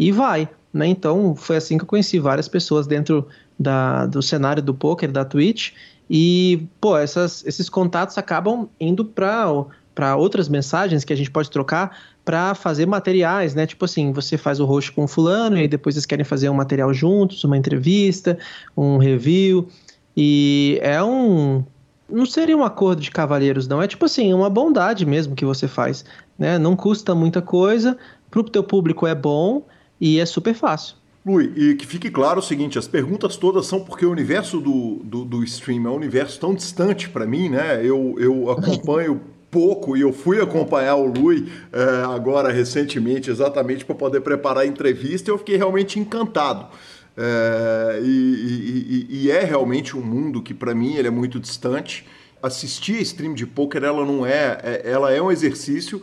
e 0.00 0.10
vai. 0.10 0.48
Né? 0.72 0.86
Então 0.86 1.36
foi 1.36 1.58
assim 1.58 1.76
que 1.76 1.84
eu 1.84 1.86
conheci 1.86 2.18
várias 2.18 2.48
pessoas 2.48 2.86
dentro 2.86 3.28
da, 3.58 4.06
do 4.06 4.22
cenário 4.22 4.62
do 4.62 4.72
poker, 4.72 5.12
da 5.12 5.26
Twitch. 5.26 5.72
E, 6.08 6.66
pô, 6.80 6.96
essas, 6.96 7.44
esses 7.46 7.68
contatos 7.68 8.16
acabam 8.16 8.68
indo 8.80 9.04
para 9.04 10.16
outras 10.16 10.48
mensagens 10.48 11.04
que 11.04 11.12
a 11.12 11.16
gente 11.16 11.30
pode 11.30 11.50
trocar 11.50 11.98
para 12.24 12.54
fazer 12.54 12.86
materiais, 12.86 13.54
né? 13.54 13.66
Tipo 13.66 13.84
assim, 13.84 14.10
você 14.10 14.38
faz 14.38 14.58
o 14.58 14.64
host 14.64 14.90
com 14.92 15.06
fulano 15.06 15.58
e 15.58 15.68
depois 15.68 15.94
vocês 15.94 16.06
querem 16.06 16.24
fazer 16.24 16.48
um 16.48 16.54
material 16.54 16.92
juntos, 16.94 17.44
uma 17.44 17.56
entrevista, 17.56 18.38
um 18.74 18.96
review. 18.96 19.68
E 20.16 20.78
é 20.82 21.02
um. 21.02 21.62
Não 22.08 22.26
seria 22.26 22.56
um 22.56 22.64
acordo 22.64 23.02
de 23.02 23.10
cavalheiros, 23.10 23.68
não. 23.68 23.82
É 23.82 23.86
tipo 23.86 24.04
assim, 24.06 24.32
uma 24.32 24.48
bondade 24.48 25.04
mesmo 25.04 25.36
que 25.36 25.44
você 25.44 25.68
faz. 25.68 26.04
Né? 26.38 26.58
Não 26.58 26.74
custa 26.74 27.14
muita 27.14 27.42
coisa, 27.42 27.96
para 28.30 28.40
o 28.40 28.44
teu 28.44 28.64
público 28.64 29.06
é 29.06 29.14
bom 29.14 29.62
e 30.00 30.18
é 30.18 30.26
super 30.26 30.54
fácil. 30.54 30.96
Lui, 31.24 31.52
e 31.54 31.74
que 31.74 31.86
fique 31.86 32.10
claro 32.10 32.38
o 32.38 32.42
seguinte: 32.42 32.78
as 32.78 32.88
perguntas 32.88 33.36
todas 33.36 33.66
são 33.66 33.80
porque 33.80 34.06
o 34.06 34.10
universo 34.10 34.58
do, 34.60 35.00
do, 35.04 35.24
do 35.24 35.44
stream 35.44 35.86
é 35.86 35.90
um 35.90 35.96
universo 35.96 36.40
tão 36.40 36.54
distante 36.54 37.08
para 37.08 37.26
mim, 37.26 37.50
né? 37.50 37.84
Eu, 37.84 38.16
eu 38.18 38.50
acompanho 38.50 39.20
pouco 39.50 39.96
e 39.96 40.00
eu 40.00 40.12
fui 40.12 40.40
acompanhar 40.40 40.94
o 40.94 41.06
Lui 41.06 41.52
é, 41.72 42.04
agora 42.14 42.50
recentemente, 42.50 43.30
exatamente 43.30 43.84
para 43.84 43.94
poder 43.94 44.20
preparar 44.20 44.62
a 44.62 44.66
entrevista, 44.66 45.30
e 45.30 45.32
eu 45.32 45.38
fiquei 45.38 45.56
realmente 45.56 45.98
encantado. 45.98 46.68
É, 47.16 48.00
e, 48.02 49.06
e, 49.10 49.24
e, 49.24 49.30
é 49.30 49.44
realmente 49.44 49.96
um 49.96 50.00
mundo 50.00 50.40
que 50.40 50.54
para 50.54 50.74
mim 50.74 50.94
ele 50.94 51.08
é 51.08 51.10
muito 51.10 51.38
distante. 51.38 52.06
Assistir 52.42 52.98
a 52.98 53.02
stream 53.02 53.34
de 53.34 53.44
poker 53.44 53.84
ela 53.84 54.06
não 54.06 54.24
é, 54.24 54.58
é 54.62 54.82
ela 54.84 55.12
é 55.12 55.20
um 55.20 55.30
exercício 55.30 56.00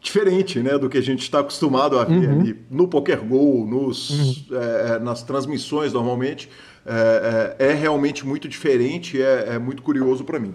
diferente 0.00 0.60
né, 0.60 0.78
do 0.78 0.88
que 0.88 0.98
a 0.98 1.02
gente 1.02 1.20
está 1.20 1.40
acostumado 1.40 1.98
a 1.98 2.04
ver 2.04 2.28
uhum. 2.28 2.40
ali 2.40 2.56
no 2.70 2.88
Poker 2.88 3.22
Go, 3.22 3.66
nos, 3.66 4.48
uhum. 4.48 4.56
é, 4.56 4.98
nas 4.98 5.22
transmissões 5.22 5.92
normalmente. 5.92 6.48
É, 6.86 7.56
é, 7.58 7.66
é, 7.68 7.74
realmente 7.74 8.26
muito 8.26 8.48
diferente, 8.48 9.20
é, 9.20 9.50
é 9.50 9.58
muito 9.58 9.82
curioso 9.82 10.24
para 10.24 10.38
mim. 10.38 10.54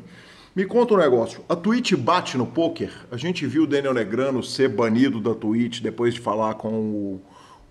Me 0.55 0.65
conta 0.65 0.93
um 0.93 0.97
negócio. 0.97 1.41
A 1.47 1.55
Twitch 1.55 1.93
bate 1.93 2.37
no 2.37 2.47
poker? 2.47 2.89
A 3.11 3.17
gente 3.17 3.45
viu 3.45 3.63
o 3.63 3.67
Daniel 3.67 3.93
Negrano 3.93 4.41
ser 4.41 4.69
banido 4.69 5.19
da 5.19 5.35
Twitch 5.35 5.81
depois 5.81 6.13
de 6.13 6.19
falar 6.19 6.55
com 6.55 6.73
o, 6.73 7.21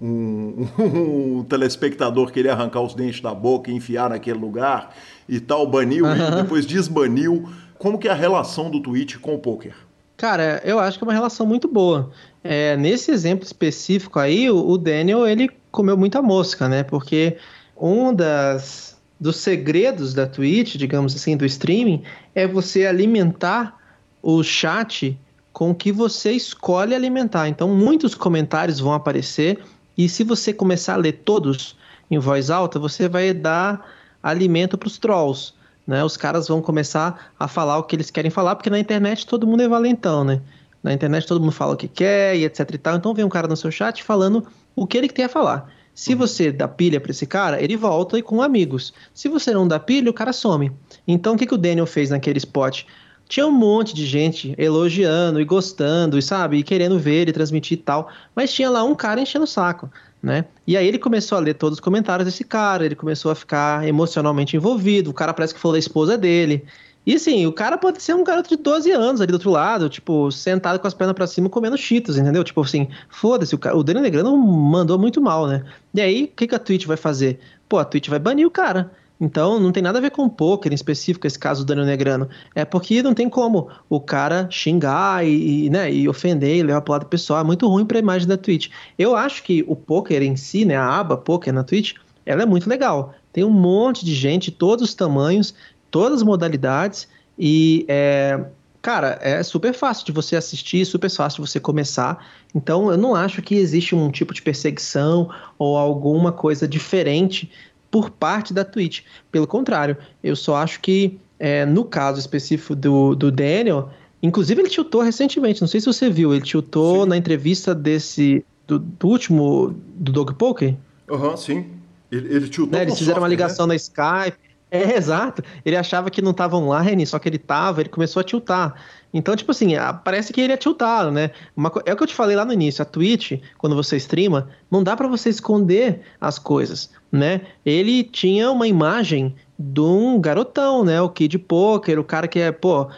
um, 0.00 0.68
um, 0.78 1.38
um, 1.40 1.44
telespectador 1.44 2.30
queria 2.30 2.52
arrancar 2.52 2.82
os 2.82 2.94
dentes 2.94 3.20
da 3.20 3.34
boca 3.34 3.70
e 3.70 3.74
enfiar 3.74 4.10
naquele 4.10 4.38
lugar 4.38 4.94
e 5.28 5.40
tal, 5.40 5.66
baniu 5.66 6.04
uhum. 6.04 6.14
e 6.14 6.42
depois 6.42 6.66
desbaniu. 6.66 7.48
Como 7.78 7.98
que 7.98 8.06
é 8.06 8.12
a 8.12 8.14
relação 8.14 8.70
do 8.70 8.80
Twitch 8.80 9.16
com 9.16 9.34
o 9.34 9.38
poker? 9.38 9.74
Cara, 10.16 10.62
eu 10.64 10.78
acho 10.78 10.98
que 10.98 11.04
é 11.04 11.06
uma 11.06 11.12
relação 11.12 11.46
muito 11.46 11.66
boa. 11.66 12.10
É, 12.42 12.76
nesse 12.76 13.10
exemplo 13.10 13.44
específico 13.44 14.18
aí, 14.18 14.50
o, 14.50 14.76
Daniel, 14.76 15.26
ele 15.26 15.50
comeu 15.70 15.96
muita 15.96 16.22
mosca, 16.22 16.68
né? 16.68 16.82
Porque 16.82 17.36
um 17.76 18.14
das, 18.14 18.96
dos 19.18 19.36
segredos 19.36 20.14
da 20.14 20.26
Twitch, 20.26 20.76
digamos 20.76 21.14
assim, 21.16 21.36
do 21.36 21.44
streaming, 21.44 22.02
é 22.34 22.46
você 22.46 22.86
alimentar 22.86 23.76
o 24.22 24.42
chat 24.42 25.18
com 25.52 25.70
o 25.70 25.74
que 25.74 25.90
você 25.90 26.32
escolhe 26.32 26.94
alimentar. 26.94 27.48
Então, 27.48 27.68
muitos 27.68 28.14
comentários 28.14 28.78
vão 28.78 28.92
aparecer 28.92 29.58
e 29.96 30.08
se 30.08 30.24
você 30.24 30.52
começar 30.52 30.94
a 30.94 30.98
ler 30.98 31.12
todos 31.24 31.76
em 32.10 32.18
voz 32.18 32.50
alta, 32.50 32.78
você 32.78 33.08
vai 33.08 33.32
dar 33.32 33.84
alimento 34.22 34.76
para 34.76 34.86
os 34.86 34.98
trolls 34.98 35.54
né? 35.86 36.04
Os 36.04 36.16
caras 36.16 36.48
vão 36.48 36.62
começar 36.62 37.32
a 37.38 37.46
falar 37.46 37.78
o 37.78 37.82
que 37.82 37.96
eles 37.96 38.10
querem 38.10 38.30
falar, 38.30 38.56
porque 38.56 38.70
na 38.70 38.78
internet 38.78 39.26
todo 39.26 39.46
mundo 39.46 39.62
é 39.62 39.68
valentão, 39.68 40.24
né? 40.24 40.40
Na 40.82 40.92
internet 40.92 41.26
todo 41.26 41.40
mundo 41.40 41.52
fala 41.52 41.74
o 41.74 41.76
que 41.76 41.88
quer 41.88 42.36
e 42.36 42.44
etc 42.44 42.70
e 42.72 42.78
tal. 42.78 42.96
Então 42.96 43.14
vem 43.14 43.24
um 43.24 43.28
cara 43.28 43.48
no 43.48 43.56
seu 43.56 43.70
chat 43.70 44.02
falando 44.02 44.46
o 44.76 44.86
que 44.86 44.98
ele 44.98 45.08
tem 45.08 45.24
a 45.24 45.28
falar. 45.28 45.70
Se 45.94 46.12
uhum. 46.12 46.18
você 46.18 46.50
dá 46.50 46.66
pilha 46.66 47.00
para 47.00 47.10
esse 47.10 47.26
cara, 47.26 47.62
ele 47.62 47.76
volta 47.76 48.18
e 48.18 48.22
com 48.22 48.42
amigos. 48.42 48.92
Se 49.14 49.28
você 49.28 49.52
não 49.52 49.66
dá 49.66 49.78
pilha, 49.78 50.10
o 50.10 50.14
cara 50.14 50.32
some. 50.32 50.72
Então 51.06 51.34
o 51.34 51.38
que, 51.38 51.46
que 51.46 51.54
o 51.54 51.58
Daniel 51.58 51.86
fez 51.86 52.10
naquele 52.10 52.38
spot? 52.38 52.82
Tinha 53.26 53.46
um 53.46 53.52
monte 53.52 53.94
de 53.94 54.04
gente 54.04 54.54
elogiando 54.58 55.40
e 55.40 55.44
gostando, 55.44 56.18
e 56.18 56.22
sabe, 56.22 56.58
e 56.58 56.62
querendo 56.62 56.98
ver 56.98 57.22
ele 57.22 57.32
transmitir 57.32 57.78
e 57.78 57.80
tal, 57.80 58.10
mas 58.34 58.52
tinha 58.52 58.68
lá 58.68 58.84
um 58.84 58.94
cara 58.94 59.20
enchendo 59.20 59.44
o 59.44 59.48
saco 59.48 59.90
né? 60.24 60.46
E 60.66 60.74
aí 60.74 60.88
ele 60.88 60.98
começou 60.98 61.36
a 61.36 61.40
ler 61.40 61.54
todos 61.54 61.76
os 61.76 61.80
comentários 61.80 62.24
desse 62.24 62.42
cara, 62.42 62.86
ele 62.86 62.94
começou 62.96 63.30
a 63.30 63.34
ficar 63.34 63.86
emocionalmente 63.86 64.56
envolvido, 64.56 65.10
o 65.10 65.14
cara 65.14 65.34
parece 65.34 65.52
que 65.52 65.60
falou 65.60 65.74
da 65.74 65.78
esposa 65.78 66.16
dele. 66.16 66.64
E 67.06 67.14
assim, 67.14 67.44
o 67.44 67.52
cara 67.52 67.76
pode 67.76 68.02
ser 68.02 68.14
um 68.14 68.24
garoto 68.24 68.48
de 68.48 68.56
12 68.56 68.90
anos 68.90 69.20
ali 69.20 69.30
do 69.30 69.34
outro 69.34 69.50
lado, 69.50 69.90
tipo, 69.90 70.32
sentado 70.32 70.78
com 70.78 70.86
as 70.86 70.94
pernas 70.94 71.14
para 71.14 71.26
cima 71.26 71.50
comendo 71.50 71.76
cheetos, 71.76 72.16
entendeu? 72.16 72.42
Tipo 72.42 72.62
assim, 72.62 72.88
foda-se, 73.10 73.54
o, 73.54 73.58
o 73.74 73.84
Daniel 73.84 74.02
Negrano 74.02 74.34
mandou 74.38 74.98
muito 74.98 75.20
mal, 75.20 75.46
né? 75.46 75.62
E 75.92 76.00
aí, 76.00 76.24
o 76.24 76.28
que, 76.28 76.46
que 76.46 76.54
a 76.54 76.58
Twitch 76.58 76.86
vai 76.86 76.96
fazer? 76.96 77.38
Pô, 77.68 77.78
a 77.78 77.84
Twitch 77.84 78.08
vai 78.08 78.18
banir 78.18 78.46
o 78.46 78.50
cara. 78.50 78.90
Então, 79.20 79.60
não 79.60 79.70
tem 79.70 79.82
nada 79.82 79.98
a 79.98 80.00
ver 80.00 80.10
com 80.10 80.28
poker 80.28 80.72
em 80.72 80.74
específico, 80.74 81.26
esse 81.26 81.38
caso 81.38 81.64
do 81.64 81.68
Daniel 81.68 81.86
Negrano. 81.86 82.28
É 82.54 82.64
porque 82.64 83.02
não 83.02 83.14
tem 83.14 83.28
como 83.28 83.68
o 83.88 84.00
cara 84.00 84.48
xingar 84.50 85.24
e, 85.24 85.66
e 85.66 85.70
né, 85.70 85.92
e 85.92 86.08
ofender 86.08 86.56
e 86.56 86.62
levar 86.62 86.80
pro 86.80 86.92
lado 86.92 87.06
pessoal. 87.06 87.40
É 87.40 87.44
muito 87.44 87.68
ruim 87.68 87.86
para 87.86 87.98
a 87.98 88.00
imagem 88.00 88.26
da 88.26 88.36
Twitch. 88.36 88.70
Eu 88.98 89.14
acho 89.14 89.42
que 89.44 89.64
o 89.68 89.76
poker 89.76 90.22
em 90.22 90.36
si, 90.36 90.64
né, 90.64 90.76
a 90.76 90.98
aba 90.98 91.16
poker 91.16 91.52
na 91.52 91.62
Twitch, 91.62 91.94
ela 92.26 92.42
é 92.42 92.46
muito 92.46 92.68
legal. 92.68 93.14
Tem 93.32 93.44
um 93.44 93.50
monte 93.50 94.04
de 94.04 94.14
gente, 94.14 94.50
todos 94.50 94.88
os 94.88 94.94
tamanhos, 94.94 95.54
todas 95.90 96.18
as 96.18 96.22
modalidades. 96.24 97.06
E, 97.38 97.84
é, 97.88 98.44
cara, 98.82 99.18
é 99.22 99.42
super 99.44 99.72
fácil 99.72 100.06
de 100.06 100.12
você 100.12 100.34
assistir, 100.34 100.84
super 100.84 101.08
fácil 101.08 101.42
de 101.42 101.50
você 101.50 101.60
começar. 101.60 102.26
Então, 102.52 102.90
eu 102.90 102.98
não 102.98 103.14
acho 103.14 103.42
que 103.42 103.54
existe 103.54 103.94
um 103.94 104.10
tipo 104.10 104.34
de 104.34 104.42
perseguição 104.42 105.30
ou 105.56 105.76
alguma 105.76 106.32
coisa 106.32 106.66
diferente 106.66 107.50
por 107.94 108.10
parte 108.10 108.52
da 108.52 108.64
Twitch. 108.64 109.02
Pelo 109.30 109.46
contrário, 109.46 109.96
eu 110.20 110.34
só 110.34 110.56
acho 110.56 110.80
que 110.80 111.16
é, 111.38 111.64
no 111.64 111.84
caso 111.84 112.18
específico 112.18 112.74
do, 112.74 113.14
do 113.14 113.30
Daniel, 113.30 113.88
inclusive 114.20 114.60
ele 114.60 114.68
tiltou 114.68 115.00
recentemente, 115.00 115.60
não 115.60 115.68
sei 115.68 115.78
se 115.78 115.86
você 115.86 116.10
viu, 116.10 116.34
ele 116.34 116.42
tiltou 116.42 117.04
sim. 117.04 117.10
na 117.10 117.16
entrevista 117.16 117.72
desse 117.72 118.44
do, 118.66 118.80
do, 118.80 119.06
último 119.06 119.76
do 119.94 120.10
Dog 120.10 120.34
Poker. 120.34 120.74
Aham, 121.08 121.28
uhum, 121.28 121.36
sim. 121.36 121.66
Ele, 122.10 122.34
ele 122.34 122.48
tiltou. 122.48 122.76
Né, 122.76 122.82
eles 122.82 122.98
fizeram 122.98 123.20
uma 123.20 123.28
ligação 123.28 123.64
né? 123.64 123.74
na 123.74 123.76
Skype. 123.76 124.38
É, 124.72 124.96
exato. 124.96 125.44
Ele 125.64 125.76
achava 125.76 126.10
que 126.10 126.20
não 126.20 126.32
estava 126.32 126.56
online, 126.56 127.06
só 127.06 127.20
que 127.20 127.28
ele 127.28 127.36
estava, 127.36 127.80
ele 127.80 127.90
começou 127.90 128.18
a 128.18 128.24
tiltar. 128.24 128.74
Então, 129.14 129.36
tipo 129.36 129.52
assim, 129.52 129.68
parece 130.04 130.32
que 130.32 130.40
ele 130.40 130.52
é 130.52 130.56
tiltado, 130.56 131.12
né? 131.12 131.30
Uma, 131.56 131.72
é 131.86 131.92
o 131.92 131.96
que 131.96 132.02
eu 132.02 132.06
te 132.06 132.14
falei 132.14 132.34
lá 132.34 132.44
no 132.44 132.52
início, 132.52 132.82
a 132.82 132.84
Twitch, 132.84 133.40
quando 133.56 133.76
você 133.76 133.96
streama, 133.96 134.48
não 134.68 134.82
dá 134.82 134.96
para 134.96 135.06
você 135.06 135.28
esconder 135.28 136.00
as 136.20 136.36
coisas, 136.36 136.90
né? 137.12 137.42
Ele 137.64 138.02
tinha 138.02 138.50
uma 138.50 138.66
imagem 138.66 139.36
de 139.56 139.80
um 139.80 140.20
garotão, 140.20 140.84
né? 140.84 141.00
O 141.00 141.08
Kid 141.08 141.38
Poker, 141.38 142.00
o 142.00 142.04
cara 142.04 142.26
que 142.26 142.40
é, 142.40 142.50
pô, 142.50 142.88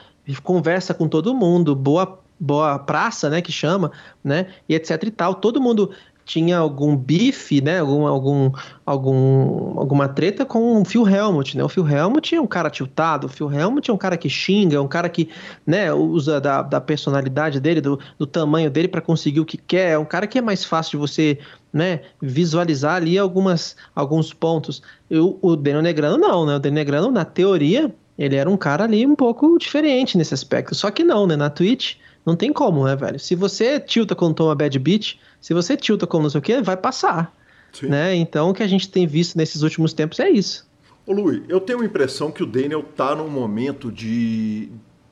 conversa 0.42 0.94
com 0.94 1.06
todo 1.06 1.34
mundo, 1.34 1.76
boa 1.76 2.18
boa 2.38 2.78
praça, 2.78 3.30
né, 3.30 3.40
que 3.40 3.50
chama, 3.50 3.90
né, 4.22 4.48
e 4.68 4.74
etc 4.74 5.02
e 5.04 5.10
tal. 5.10 5.34
Todo 5.36 5.58
mundo 5.58 5.90
tinha 6.27 6.59
algum 6.59 6.97
bife, 6.97 7.61
né, 7.61 7.79
algum, 7.79 8.05
algum, 8.05 8.51
algum, 8.85 9.79
alguma 9.79 10.09
treta 10.09 10.45
com 10.45 10.83
o 10.83 10.85
Phil 10.85 11.09
Helmut, 11.09 11.57
né? 11.57 11.62
O 11.62 11.68
Phil 11.68 11.89
Helmut 11.89 12.35
é 12.35 12.41
um 12.41 12.49
cara 12.49 12.68
tiltado, 12.68 13.29
o 13.29 13.31
Phil 13.31 13.51
Helmut 13.51 13.89
é 13.89 13.95
um 13.95 13.97
cara 13.97 14.16
que 14.16 14.29
xinga, 14.29 14.77
é 14.77 14.81
um 14.81 14.89
cara 14.89 15.09
que, 15.09 15.31
né, 15.64 15.93
usa 15.93 16.41
da, 16.41 16.62
da 16.62 16.81
personalidade 16.81 17.61
dele, 17.61 17.81
do, 17.81 18.01
do 18.18 18.27
tamanho 18.27 18.68
dele 18.68 18.89
para 18.89 19.01
conseguir 19.01 19.39
o 19.39 19.45
que 19.45 19.57
quer, 19.57 19.93
é 19.93 19.99
um 19.99 20.05
cara 20.05 20.27
que 20.27 20.37
é 20.37 20.43
mais 20.43 20.64
fácil 20.64 20.93
de 20.93 20.97
você, 20.97 21.39
né, 21.72 22.01
visualizar 22.20 22.97
ali 22.97 23.16
algumas, 23.16 23.77
alguns 23.95 24.35
pontos. 24.35 24.83
Eu, 25.09 25.39
o 25.41 25.55
Daniel 25.55 25.83
Negrano 25.83 26.18
não, 26.18 26.45
né? 26.45 26.57
O 26.57 26.59
Daniel 26.59 26.85
Negrano, 26.85 27.11
na 27.12 27.24
teoria, 27.24 27.95
ele 28.18 28.35
era 28.35 28.51
um 28.51 28.57
cara 28.57 28.83
ali 28.83 29.07
um 29.07 29.14
pouco 29.14 29.57
diferente 29.59 30.18
nesse 30.18 30.35
aspecto. 30.35 30.74
Só 30.74 30.91
que 30.91 31.05
não, 31.05 31.24
né? 31.24 31.37
Na 31.37 31.51
Twitch, 31.51 31.95
não 32.27 32.35
tem 32.35 32.53
como, 32.53 32.85
né, 32.85 32.97
velho? 32.97 33.18
Se 33.20 33.37
você 33.37 33.79
tilta 33.79 34.16
quando 34.16 34.35
toma 34.35 34.55
bad 34.55 34.77
beat, 34.81 35.18
se 35.41 35.55
você 35.55 35.77
tilta 35.77 36.07
como 36.07 36.24
não 36.24 36.31
sei 36.31 36.41
o 36.41 36.43
que, 36.43 36.61
vai 36.61 36.77
passar. 36.77 37.33
Sim. 37.72 37.87
Né? 37.87 38.16
Então, 38.16 38.51
o 38.51 38.55
que 38.55 38.62
a 38.62 38.66
gente 38.66 38.91
tem 38.91 39.07
visto 39.07 39.37
nesses 39.37 39.62
últimos 39.62 39.93
tempos 39.93 40.18
é 40.18 40.29
isso. 40.29 40.66
Ô, 41.07 41.12
Lui, 41.12 41.45
eu 41.49 41.61
tenho 41.61 41.81
a 41.81 41.85
impressão 41.85 42.33
que 42.33 42.43
o 42.43 42.47
Daniel 42.47 42.83
tá 42.83 43.14
num 43.14 43.29
momento 43.29 43.93
de 43.93 44.68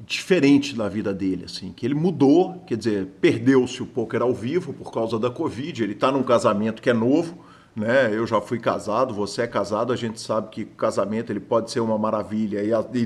diferente 0.07 0.75
da 0.75 0.89
vida 0.89 1.15
dele, 1.15 1.45
assim, 1.47 1.73
que 1.73 1.87
ele 1.87 1.95
mudou, 1.95 2.62
quer 2.67 2.77
dizer, 2.77 3.07
perdeu-se 3.21 3.83
o 3.83 3.87
poker 3.87 4.21
ao 4.21 4.35
vivo 4.35 4.73
por 4.73 4.93
causa 4.93 5.19
da 5.19 5.31
Covid, 5.31 5.83
ele 5.83 5.95
tá 5.95 6.12
num 6.12 6.23
casamento 6.23 6.83
que 6.83 6.91
é 6.91 6.93
novo, 6.93 7.39
né? 7.75 8.11
Eu 8.12 8.27
já 8.27 8.41
fui 8.41 8.59
casado, 8.59 9.15
você 9.15 9.43
é 9.43 9.47
casado, 9.47 9.93
a 9.93 9.97
gente 9.97 10.21
sabe 10.21 10.49
que 10.51 10.65
casamento 10.65 11.31
ele 11.33 11.41
pode 11.41 11.71
ser 11.71 11.81
uma 11.81 11.97
maravilha, 11.97 12.61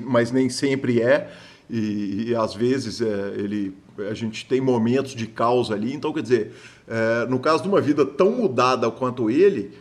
mas 0.04 0.32
nem 0.32 0.48
sempre 0.48 1.00
é. 1.00 1.30
E, 1.70 2.28
e 2.28 2.34
às 2.34 2.54
vezes 2.54 3.00
é, 3.00 3.34
ele, 3.36 3.76
a 4.10 4.14
gente 4.14 4.46
tem 4.46 4.60
momentos 4.60 5.14
de 5.14 5.26
caos 5.26 5.70
ali. 5.70 5.94
Então, 5.94 6.12
quer 6.12 6.22
dizer, 6.22 6.52
é, 6.86 7.26
no 7.28 7.38
caso 7.38 7.62
de 7.62 7.68
uma 7.68 7.80
vida 7.80 8.04
tão 8.04 8.30
mudada 8.30 8.90
quanto 8.90 9.30
ele, 9.30 9.72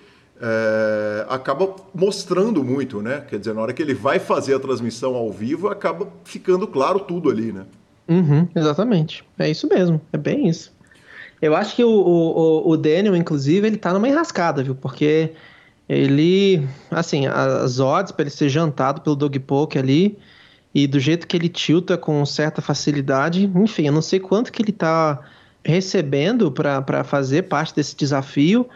é, 0.42 1.26
acaba 1.30 1.76
mostrando 1.94 2.64
muito, 2.64 3.02
né? 3.02 3.24
Quer 3.30 3.40
dizer, 3.40 3.54
na 3.54 3.62
hora 3.62 3.74
que 3.74 3.82
ele 3.82 3.94
vai 3.94 4.20
fazer 4.20 4.56
a 4.56 4.60
transmissão 4.60 5.16
ao 5.16 5.32
vivo, 5.32 5.68
acaba 5.68 6.08
ficando 6.24 6.68
claro 6.68 7.00
tudo 7.00 7.30
ali, 7.30 7.52
né? 7.52 7.66
Uhum, 8.08 8.48
exatamente. 8.56 9.24
É 9.38 9.50
isso 9.50 9.68
mesmo. 9.68 10.00
É 10.14 10.18
bem 10.18 10.48
isso. 10.48 10.72
Eu 11.42 11.56
acho 11.56 11.76
que 11.76 11.84
o, 11.84 11.90
o, 11.90 12.70
o 12.70 12.78
Daniel, 12.78 13.16
inclusive, 13.16 13.68
ele 13.68 13.78
tá 13.78 13.94
numa 13.94 14.08
enrascada, 14.08 14.64
viu? 14.64 14.74
Porque 14.74 15.34
ele, 15.88 16.68
assim, 16.90 17.28
as 17.28 17.80
odds 17.80 18.12
para 18.12 18.24
ele 18.24 18.30
ser 18.30 18.50
jantado 18.50 19.02
pelo 19.02 19.16
Dog 19.16 19.40
Poke 19.40 19.78
ali, 19.78 20.18
e 20.74 20.86
do 20.86 21.00
jeito 21.00 21.28
que 21.28 21.36
ele 21.36 21.50
tilta 21.50 21.98
com 21.98 22.26
certa 22.26 22.62
facilidade, 22.62 23.50
enfim, 23.56 23.88
eu 23.88 23.94
não 23.94 24.02
sei 24.02 24.20
quanto 24.20 24.52
que 24.52 24.62
ele 24.62 24.72
tá 24.72 25.20
recebendo 25.64 26.52
para 26.52 27.04
fazer 27.04 27.44
parte 27.44 27.76
desse 27.76 27.96
desafio, 27.96 28.68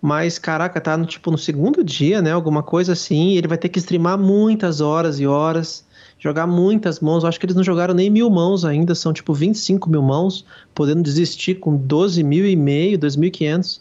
mas 0.00 0.38
caraca, 0.38 0.80
tá 0.80 0.96
no 0.96 1.04
tipo 1.04 1.30
no 1.30 1.38
segundo 1.38 1.84
dia, 1.84 2.22
né? 2.22 2.32
Alguma 2.32 2.62
coisa 2.62 2.94
assim, 2.94 3.36
ele 3.36 3.46
vai 3.46 3.58
ter 3.58 3.68
que 3.68 3.78
streamar 3.78 4.18
muitas 4.18 4.80
horas 4.80 5.20
e 5.20 5.26
horas, 5.26 5.84
jogar 6.18 6.46
muitas 6.46 7.00
mãos. 7.00 7.22
Eu 7.22 7.28
acho 7.28 7.38
que 7.38 7.46
eles 7.46 7.56
não 7.56 7.62
jogaram 7.62 7.92
nem 7.92 8.08
mil 8.08 8.30
mãos 8.30 8.64
ainda, 8.64 8.94
são 8.94 9.12
tipo 9.12 9.34
25 9.34 9.90
mil 9.90 10.02
mãos, 10.02 10.46
podendo 10.74 11.02
desistir 11.02 11.56
com 11.56 11.76
12 11.76 12.22
mil 12.22 12.46
e 12.46 12.56
meio, 12.56 12.98
2.500. 12.98 13.80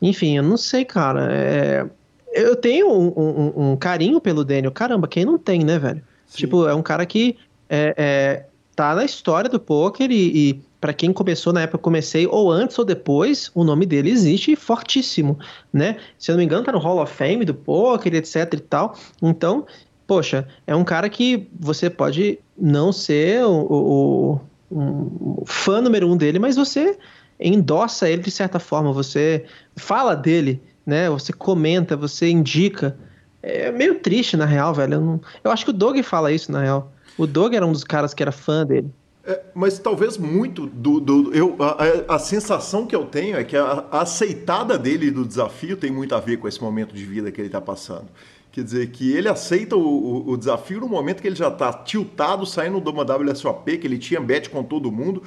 Enfim, 0.00 0.36
eu 0.36 0.42
não 0.42 0.56
sei, 0.56 0.84
cara. 0.84 1.28
É... 1.32 1.86
Eu 2.34 2.56
tenho 2.56 2.90
um, 2.90 3.08
um, 3.08 3.72
um, 3.72 3.76
carinho 3.76 4.20
pelo 4.20 4.44
Daniel. 4.44 4.72
Caramba, 4.72 5.06
quem 5.06 5.24
não 5.24 5.36
tem, 5.36 5.62
né, 5.64 5.78
velho? 5.78 6.02
Sim. 6.32 6.38
Tipo, 6.38 6.66
é 6.66 6.74
um 6.74 6.82
cara 6.82 7.04
que 7.04 7.36
é, 7.68 7.94
é, 7.96 8.46
tá 8.74 8.94
na 8.94 9.04
história 9.04 9.50
do 9.50 9.60
poker 9.60 10.10
e, 10.10 10.50
e 10.50 10.62
para 10.80 10.94
quem 10.94 11.12
começou 11.12 11.52
na 11.52 11.60
época 11.60 11.78
que 11.78 11.84
comecei, 11.84 12.26
ou 12.26 12.50
antes 12.50 12.78
ou 12.78 12.84
depois, 12.84 13.50
o 13.54 13.62
nome 13.62 13.86
dele 13.86 14.10
existe 14.10 14.56
fortíssimo, 14.56 15.38
né? 15.72 15.98
Se 16.18 16.30
eu 16.30 16.34
não 16.34 16.38
me 16.38 16.44
engano, 16.44 16.64
tá 16.64 16.72
no 16.72 16.78
Hall 16.78 17.00
of 17.00 17.14
Fame 17.14 17.44
do 17.44 17.54
poker, 17.54 18.14
etc 18.14 18.54
e 18.54 18.60
tal. 18.60 18.96
Então, 19.22 19.66
poxa, 20.06 20.48
é 20.66 20.74
um 20.74 20.82
cara 20.82 21.08
que 21.08 21.48
você 21.60 21.90
pode 21.90 22.38
não 22.58 22.92
ser 22.92 23.44
o, 23.44 24.40
o, 24.70 25.40
o 25.40 25.44
fã 25.46 25.80
número 25.80 26.10
um 26.10 26.16
dele, 26.16 26.38
mas 26.38 26.56
você 26.56 26.98
endossa 27.38 28.08
ele 28.08 28.22
de 28.22 28.30
certa 28.30 28.58
forma, 28.58 28.92
você 28.92 29.44
fala 29.76 30.14
dele, 30.14 30.62
né? 30.84 31.10
Você 31.10 31.32
comenta, 31.32 31.96
você 31.96 32.30
indica. 32.30 32.96
É 33.42 33.72
meio 33.72 33.98
triste, 34.00 34.36
na 34.36 34.46
real, 34.46 34.72
velho. 34.72 34.94
Eu, 34.94 35.00
não... 35.00 35.20
eu 35.42 35.50
acho 35.50 35.64
que 35.64 35.70
o 35.70 35.74
Doug 35.74 35.98
fala 36.02 36.30
isso, 36.30 36.52
na 36.52 36.60
real. 36.60 36.92
O 37.18 37.26
Doug 37.26 37.54
era 37.54 37.66
um 37.66 37.72
dos 37.72 37.84
caras 37.84 38.14
que 38.14 38.22
era 38.22 38.32
fã 38.32 38.64
dele. 38.64 38.90
É, 39.24 39.40
mas 39.54 39.78
talvez 39.78 40.18
muito 40.18 40.66
do. 40.66 41.00
do 41.00 41.32
eu, 41.32 41.56
a, 41.60 42.16
a, 42.16 42.18
sensação 42.18 42.86
que 42.86 42.94
eu 42.94 43.04
tenho 43.04 43.36
é 43.36 43.44
que 43.44 43.56
a, 43.56 43.84
a, 43.90 44.02
aceitada 44.02 44.76
dele 44.76 45.10
do 45.10 45.24
desafio 45.24 45.76
tem 45.76 45.92
muito 45.92 46.14
a 46.14 46.20
ver 46.20 46.38
com 46.38 46.48
esse 46.48 46.60
momento 46.60 46.94
de 46.94 47.04
vida 47.04 47.30
que 47.30 47.40
ele 47.40 47.48
está 47.48 47.60
passando. 47.60 48.08
Quer 48.50 48.64
dizer, 48.64 48.90
que 48.90 49.12
ele 49.12 49.28
aceita 49.28 49.76
o, 49.76 49.80
o, 49.80 50.30
o, 50.32 50.36
desafio 50.36 50.80
no 50.80 50.88
momento 50.88 51.22
que 51.22 51.28
ele 51.28 51.36
já 51.36 51.48
está 51.48 51.72
tiltado, 51.72 52.44
saindo 52.44 52.80
de 52.80 52.90
uma 52.90 53.02
WSOP, 53.02 53.78
que 53.78 53.86
ele 53.86 53.96
tinha 53.96 54.20
bet 54.20 54.50
com 54.50 54.62
todo 54.62 54.92
mundo. 54.92 55.22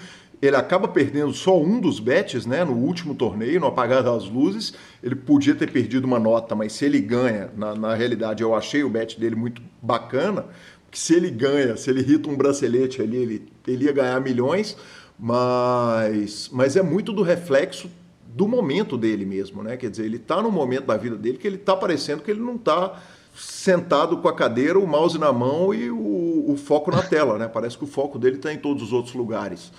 Ele 0.45 0.55
acaba 0.55 0.87
perdendo 0.87 1.33
só 1.33 1.59
um 1.61 1.79
dos 1.79 1.99
bets, 1.99 2.45
né? 2.45 2.63
No 2.63 2.73
último 2.73 3.15
torneio, 3.15 3.59
no 3.59 3.67
apagar 3.67 4.03
das 4.03 4.25
luzes. 4.25 4.73
Ele 5.01 5.15
podia 5.15 5.55
ter 5.55 5.71
perdido 5.71 6.05
uma 6.05 6.19
nota, 6.19 6.55
mas 6.55 6.73
se 6.73 6.85
ele 6.85 6.99
ganha, 6.99 7.49
na, 7.55 7.75
na 7.75 7.95
realidade 7.95 8.43
eu 8.43 8.53
achei 8.53 8.83
o 8.83 8.89
bet 8.89 9.19
dele 9.19 9.35
muito 9.35 9.61
bacana, 9.81 10.45
que 10.91 10.99
se 10.99 11.13
ele 11.13 11.29
ganha, 11.29 11.75
se 11.75 11.89
ele 11.89 12.01
irrita 12.01 12.29
um 12.29 12.35
bracelete 12.35 13.01
ali, 13.01 13.17
ele, 13.17 13.47
ele 13.67 13.85
ia 13.85 13.91
ganhar 13.91 14.19
milhões, 14.21 14.77
mas, 15.19 16.49
mas 16.51 16.75
é 16.75 16.81
muito 16.81 17.11
do 17.11 17.21
reflexo 17.21 17.89
do 18.25 18.47
momento 18.47 18.97
dele 18.97 19.25
mesmo, 19.25 19.63
né? 19.63 19.77
Quer 19.77 19.89
dizer, 19.89 20.05
ele 20.05 20.17
está 20.17 20.41
no 20.41 20.51
momento 20.51 20.85
da 20.85 20.97
vida 20.97 21.15
dele 21.15 21.37
que 21.37 21.47
ele 21.47 21.55
está 21.55 21.75
parecendo 21.75 22.21
que 22.21 22.31
ele 22.31 22.41
não 22.41 22.55
está 22.55 23.01
sentado 23.33 24.17
com 24.17 24.27
a 24.27 24.33
cadeira, 24.33 24.79
o 24.79 24.87
mouse 24.87 25.17
na 25.17 25.31
mão 25.31 25.73
e 25.73 25.89
o, 25.89 26.45
o 26.51 26.57
foco 26.57 26.91
na 26.91 27.01
tela, 27.01 27.37
né? 27.37 27.47
Parece 27.47 27.77
que 27.77 27.83
o 27.83 27.87
foco 27.87 28.17
dele 28.17 28.37
está 28.37 28.53
em 28.53 28.57
todos 28.57 28.83
os 28.83 28.93
outros 28.93 29.13
lugares. 29.13 29.71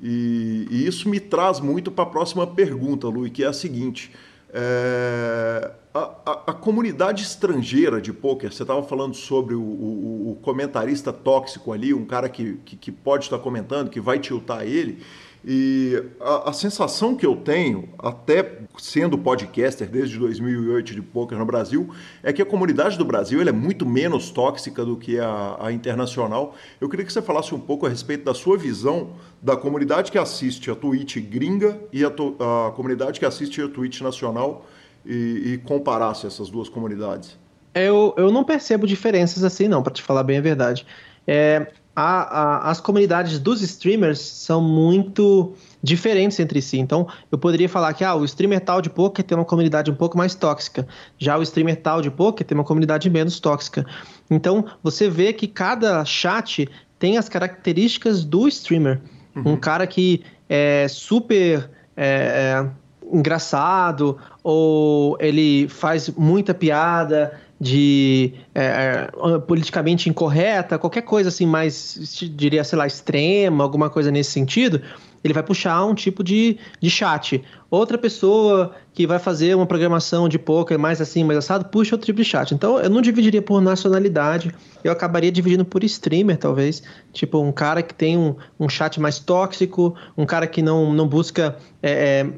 E, 0.00 0.66
e 0.70 0.86
isso 0.86 1.08
me 1.08 1.20
traz 1.20 1.60
muito 1.60 1.90
para 1.90 2.04
a 2.04 2.06
próxima 2.06 2.46
pergunta, 2.46 3.08
Lu, 3.08 3.28
que 3.30 3.44
é 3.44 3.46
a 3.46 3.52
seguinte. 3.52 4.12
É, 4.54 5.70
a, 5.94 6.10
a, 6.26 6.32
a, 6.48 6.52
comunidade 6.52 7.22
estrangeira 7.22 8.02
de 8.02 8.12
pôquer, 8.12 8.52
você 8.52 8.62
estava 8.62 8.82
falando 8.82 9.14
sobre 9.14 9.54
o, 9.54 9.62
o, 9.62 10.32
o, 10.32 10.38
comentarista 10.42 11.10
tóxico 11.10 11.72
ali, 11.72 11.94
um 11.94 12.04
cara 12.04 12.28
que, 12.28 12.58
que, 12.64 12.76
que, 12.76 12.92
pode 12.92 13.24
estar 13.24 13.38
comentando, 13.38 13.88
que 13.88 14.00
vai 14.00 14.18
tiltar 14.18 14.66
ele. 14.66 15.02
E 15.44 16.00
a, 16.20 16.50
a, 16.50 16.52
sensação 16.52 17.16
que 17.16 17.26
eu 17.26 17.34
tenho, 17.34 17.88
até 17.98 18.60
sendo 18.78 19.18
podcaster 19.18 19.88
desde 19.88 20.16
2008 20.16 20.94
de 20.94 21.02
poker 21.02 21.36
no 21.36 21.44
Brasil, 21.44 21.90
é 22.22 22.32
que 22.32 22.40
a 22.40 22.46
comunidade 22.46 22.96
do 22.96 23.04
Brasil 23.04 23.42
é 23.42 23.50
muito 23.50 23.84
menos 23.84 24.30
tóxica 24.30 24.84
do 24.84 24.96
que 24.96 25.18
a, 25.18 25.56
a, 25.58 25.72
internacional. 25.72 26.54
Eu 26.80 26.88
queria 26.88 27.04
que 27.04 27.12
você 27.12 27.20
falasse 27.20 27.52
um 27.54 27.58
pouco 27.58 27.86
a 27.86 27.88
respeito 27.88 28.24
da 28.24 28.34
sua 28.34 28.56
visão 28.56 29.14
da 29.42 29.56
comunidade 29.56 30.12
que 30.12 30.18
assiste 30.18 30.70
a 30.70 30.76
Twitch 30.76 31.16
gringa 31.18 31.80
e 31.92 32.04
a, 32.04 32.08
a 32.08 32.70
comunidade 32.70 33.18
que 33.18 33.26
assiste 33.26 33.60
a 33.60 33.68
Twitch 33.68 34.00
nacional 34.00 34.64
e, 35.04 35.54
e 35.54 35.58
comparasse 35.58 36.24
essas 36.24 36.50
duas 36.50 36.68
comunidades. 36.68 37.36
Eu, 37.74 38.14
eu 38.16 38.30
não 38.30 38.44
percebo 38.44 38.86
diferenças 38.86 39.42
assim, 39.42 39.66
não, 39.66 39.82
para 39.82 39.92
te 39.92 40.02
falar 40.02 40.22
bem 40.22 40.38
a 40.38 40.42
verdade. 40.42 40.86
É, 41.26 41.66
a, 41.94 42.22
a, 42.66 42.70
as 42.70 42.80
comunidades 42.80 43.38
dos 43.38 43.62
streamers 43.62 44.20
são 44.20 44.62
muito 44.62 45.54
diferentes 45.82 46.38
entre 46.40 46.62
si. 46.62 46.78
Então, 46.78 47.06
eu 47.30 47.36
poderia 47.36 47.68
falar 47.68 47.92
que 47.92 48.04
ah, 48.04 48.14
o 48.14 48.24
streamer 48.24 48.60
tal 48.60 48.80
de 48.80 48.88
poker 48.88 49.24
tem 49.24 49.36
uma 49.36 49.44
comunidade 49.44 49.90
um 49.90 49.94
pouco 49.94 50.16
mais 50.16 50.34
tóxica, 50.34 50.86
já 51.18 51.36
o 51.36 51.42
streamer 51.42 51.76
tal 51.76 52.00
de 52.00 52.10
poker 52.10 52.46
tem 52.46 52.56
uma 52.56 52.64
comunidade 52.64 53.10
menos 53.10 53.38
tóxica. 53.40 53.84
Então, 54.30 54.64
você 54.82 55.08
vê 55.10 55.32
que 55.32 55.46
cada 55.46 56.04
chat 56.04 56.68
tem 56.98 57.18
as 57.18 57.28
características 57.28 58.24
do 58.24 58.46
streamer. 58.48 59.00
Uhum. 59.34 59.52
Um 59.52 59.56
cara 59.56 59.86
que 59.86 60.22
é 60.48 60.86
super 60.88 61.68
é, 61.96 62.64
é, 62.64 62.70
engraçado 63.12 64.18
ou 64.42 65.16
ele 65.20 65.68
faz 65.68 66.08
muita 66.10 66.54
piada 66.54 67.38
de 67.62 68.34
é, 68.52 68.64
é, 68.64 69.38
politicamente 69.38 70.10
incorreta, 70.10 70.76
qualquer 70.80 71.02
coisa 71.02 71.28
assim 71.28 71.46
mais, 71.46 71.96
diria, 72.34 72.64
sei 72.64 72.76
lá, 72.76 72.88
extrema, 72.88 73.62
alguma 73.62 73.88
coisa 73.88 74.10
nesse 74.10 74.32
sentido, 74.32 74.82
ele 75.22 75.32
vai 75.32 75.44
puxar 75.44 75.84
um 75.84 75.94
tipo 75.94 76.24
de, 76.24 76.58
de 76.80 76.90
chat. 76.90 77.40
Outra 77.70 77.96
pessoa 77.96 78.74
que 78.92 79.06
vai 79.06 79.20
fazer 79.20 79.54
uma 79.54 79.64
programação 79.64 80.28
de 80.28 80.40
poker 80.40 80.76
mais 80.76 81.00
assim, 81.00 81.22
mais 81.22 81.38
assado, 81.38 81.66
puxa 81.66 81.94
outro 81.94 82.06
tipo 82.06 82.16
de 82.16 82.24
chat. 82.24 82.52
Então 82.52 82.80
eu 82.80 82.90
não 82.90 83.00
dividiria 83.00 83.40
por 83.40 83.62
nacionalidade, 83.62 84.52
eu 84.82 84.90
acabaria 84.90 85.30
dividindo 85.30 85.64
por 85.64 85.84
streamer, 85.84 86.38
talvez. 86.38 86.82
Tipo, 87.12 87.38
um 87.38 87.52
cara 87.52 87.80
que 87.80 87.94
tem 87.94 88.18
um, 88.18 88.34
um 88.58 88.68
chat 88.68 89.00
mais 89.00 89.20
tóxico, 89.20 89.94
um 90.18 90.26
cara 90.26 90.48
que 90.48 90.60
não, 90.60 90.92
não 90.92 91.06
busca, 91.06 91.56
é, 91.80 91.92
é 91.92 92.32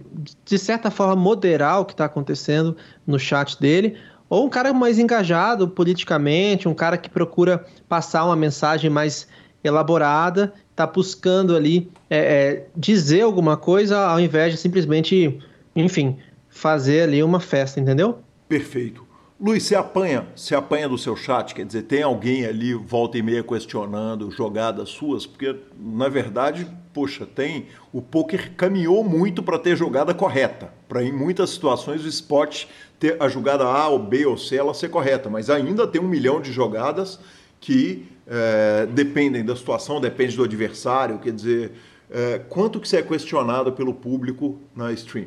de 0.45 0.59
certa 0.59 0.91
forma, 0.91 1.17
moderar 1.17 1.81
o 1.81 1.87
que 1.87 1.95
está 1.95 2.05
acontecendo 2.05 2.77
no 3.07 3.19
chat 3.19 3.59
dele 3.59 3.97
ou 4.35 4.47
um 4.47 4.49
cara 4.49 4.73
mais 4.73 4.99
engajado 4.99 5.69
politicamente, 5.69 6.69
um 6.69 6.75
cara 6.75 6.99
que 6.99 7.09
procura 7.09 7.65
passar 7.89 8.25
uma 8.25 8.35
mensagem 8.35 8.91
mais 8.91 9.29
elaborada, 9.63 10.53
está 10.73 10.85
buscando 10.87 11.55
ali 11.55 11.89
é, 12.11 12.19
é, 12.19 12.67
dizer 12.77 13.21
alguma 13.21 13.57
coisa 13.57 13.97
ao 13.97 14.19
invés 14.19 14.53
de 14.53 14.59
simplesmente, 14.59 15.39
enfim, 15.77 16.19
fazer 16.49 17.03
ali 17.03 17.23
uma 17.23 17.39
festa, 17.39 17.79
entendeu? 17.79 18.19
Perfeito. 18.49 19.05
Luiz, 19.41 19.63
você 19.65 19.77
apanha, 19.77 20.27
você 20.35 20.55
apanha 20.55 20.89
do 20.89 20.97
seu 20.99 21.15
chat, 21.15 21.55
quer 21.55 21.67
dizer, 21.67 21.83
tem 21.83 22.03
alguém 22.03 22.45
ali 22.45 22.75
volta 22.75 23.19
e 23.19 23.23
meia 23.23 23.43
questionando 23.43 24.31
jogadas 24.31 24.89
suas, 24.89 25.27
porque 25.27 25.57
na 25.79 26.09
verdade, 26.09 26.67
poxa, 26.93 27.27
tem 27.27 27.67
o 27.93 28.01
poker 28.01 28.53
caminhou 28.57 29.05
muito 29.05 29.43
para 29.43 29.59
ter 29.59 29.77
jogada 29.77 30.15
correta, 30.15 30.73
para 30.89 31.03
em 31.03 31.13
muitas 31.13 31.51
situações 31.51 32.05
o 32.05 32.09
esporte 32.09 32.69
ter 33.05 33.21
a 33.21 33.29
jogada 33.29 33.65
A 33.65 33.89
ou 33.89 33.99
B 33.99 34.25
ou 34.25 34.39
C 34.39 34.57
ela 34.57 34.73
ser 34.73 34.89
correta, 34.89 35.29
mas 35.29 35.51
ainda 35.51 35.87
tem 35.87 36.01
um 36.01 36.09
milhão 36.09 36.41
de 36.41 36.51
jogadas 36.51 37.19
que 37.61 38.07
é, 38.27 38.87
dependem 38.87 39.45
da 39.45 39.55
situação, 39.55 40.01
depende 40.01 40.35
do 40.35 40.43
adversário, 40.43 41.19
quer 41.19 41.33
dizer, 41.33 41.73
é, 42.11 42.41
quanto 42.49 42.81
que 42.81 42.89
você 42.89 42.97
é 42.99 43.03
questionado 43.03 43.73
pelo 43.73 43.93
público 43.93 44.59
na 44.75 44.91
stream? 44.93 45.27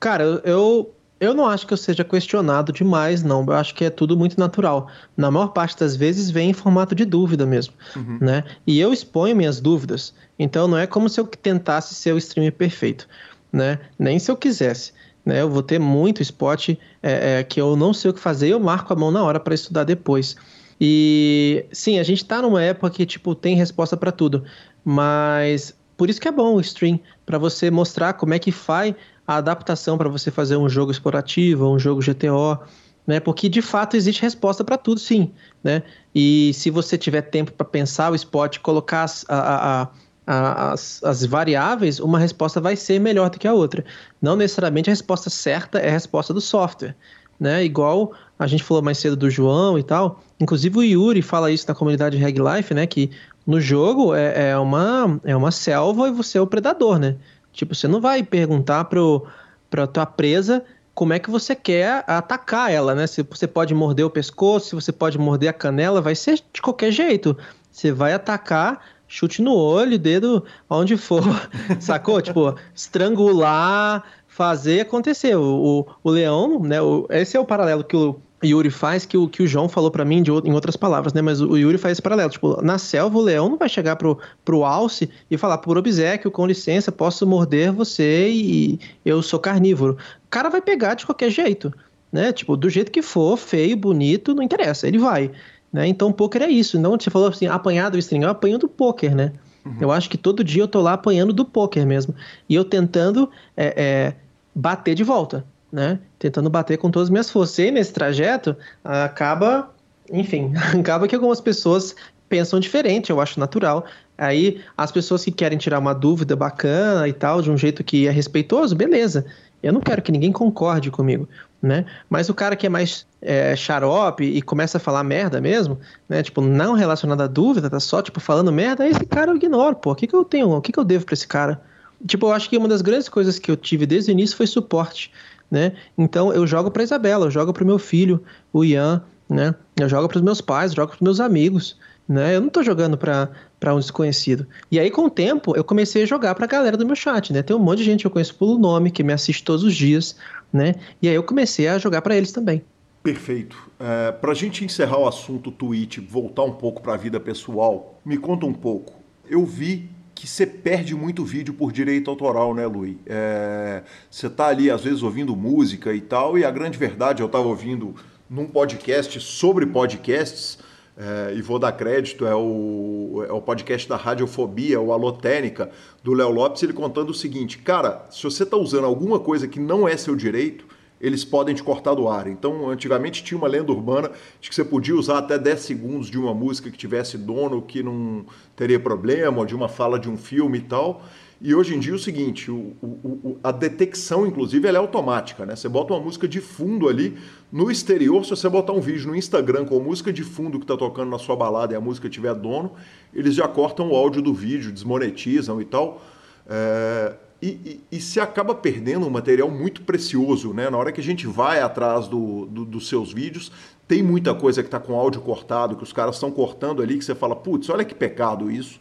Cara, 0.00 0.24
eu 0.42 0.90
eu 1.20 1.34
não 1.34 1.46
acho 1.46 1.66
que 1.66 1.72
eu 1.72 1.76
seja 1.76 2.04
questionado 2.04 2.72
demais, 2.72 3.24
não. 3.24 3.44
Eu 3.44 3.52
acho 3.54 3.74
que 3.74 3.84
é 3.84 3.90
tudo 3.90 4.16
muito 4.16 4.38
natural. 4.38 4.88
Na 5.16 5.32
maior 5.32 5.48
parte 5.48 5.76
das 5.76 5.96
vezes 5.96 6.30
vem 6.30 6.50
em 6.50 6.52
formato 6.52 6.94
de 6.94 7.04
dúvida 7.04 7.44
mesmo, 7.44 7.74
uhum. 7.96 8.18
né? 8.20 8.44
E 8.64 8.78
eu 8.78 8.92
exponho 8.92 9.34
minhas 9.34 9.60
dúvidas. 9.60 10.14
Então 10.38 10.68
não 10.68 10.78
é 10.78 10.86
como 10.86 11.08
se 11.08 11.20
eu 11.20 11.26
tentasse 11.26 11.94
ser 11.94 12.12
o 12.12 12.18
streamer 12.18 12.52
perfeito, 12.52 13.08
né? 13.52 13.80
Nem 13.98 14.18
se 14.20 14.30
eu 14.30 14.36
quisesse. 14.36 14.92
Né? 15.28 15.42
Eu 15.42 15.50
vou 15.50 15.62
ter 15.62 15.78
muito 15.78 16.22
spot 16.22 16.70
é, 16.70 16.78
é, 17.02 17.44
que 17.44 17.60
eu 17.60 17.76
não 17.76 17.92
sei 17.92 18.10
o 18.10 18.14
que 18.14 18.18
fazer, 18.18 18.48
eu 18.48 18.58
marco 18.58 18.94
a 18.94 18.96
mão 18.96 19.10
na 19.10 19.22
hora 19.22 19.38
para 19.38 19.54
estudar 19.54 19.84
depois. 19.84 20.34
E 20.80 21.66
sim, 21.70 21.98
a 21.98 22.02
gente 22.02 22.22
está 22.22 22.40
numa 22.40 22.62
época 22.62 22.88
que 22.88 23.04
tipo 23.04 23.34
tem 23.34 23.54
resposta 23.54 23.94
para 23.94 24.10
tudo, 24.10 24.42
mas 24.82 25.76
por 25.98 26.08
isso 26.08 26.18
que 26.18 26.28
é 26.28 26.32
bom 26.32 26.54
o 26.54 26.60
stream 26.62 26.98
para 27.26 27.36
você 27.36 27.70
mostrar 27.70 28.14
como 28.14 28.32
é 28.32 28.38
que 28.38 28.50
faz 28.50 28.94
a 29.26 29.36
adaptação 29.36 29.98
para 29.98 30.08
você 30.08 30.30
fazer 30.30 30.56
um 30.56 30.66
jogo 30.66 30.90
explorativo, 30.90 31.68
um 31.68 31.78
jogo 31.78 32.00
GTO, 32.00 32.58
né? 33.06 33.20
Porque 33.20 33.50
de 33.50 33.60
fato 33.60 33.98
existe 33.98 34.22
resposta 34.22 34.64
para 34.64 34.78
tudo, 34.78 34.98
sim, 34.98 35.30
né? 35.62 35.82
E 36.14 36.52
se 36.54 36.70
você 36.70 36.96
tiver 36.96 37.20
tempo 37.20 37.52
para 37.52 37.66
pensar 37.66 38.10
o 38.10 38.14
spot, 38.14 38.60
colocar 38.60 39.04
a, 39.28 39.36
a, 39.36 39.82
a, 39.82 39.88
as, 40.30 41.02
as 41.02 41.24
variáveis, 41.24 41.98
uma 42.00 42.18
resposta 42.18 42.60
vai 42.60 42.76
ser 42.76 43.00
melhor 43.00 43.30
do 43.30 43.38
que 43.38 43.48
a 43.48 43.54
outra. 43.54 43.82
Não 44.20 44.36
necessariamente 44.36 44.90
a 44.90 44.92
resposta 44.92 45.30
certa 45.30 45.78
é 45.78 45.88
a 45.88 45.92
resposta 45.92 46.34
do 46.34 46.40
software, 46.40 46.94
né? 47.40 47.64
Igual 47.64 48.12
a 48.38 48.46
gente 48.46 48.62
falou 48.62 48.82
mais 48.82 48.98
cedo 48.98 49.16
do 49.16 49.30
João 49.30 49.78
e 49.78 49.82
tal. 49.82 50.22
Inclusive 50.38 50.78
o 50.78 50.82
Yuri 50.82 51.22
fala 51.22 51.50
isso 51.50 51.66
na 51.66 51.74
comunidade 51.74 52.18
Reg 52.18 52.38
Life, 52.38 52.74
né? 52.74 52.86
Que 52.86 53.10
no 53.46 53.58
jogo 53.58 54.14
é, 54.14 54.50
é, 54.50 54.58
uma, 54.58 55.18
é 55.24 55.34
uma 55.34 55.50
selva 55.50 56.08
e 56.08 56.12
você 56.12 56.36
é 56.36 56.40
o 56.40 56.46
predador, 56.46 56.98
né? 56.98 57.16
Tipo, 57.50 57.74
você 57.74 57.88
não 57.88 58.00
vai 58.00 58.22
perguntar 58.22 58.84
pro, 58.84 59.26
pra 59.70 59.86
tua 59.86 60.04
presa 60.04 60.62
como 60.94 61.14
é 61.14 61.18
que 61.18 61.30
você 61.30 61.54
quer 61.54 62.04
atacar 62.06 62.70
ela, 62.70 62.94
né? 62.94 63.06
Se 63.06 63.22
você 63.22 63.46
pode 63.46 63.72
morder 63.72 64.04
o 64.04 64.10
pescoço, 64.10 64.68
se 64.68 64.74
você 64.74 64.92
pode 64.92 65.16
morder 65.16 65.48
a 65.48 65.52
canela, 65.54 66.02
vai 66.02 66.14
ser 66.14 66.38
de 66.52 66.60
qualquer 66.60 66.90
jeito. 66.90 67.34
Você 67.70 67.92
vai 67.92 68.12
atacar, 68.12 68.80
chute 69.08 69.42
no 69.42 69.54
olho, 69.54 69.98
dedo, 69.98 70.44
onde 70.68 70.96
for, 70.96 71.22
sacou? 71.80 72.20
tipo, 72.20 72.54
estrangular, 72.74 74.04
fazer 74.26 74.80
acontecer. 74.80 75.34
O, 75.36 75.42
o, 75.42 75.86
o 76.04 76.10
leão, 76.10 76.60
né? 76.60 76.80
O, 76.80 77.06
esse 77.10 77.36
é 77.36 77.40
o 77.40 77.44
paralelo 77.44 77.82
que 77.82 77.96
o 77.96 78.20
Yuri 78.44 78.70
faz, 78.70 79.04
que 79.04 79.16
o, 79.16 79.28
que 79.28 79.42
o 79.42 79.46
João 79.46 79.68
falou 79.68 79.90
para 79.90 80.04
mim 80.04 80.22
de, 80.22 80.30
em 80.30 80.52
outras 80.52 80.76
palavras, 80.76 81.12
né? 81.12 81.20
Mas 81.20 81.40
o 81.40 81.56
Yuri 81.56 81.78
faz 81.78 81.92
esse 81.92 82.02
paralelo. 82.02 82.30
Tipo, 82.30 82.62
na 82.62 82.78
selva, 82.78 83.18
o 83.18 83.22
leão 83.22 83.48
não 83.48 83.56
vai 83.56 83.68
chegar 83.68 83.96
pro, 83.96 84.18
pro 84.44 84.64
alce 84.64 85.10
e 85.30 85.36
falar, 85.36 85.58
por 85.58 85.76
obsequio, 85.76 86.30
com 86.30 86.46
licença, 86.46 86.92
posso 86.92 87.26
morder 87.26 87.72
você 87.72 88.30
e 88.30 88.78
eu 89.04 89.22
sou 89.22 89.40
carnívoro. 89.40 89.96
O 90.24 90.28
cara 90.30 90.48
vai 90.48 90.60
pegar 90.60 90.94
de 90.94 91.04
qualquer 91.04 91.30
jeito, 91.30 91.72
né? 92.12 92.32
Tipo, 92.32 92.56
do 92.56 92.70
jeito 92.70 92.92
que 92.92 93.02
for, 93.02 93.36
feio, 93.36 93.76
bonito, 93.76 94.34
não 94.34 94.42
interessa, 94.42 94.86
ele 94.86 94.98
vai. 94.98 95.32
Né? 95.72 95.86
Então, 95.86 96.12
poker 96.12 96.42
é 96.42 96.48
isso. 96.48 96.78
Não, 96.78 96.92
você 96.98 97.10
falou 97.10 97.28
assim, 97.28 97.46
apanhado 97.46 97.92
do 97.92 97.98
string, 97.98 98.24
eu 98.24 98.30
apanho 98.30 98.58
do 98.58 98.68
poker, 98.68 99.14
né? 99.14 99.32
Uhum. 99.64 99.76
Eu 99.80 99.92
acho 99.92 100.08
que 100.08 100.16
todo 100.16 100.42
dia 100.42 100.62
eu 100.62 100.68
tô 100.68 100.80
lá 100.80 100.94
apanhando 100.94 101.32
do 101.32 101.44
poker 101.44 101.86
mesmo. 101.86 102.14
E 102.48 102.54
eu 102.54 102.64
tentando 102.64 103.30
é, 103.56 103.74
é, 103.76 104.14
bater 104.54 104.94
de 104.94 105.04
volta, 105.04 105.44
né? 105.70 105.98
Tentando 106.18 106.48
bater 106.48 106.78
com 106.78 106.90
todas 106.90 107.06
as 107.08 107.10
minhas 107.10 107.30
forças. 107.30 107.58
E 107.58 107.70
nesse 107.70 107.92
trajeto, 107.92 108.56
acaba, 108.82 109.70
enfim, 110.10 110.52
acaba 110.78 111.06
que 111.06 111.14
algumas 111.14 111.40
pessoas 111.40 111.94
pensam 112.28 112.60
diferente, 112.60 113.10
eu 113.10 113.20
acho 113.20 113.40
natural. 113.40 113.84
Aí, 114.16 114.60
as 114.76 114.90
pessoas 114.90 115.24
que 115.24 115.30
querem 115.30 115.56
tirar 115.56 115.78
uma 115.78 115.94
dúvida 115.94 116.34
bacana 116.34 117.08
e 117.08 117.12
tal, 117.12 117.40
de 117.40 117.50
um 117.50 117.56
jeito 117.56 117.84
que 117.84 118.06
é 118.06 118.10
respeitoso, 118.10 118.74
beleza. 118.74 119.24
Eu 119.62 119.72
não 119.72 119.80
quero 119.80 120.02
que 120.02 120.12
ninguém 120.12 120.30
concorde 120.30 120.90
comigo, 120.90 121.28
né? 121.60 121.84
Mas 122.08 122.28
o 122.28 122.34
cara 122.34 122.54
que 122.54 122.66
é 122.66 122.68
mais 122.68 123.06
é, 123.20 123.54
xarope 123.56 124.24
e 124.24 124.40
começa 124.40 124.78
a 124.78 124.80
falar 124.80 125.02
merda 125.02 125.40
mesmo, 125.40 125.78
né? 126.08 126.22
Tipo, 126.22 126.40
não 126.40 126.74
relacionado 126.74 127.20
à 127.20 127.26
dúvida, 127.26 127.68
tá 127.68 127.80
só, 127.80 128.00
tipo, 128.00 128.20
falando 128.20 128.52
merda, 128.52 128.86
esse 128.86 129.04
cara 129.04 129.30
eu 129.30 129.36
ignoro, 129.36 129.76
pô. 129.76 129.92
O 129.92 129.94
que 129.94 130.06
que 130.06 130.14
eu 130.14 130.24
tenho? 130.24 130.50
O 130.50 130.60
que 130.60 130.72
que 130.72 130.78
eu 130.78 130.84
devo 130.84 131.04
pra 131.04 131.14
esse 131.14 131.26
cara? 131.26 131.60
Tipo, 132.06 132.26
eu 132.26 132.32
acho 132.32 132.48
que 132.48 132.56
uma 132.56 132.68
das 132.68 132.80
grandes 132.80 133.08
coisas 133.08 133.38
que 133.38 133.50
eu 133.50 133.56
tive 133.56 133.84
desde 133.84 134.10
o 134.10 134.12
início 134.12 134.36
foi 134.36 134.46
suporte, 134.46 135.12
né? 135.50 135.72
Então, 135.96 136.32
eu 136.32 136.46
jogo 136.46 136.70
pra 136.70 136.82
Isabela, 136.82 137.26
eu 137.26 137.30
jogo 137.30 137.52
pro 137.52 137.66
meu 137.66 137.78
filho, 137.78 138.22
o 138.52 138.64
Ian, 138.64 139.02
né? 139.28 139.54
Eu 139.76 139.88
jogo 139.88 140.08
pros 140.08 140.22
meus 140.22 140.40
pais, 140.40 140.72
jogo 140.72 140.90
pros 140.90 141.00
meus 141.00 141.18
amigos, 141.18 141.76
né? 142.08 142.36
Eu 142.36 142.40
não 142.40 142.48
tô 142.48 142.62
jogando 142.62 142.96
pra, 142.96 143.28
pra 143.58 143.74
um 143.74 143.78
desconhecido. 143.78 144.46
E 144.70 144.78
aí, 144.78 144.90
com 144.90 145.06
o 145.06 145.10
tempo, 145.10 145.56
eu 145.56 145.64
comecei 145.64 146.04
a 146.04 146.06
jogar 146.06 146.34
pra 146.34 146.46
galera 146.46 146.76
do 146.76 146.86
meu 146.86 146.96
chat, 146.96 147.32
né? 147.32 147.42
Tem 147.42 147.54
um 147.54 147.58
monte 147.58 147.78
de 147.78 147.84
gente 147.84 148.00
que 148.00 148.06
eu 148.06 148.10
conheço 148.10 148.34
pelo 148.34 148.58
nome, 148.58 148.90
que 148.90 149.02
me 149.02 149.12
assiste 149.12 149.42
todos 149.42 149.64
os 149.64 149.74
dias, 149.74 150.16
né? 150.52 150.74
E 151.00 151.08
aí 151.08 151.14
eu 151.14 151.22
comecei 151.22 151.68
a 151.68 151.78
jogar 151.78 152.02
para 152.02 152.16
eles 152.16 152.32
também. 152.32 152.62
Perfeito. 153.02 153.56
É, 153.78 154.12
para 154.12 154.32
a 154.32 154.34
gente 154.34 154.64
encerrar 154.64 154.98
o 154.98 155.06
assunto 155.06 155.50
Twitch, 155.50 155.98
voltar 155.98 156.42
um 156.42 156.52
pouco 156.52 156.82
para 156.82 156.94
a 156.94 156.96
vida 156.96 157.18
pessoal, 157.18 157.98
me 158.04 158.16
conta 158.16 158.44
um 158.44 158.52
pouco. 158.52 158.92
Eu 159.28 159.44
vi 159.44 159.88
que 160.14 160.26
você 160.26 160.44
perde 160.44 160.96
muito 160.96 161.24
vídeo 161.24 161.54
por 161.54 161.70
direito 161.70 162.10
autoral, 162.10 162.52
né, 162.52 162.66
Lui? 162.66 162.98
É, 163.06 163.82
você 164.10 164.28
tá 164.28 164.48
ali, 164.48 164.68
às 164.68 164.82
vezes, 164.82 165.02
ouvindo 165.02 165.36
música 165.36 165.94
e 165.94 166.00
tal, 166.00 166.36
e 166.36 166.44
a 166.44 166.50
grande 166.50 166.76
verdade, 166.76 167.22
eu 167.22 167.26
estava 167.26 167.46
ouvindo 167.46 167.94
num 168.28 168.46
podcast 168.46 169.20
sobre 169.20 169.64
podcasts, 169.64 170.58
é, 170.98 171.32
e 171.36 171.40
vou 171.40 171.60
dar 171.60 171.70
crédito, 171.70 172.26
é 172.26 172.34
o, 172.34 173.24
é 173.28 173.32
o 173.32 173.40
podcast 173.40 173.88
da 173.88 173.96
Radiofobia, 173.96 174.80
o 174.80 174.92
Alotênica, 174.92 175.70
do 176.02 176.12
Léo 176.12 176.30
Lopes, 176.30 176.60
ele 176.64 176.72
contando 176.72 177.10
o 177.10 177.14
seguinte, 177.14 177.58
cara, 177.58 178.04
se 178.10 178.24
você 178.24 178.42
está 178.42 178.56
usando 178.56 178.84
alguma 178.84 179.20
coisa 179.20 179.46
que 179.46 179.60
não 179.60 179.86
é 179.86 179.96
seu 179.96 180.16
direito, 180.16 180.66
eles 181.00 181.24
podem 181.24 181.54
te 181.54 181.62
cortar 181.62 181.94
do 181.94 182.08
ar. 182.08 182.26
Então, 182.26 182.68
antigamente 182.68 183.22
tinha 183.22 183.38
uma 183.38 183.46
lenda 183.46 183.70
urbana 183.70 184.10
de 184.40 184.48
que 184.48 184.54
você 184.54 184.64
podia 184.64 184.96
usar 184.96 185.18
até 185.18 185.38
10 185.38 185.60
segundos 185.60 186.10
de 186.10 186.18
uma 186.18 186.34
música 186.34 186.68
que 186.68 186.76
tivesse 186.76 187.16
dono 187.16 187.62
que 187.62 187.80
não 187.80 188.26
teria 188.56 188.80
problema, 188.80 189.38
ou 189.38 189.46
de 189.46 189.54
uma 189.54 189.68
fala 189.68 190.00
de 190.00 190.10
um 190.10 190.16
filme 190.16 190.58
e 190.58 190.62
tal. 190.62 191.04
E 191.40 191.54
hoje 191.54 191.74
em 191.74 191.78
dia 191.78 191.92
é 191.92 191.94
o 191.94 191.98
seguinte, 191.98 192.50
o, 192.50 192.74
o, 192.82 193.38
a 193.44 193.52
detecção, 193.52 194.26
inclusive, 194.26 194.66
ela 194.66 194.78
é 194.78 194.80
automática, 194.80 195.46
né? 195.46 195.54
Você 195.54 195.68
bota 195.68 195.94
uma 195.94 196.00
música 196.00 196.26
de 196.26 196.40
fundo 196.40 196.88
ali, 196.88 197.16
no 197.52 197.70
exterior, 197.70 198.24
se 198.24 198.30
você 198.30 198.48
botar 198.48 198.72
um 198.72 198.80
vídeo 198.80 199.06
no 199.06 199.14
Instagram 199.14 199.64
com 199.64 199.78
música 199.78 200.12
de 200.12 200.24
fundo 200.24 200.58
que 200.58 200.64
está 200.64 200.76
tocando 200.76 201.10
na 201.10 201.18
sua 201.18 201.36
balada 201.36 201.72
e 201.72 201.76
a 201.76 201.80
música 201.80 202.08
tiver 202.08 202.34
dono, 202.34 202.72
eles 203.14 203.36
já 203.36 203.46
cortam 203.46 203.90
o 203.90 203.96
áudio 203.96 204.20
do 204.20 204.34
vídeo, 204.34 204.72
desmonetizam 204.72 205.60
e 205.60 205.64
tal. 205.64 206.02
É, 206.48 207.14
e, 207.40 207.48
e, 207.48 207.80
e, 207.92 208.00
se 208.00 208.18
acaba 208.18 208.52
perdendo 208.52 209.06
um 209.06 209.10
material 209.10 209.48
muito 209.48 209.82
precioso, 209.82 210.52
né? 210.52 210.68
Na 210.68 210.76
hora 210.76 210.90
que 210.90 211.00
a 211.00 211.04
gente 211.04 211.24
vai 211.24 211.60
atrás 211.60 212.08
do, 212.08 212.46
do 212.46 212.64
dos 212.64 212.88
seus 212.88 213.12
vídeos, 213.12 213.52
tem 213.86 214.02
muita 214.02 214.34
coisa 214.34 214.60
que 214.60 214.66
está 214.66 214.80
com 214.80 214.94
áudio 214.94 215.20
cortado, 215.20 215.76
que 215.76 215.84
os 215.84 215.92
caras 215.92 216.16
estão 216.16 216.32
cortando 216.32 216.82
ali, 216.82 216.98
que 216.98 217.04
você 217.04 217.14
fala, 217.14 217.36
putz, 217.36 217.68
olha 217.70 217.84
que 217.84 217.94
pecado 217.94 218.50
isso. 218.50 218.80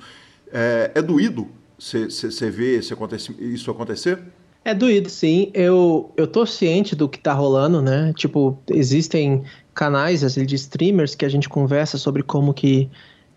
É, 0.52 0.92
é 0.96 1.02
doído, 1.04 1.48
você 1.78 2.50
vê 2.50 2.78
isso 2.78 3.70
acontecer? 3.70 4.20
É 4.66 4.74
doído, 4.74 5.10
sim. 5.10 5.50
Eu, 5.54 6.12
eu 6.18 6.28
tô 6.28 6.46
ciente 6.46 6.96
do 6.96 7.08
que 7.08 7.18
tá 7.20 7.32
rolando, 7.34 7.82
né? 7.82 8.12
Tipo, 8.14 8.60
existem 8.70 9.44
canais 9.74 10.24
assim, 10.24 10.46
de 10.46 10.56
streamers 10.56 11.16
que 11.16 11.24
a 11.24 11.30
gente 11.30 11.48
conversa 11.48 11.98
sobre 11.98 12.24
como 12.24 12.54
que. 12.54 12.90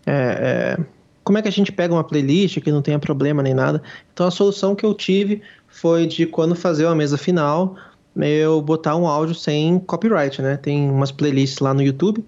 É, 0.05 0.77
é, 0.77 0.85
como 1.23 1.37
é 1.37 1.41
que 1.41 1.47
a 1.47 1.51
gente 1.51 1.71
pega 1.71 1.93
uma 1.93 2.03
playlist 2.03 2.59
que 2.59 2.71
não 2.71 2.81
tenha 2.81 2.99
problema 2.99 3.43
nem 3.43 3.53
nada. 3.53 3.81
Então 4.11 4.27
a 4.27 4.31
solução 4.31 4.75
que 4.75 4.85
eu 4.85 4.93
tive 4.93 5.41
foi 5.67 6.07
de 6.07 6.25
quando 6.25 6.55
fazer 6.55 6.85
uma 6.85 6.95
mesa 6.95 7.17
final, 7.17 7.75
eu 8.17 8.61
botar 8.61 8.95
um 8.97 9.07
áudio 9.07 9.35
sem 9.35 9.79
copyright, 9.79 10.41
né? 10.41 10.57
Tem 10.57 10.89
umas 10.89 11.11
playlists 11.11 11.59
lá 11.59 11.73
no 11.73 11.81
YouTube. 11.81 12.25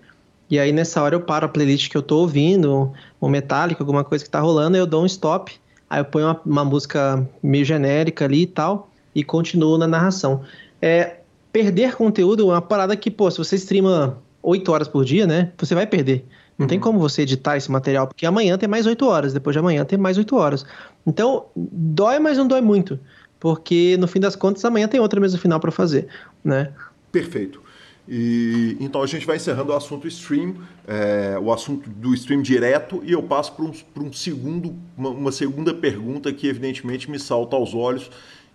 E 0.49 0.59
aí 0.59 0.71
nessa 0.71 1.01
hora 1.01 1.15
eu 1.15 1.21
paro 1.21 1.47
a 1.47 1.49
playlist 1.49 1.89
que 1.89 1.97
eu 1.97 2.03
tô 2.03 2.19
ouvindo, 2.19 2.93
um 3.21 3.27
metálico, 3.27 3.81
alguma 3.81 4.03
coisa 4.03 4.23
que 4.23 4.29
tá 4.29 4.39
rolando, 4.39 4.77
eu 4.77 4.85
dou 4.85 5.01
um 5.03 5.05
stop 5.05 5.59
Aí 5.93 5.99
eu 5.99 6.05
ponho 6.05 6.25
uma, 6.25 6.41
uma 6.43 6.65
música 6.65 7.23
meio 7.43 7.63
genérica 7.63 8.25
ali 8.25 8.41
e 8.41 8.47
tal, 8.47 8.89
e 9.13 9.23
continuo 9.23 9.77
na 9.77 9.85
narração. 9.85 10.41
É, 10.81 11.17
perder 11.51 11.95
conteúdo 11.95 12.49
é 12.49 12.53
uma 12.55 12.61
parada 12.63 12.95
que, 12.95 13.11
pô, 13.11 13.29
se 13.29 13.37
você 13.37 13.55
streama 13.57 14.17
8 14.41 14.71
horas 14.71 14.87
por 14.87 15.05
dia, 15.05 15.27
né? 15.27 15.51
Você 15.55 15.75
vai 15.75 15.85
perder. 15.85 16.25
Não 16.57 16.63
uhum. 16.63 16.67
tem 16.67 16.79
como 16.79 16.97
você 16.97 17.21
editar 17.21 17.57
esse 17.57 17.71
material, 17.71 18.07
porque 18.07 18.25
amanhã 18.25 18.57
tem 18.57 18.67
mais 18.67 18.87
8 18.87 19.05
horas, 19.05 19.33
depois 19.33 19.53
de 19.53 19.59
amanhã 19.59 19.85
tem 19.85 19.99
mais 19.99 20.17
8 20.17 20.35
horas. 20.35 20.65
Então, 21.05 21.45
dói, 21.55 22.17
mas 22.17 22.39
não 22.39 22.47
dói 22.47 22.61
muito. 22.61 22.99
Porque 23.39 23.95
no 23.99 24.07
fim 24.07 24.19
das 24.19 24.35
contas, 24.35 24.65
amanhã 24.65 24.87
tem 24.87 24.99
outra 24.99 25.19
mesa 25.19 25.37
final 25.37 25.59
para 25.59 25.71
fazer, 25.71 26.07
né? 26.43 26.71
Perfeito. 27.11 27.61
E, 28.07 28.75
então 28.79 29.01
a 29.01 29.07
gente 29.07 29.25
vai 29.25 29.37
encerrando 29.37 29.71
o 29.71 29.75
assunto 29.75 30.07
stream, 30.07 30.55
é, 30.85 31.37
o 31.41 31.53
assunto 31.53 31.89
do 31.89 32.13
stream 32.13 32.41
direto, 32.41 33.01
e 33.05 33.13
eu 33.13 33.23
passo 33.23 33.53
para 33.53 33.63
um, 33.63 33.71
um, 34.07 34.11
segundo, 34.11 34.75
uma, 34.97 35.09
uma, 35.09 35.31
segunda 35.31 35.73
pergunta 35.73 36.31
que 36.33 36.47
evidentemente 36.47 37.09
me 37.09 37.17
salta 37.17 37.55
aos 37.55 37.73
olhos, 37.73 38.11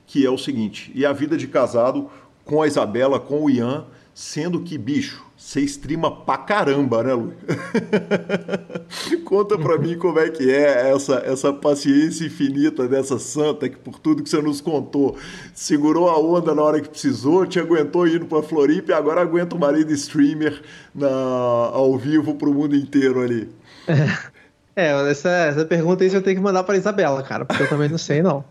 que 0.07 0.25
é 0.25 0.31
o 0.31 0.37
seguinte: 0.37 0.93
e 0.95 1.07
a 1.07 1.13
vida 1.13 1.37
de 1.37 1.47
casado 1.47 2.11
com 2.45 2.61
a 2.61 2.67
Isabela, 2.67 3.19
com 3.19 3.45
o 3.45 3.51
Ian, 3.51 3.87
sendo 4.15 4.61
que, 4.61 4.77
bicho, 4.77 5.28
você 5.49 5.63
streama 5.63 6.15
pra 6.15 6.37
caramba, 6.37 7.03
né, 7.03 7.15
Lu? 7.15 7.33
Conta 9.25 9.57
pra 9.57 9.79
mim 9.79 9.97
como 9.97 10.19
é 10.19 10.29
que 10.29 10.51
é 10.51 10.91
essa, 10.91 11.23
essa 11.25 11.51
paciência 11.51 12.27
infinita 12.27 12.87
dessa 12.87 13.19
santa 13.19 13.67
que, 13.67 13.79
por 13.79 13.99
tudo 13.99 14.23
que 14.23 14.29
você 14.29 14.43
nos 14.43 14.61
contou, 14.61 15.17
segurou 15.55 16.11
a 16.11 16.21
onda 16.21 16.55
na 16.55 16.61
hora 16.61 16.83
que 16.83 16.91
precisou, 16.91 17.47
te 17.47 17.59
aguentou 17.59 18.07
indo 18.07 18.27
pra 18.27 18.43
Floripa 18.43 18.93
e 18.93 18.95
agora 18.95 19.23
aguenta 19.23 19.57
o 19.57 19.59
marido 19.59 19.91
streamer 19.95 20.61
na, 20.95 21.09
ao 21.09 21.97
vivo 21.97 22.35
pro 22.35 22.53
mundo 22.53 22.77
inteiro 22.77 23.23
ali. 23.23 23.49
É, 24.77 25.11
essa, 25.11 25.31
essa 25.31 25.65
pergunta 25.65 26.05
aí 26.05 26.13
eu 26.13 26.23
tenho 26.23 26.37
que 26.37 26.43
mandar 26.43 26.63
pra 26.63 26.77
Isabela, 26.77 27.23
cara, 27.23 27.47
porque 27.47 27.63
eu 27.63 27.69
também 27.69 27.89
não 27.89 27.97
sei, 27.97 28.23
não. 28.23 28.45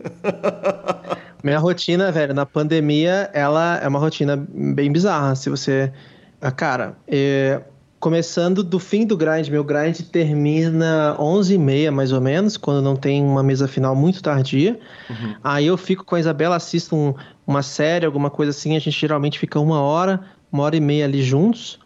Minha 1.43 1.59
rotina, 1.59 2.11
velho, 2.11 2.33
na 2.33 2.45
pandemia, 2.45 3.29
ela 3.33 3.77
é 3.77 3.87
uma 3.87 3.99
rotina 3.99 4.35
bem 4.35 4.91
bizarra. 4.91 5.35
Se 5.35 5.49
você 5.49 5.93
ah, 6.41 6.51
cara, 6.51 6.97
é, 7.07 7.61
começando 7.99 8.63
do 8.63 8.79
fim 8.79 9.05
do 9.05 9.17
grind, 9.17 9.49
meu 9.49 9.63
grind 9.63 9.99
termina 10.11 11.15
11h30 11.19 11.91
mais 11.91 12.11
ou 12.11 12.21
menos, 12.21 12.57
quando 12.57 12.81
não 12.81 12.95
tem 12.95 13.23
uma 13.23 13.41
mesa 13.41 13.67
final 13.67 13.95
muito 13.95 14.21
tardia. 14.21 14.79
Uhum. 15.09 15.35
Aí 15.43 15.65
eu 15.65 15.77
fico 15.77 16.05
com 16.05 16.15
a 16.15 16.19
Isabela, 16.19 16.55
assisto 16.55 16.95
um, 16.95 17.13
uma 17.45 17.63
série, 17.63 18.05
alguma 18.05 18.29
coisa 18.29 18.51
assim, 18.51 18.75
a 18.75 18.79
gente 18.79 18.99
geralmente 18.99 19.39
fica 19.39 19.59
uma 19.59 19.81
hora, 19.81 20.21
uma 20.51 20.63
hora 20.63 20.75
e 20.75 20.79
meia 20.79 21.05
ali 21.05 21.21
juntos. 21.23 21.79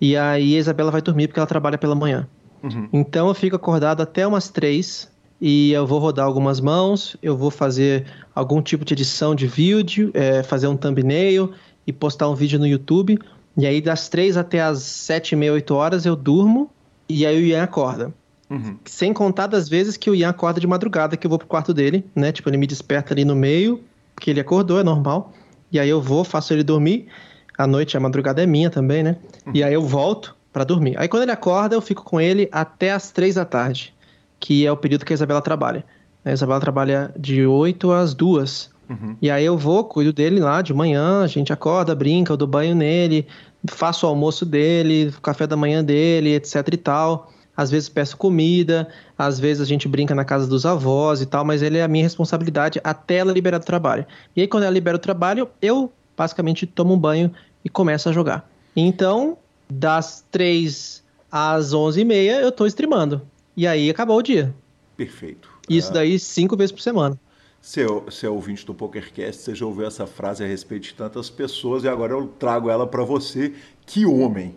E 0.00 0.16
aí 0.16 0.56
a 0.56 0.58
Isabela 0.58 0.90
vai 0.90 1.02
dormir 1.02 1.28
porque 1.28 1.40
ela 1.40 1.46
trabalha 1.46 1.76
pela 1.76 1.94
manhã. 1.94 2.26
Uhum. 2.62 2.88
Então 2.92 3.28
eu 3.28 3.34
fico 3.34 3.56
acordado 3.56 4.00
até 4.00 4.26
umas 4.26 4.48
três 4.48 5.10
e 5.40 5.72
eu 5.72 5.86
vou 5.86 5.98
rodar 5.98 6.26
algumas 6.26 6.60
mãos, 6.60 7.16
eu 7.22 7.36
vou 7.36 7.50
fazer 7.50 8.06
algum 8.34 8.60
tipo 8.60 8.84
de 8.84 8.94
edição 8.94 9.34
de 9.34 9.46
vídeo, 9.46 10.10
é, 10.14 10.42
fazer 10.42 10.66
um 10.66 10.76
thumbnail 10.76 11.52
e 11.86 11.92
postar 11.92 12.28
um 12.28 12.34
vídeo 12.34 12.58
no 12.58 12.66
YouTube. 12.66 13.18
E 13.56 13.66
aí, 13.66 13.80
das 13.80 14.08
três 14.08 14.36
até 14.36 14.60
as 14.60 14.82
sete 14.82 15.32
e 15.32 15.36
meia, 15.36 15.52
oito 15.52 15.74
horas, 15.74 16.06
eu 16.06 16.14
durmo 16.14 16.70
e 17.08 17.26
aí 17.26 17.36
o 17.36 17.46
Ian 17.46 17.62
acorda. 17.62 18.12
Uhum. 18.50 18.78
Sem 18.84 19.12
contar 19.12 19.46
das 19.46 19.68
vezes 19.68 19.96
que 19.96 20.10
o 20.10 20.14
Ian 20.14 20.30
acorda 20.30 20.60
de 20.60 20.66
madrugada, 20.66 21.16
que 21.16 21.26
eu 21.26 21.28
vou 21.28 21.38
pro 21.38 21.48
quarto 21.48 21.74
dele, 21.74 22.04
né? 22.14 22.32
Tipo, 22.32 22.48
ele 22.48 22.56
me 22.56 22.66
desperta 22.66 23.12
ali 23.12 23.24
no 23.24 23.36
meio, 23.36 23.82
que 24.20 24.30
ele 24.30 24.40
acordou, 24.40 24.80
é 24.80 24.84
normal. 24.84 25.32
E 25.70 25.78
aí 25.78 25.88
eu 25.88 26.00
vou, 26.00 26.24
faço 26.24 26.52
ele 26.52 26.62
dormir. 26.62 27.08
À 27.56 27.66
noite, 27.66 27.96
a 27.96 28.00
madrugada 28.00 28.42
é 28.42 28.46
minha 28.46 28.70
também, 28.70 29.02
né? 29.02 29.16
Uhum. 29.46 29.52
E 29.54 29.62
aí 29.62 29.74
eu 29.74 29.82
volto 29.82 30.34
para 30.52 30.64
dormir. 30.64 30.98
Aí 30.98 31.08
quando 31.08 31.24
ele 31.24 31.32
acorda, 31.32 31.74
eu 31.74 31.80
fico 31.80 32.02
com 32.02 32.20
ele 32.20 32.48
até 32.50 32.92
as 32.92 33.10
três 33.10 33.34
da 33.34 33.44
tarde, 33.44 33.94
que 34.40 34.64
é 34.66 34.72
o 34.72 34.76
período 34.76 35.04
que 35.04 35.12
a 35.12 35.14
Isabela 35.14 35.42
trabalha. 35.42 35.84
A 36.24 36.32
Isabela 36.32 36.60
trabalha 36.60 37.12
de 37.18 37.44
8 37.46 37.90
às 37.92 38.14
2. 38.14 38.70
Uhum. 38.88 39.16
E 39.20 39.30
aí 39.30 39.44
eu 39.44 39.56
vou, 39.56 39.84
cuido 39.84 40.12
dele 40.12 40.40
lá 40.40 40.62
de 40.62 40.72
manhã, 40.72 41.22
a 41.22 41.26
gente 41.26 41.52
acorda, 41.52 41.94
brinca, 41.94 42.32
eu 42.32 42.36
dou 42.36 42.48
banho 42.48 42.74
nele, 42.74 43.26
faço 43.66 44.06
o 44.06 44.08
almoço 44.08 44.46
dele, 44.46 45.12
o 45.16 45.20
café 45.20 45.46
da 45.46 45.56
manhã 45.56 45.84
dele, 45.84 46.34
etc 46.34 46.66
e 46.72 46.76
tal. 46.76 47.30
Às 47.56 47.70
vezes 47.70 47.88
peço 47.88 48.16
comida, 48.16 48.88
às 49.18 49.40
vezes 49.40 49.60
a 49.60 49.64
gente 49.64 49.88
brinca 49.88 50.14
na 50.14 50.24
casa 50.24 50.46
dos 50.46 50.64
avós 50.64 51.20
e 51.20 51.26
tal, 51.26 51.44
mas 51.44 51.60
ele 51.60 51.78
é 51.78 51.82
a 51.82 51.88
minha 51.88 52.04
responsabilidade 52.04 52.80
até 52.84 53.16
ela 53.16 53.32
liberar 53.32 53.58
do 53.58 53.64
trabalho. 53.64 54.06
E 54.36 54.40
aí 54.40 54.46
quando 54.46 54.62
ela 54.62 54.72
libera 54.72 54.96
o 54.96 55.00
trabalho, 55.00 55.48
eu 55.60 55.92
basicamente 56.16 56.66
tomo 56.66 56.94
um 56.94 56.98
banho 56.98 57.32
e 57.64 57.68
começo 57.68 58.08
a 58.08 58.12
jogar. 58.12 58.48
Então, 58.76 59.36
das 59.68 60.24
3 60.30 61.02
às 61.30 61.74
11h30 61.74 62.42
eu 62.42 62.52
tô 62.52 62.64
streamando. 62.64 63.22
E 63.56 63.66
aí 63.66 63.90
acabou 63.90 64.18
o 64.18 64.22
dia. 64.22 64.54
Perfeito. 64.96 65.50
Isso 65.68 65.90
é... 65.90 65.94
daí 65.94 66.18
cinco 66.18 66.56
vezes 66.56 66.72
por 66.72 66.80
semana. 66.80 67.18
Se 67.60 67.82
é 67.82 68.28
ouvinte 68.28 68.64
do 68.64 68.72
PokerCast, 68.72 69.42
você 69.42 69.54
já 69.54 69.66
ouviu 69.66 69.86
essa 69.86 70.06
frase 70.06 70.42
a 70.42 70.46
respeito 70.46 70.84
de 70.84 70.94
tantas 70.94 71.28
pessoas 71.28 71.84
e 71.84 71.88
agora 71.88 72.12
eu 72.12 72.26
trago 72.38 72.70
ela 72.70 72.86
para 72.86 73.04
você. 73.04 73.52
Que 73.84 74.06
homem! 74.06 74.56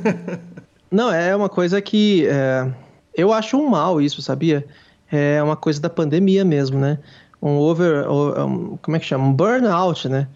Não, 0.90 1.12
é 1.12 1.34
uma 1.34 1.48
coisa 1.48 1.82
que 1.82 2.26
é, 2.26 2.72
eu 3.14 3.32
acho 3.32 3.56
um 3.56 3.68
mal 3.68 4.00
isso, 4.00 4.22
sabia? 4.22 4.64
É 5.10 5.42
uma 5.42 5.56
coisa 5.56 5.80
da 5.80 5.90
pandemia 5.90 6.44
mesmo, 6.44 6.78
né? 6.78 6.98
Um 7.42 7.58
over, 7.58 8.08
um, 8.08 8.76
como 8.76 8.96
é 8.96 9.00
que 9.00 9.06
chama? 9.06 9.24
Um 9.24 9.32
burnout, 9.32 10.08
né? 10.08 10.28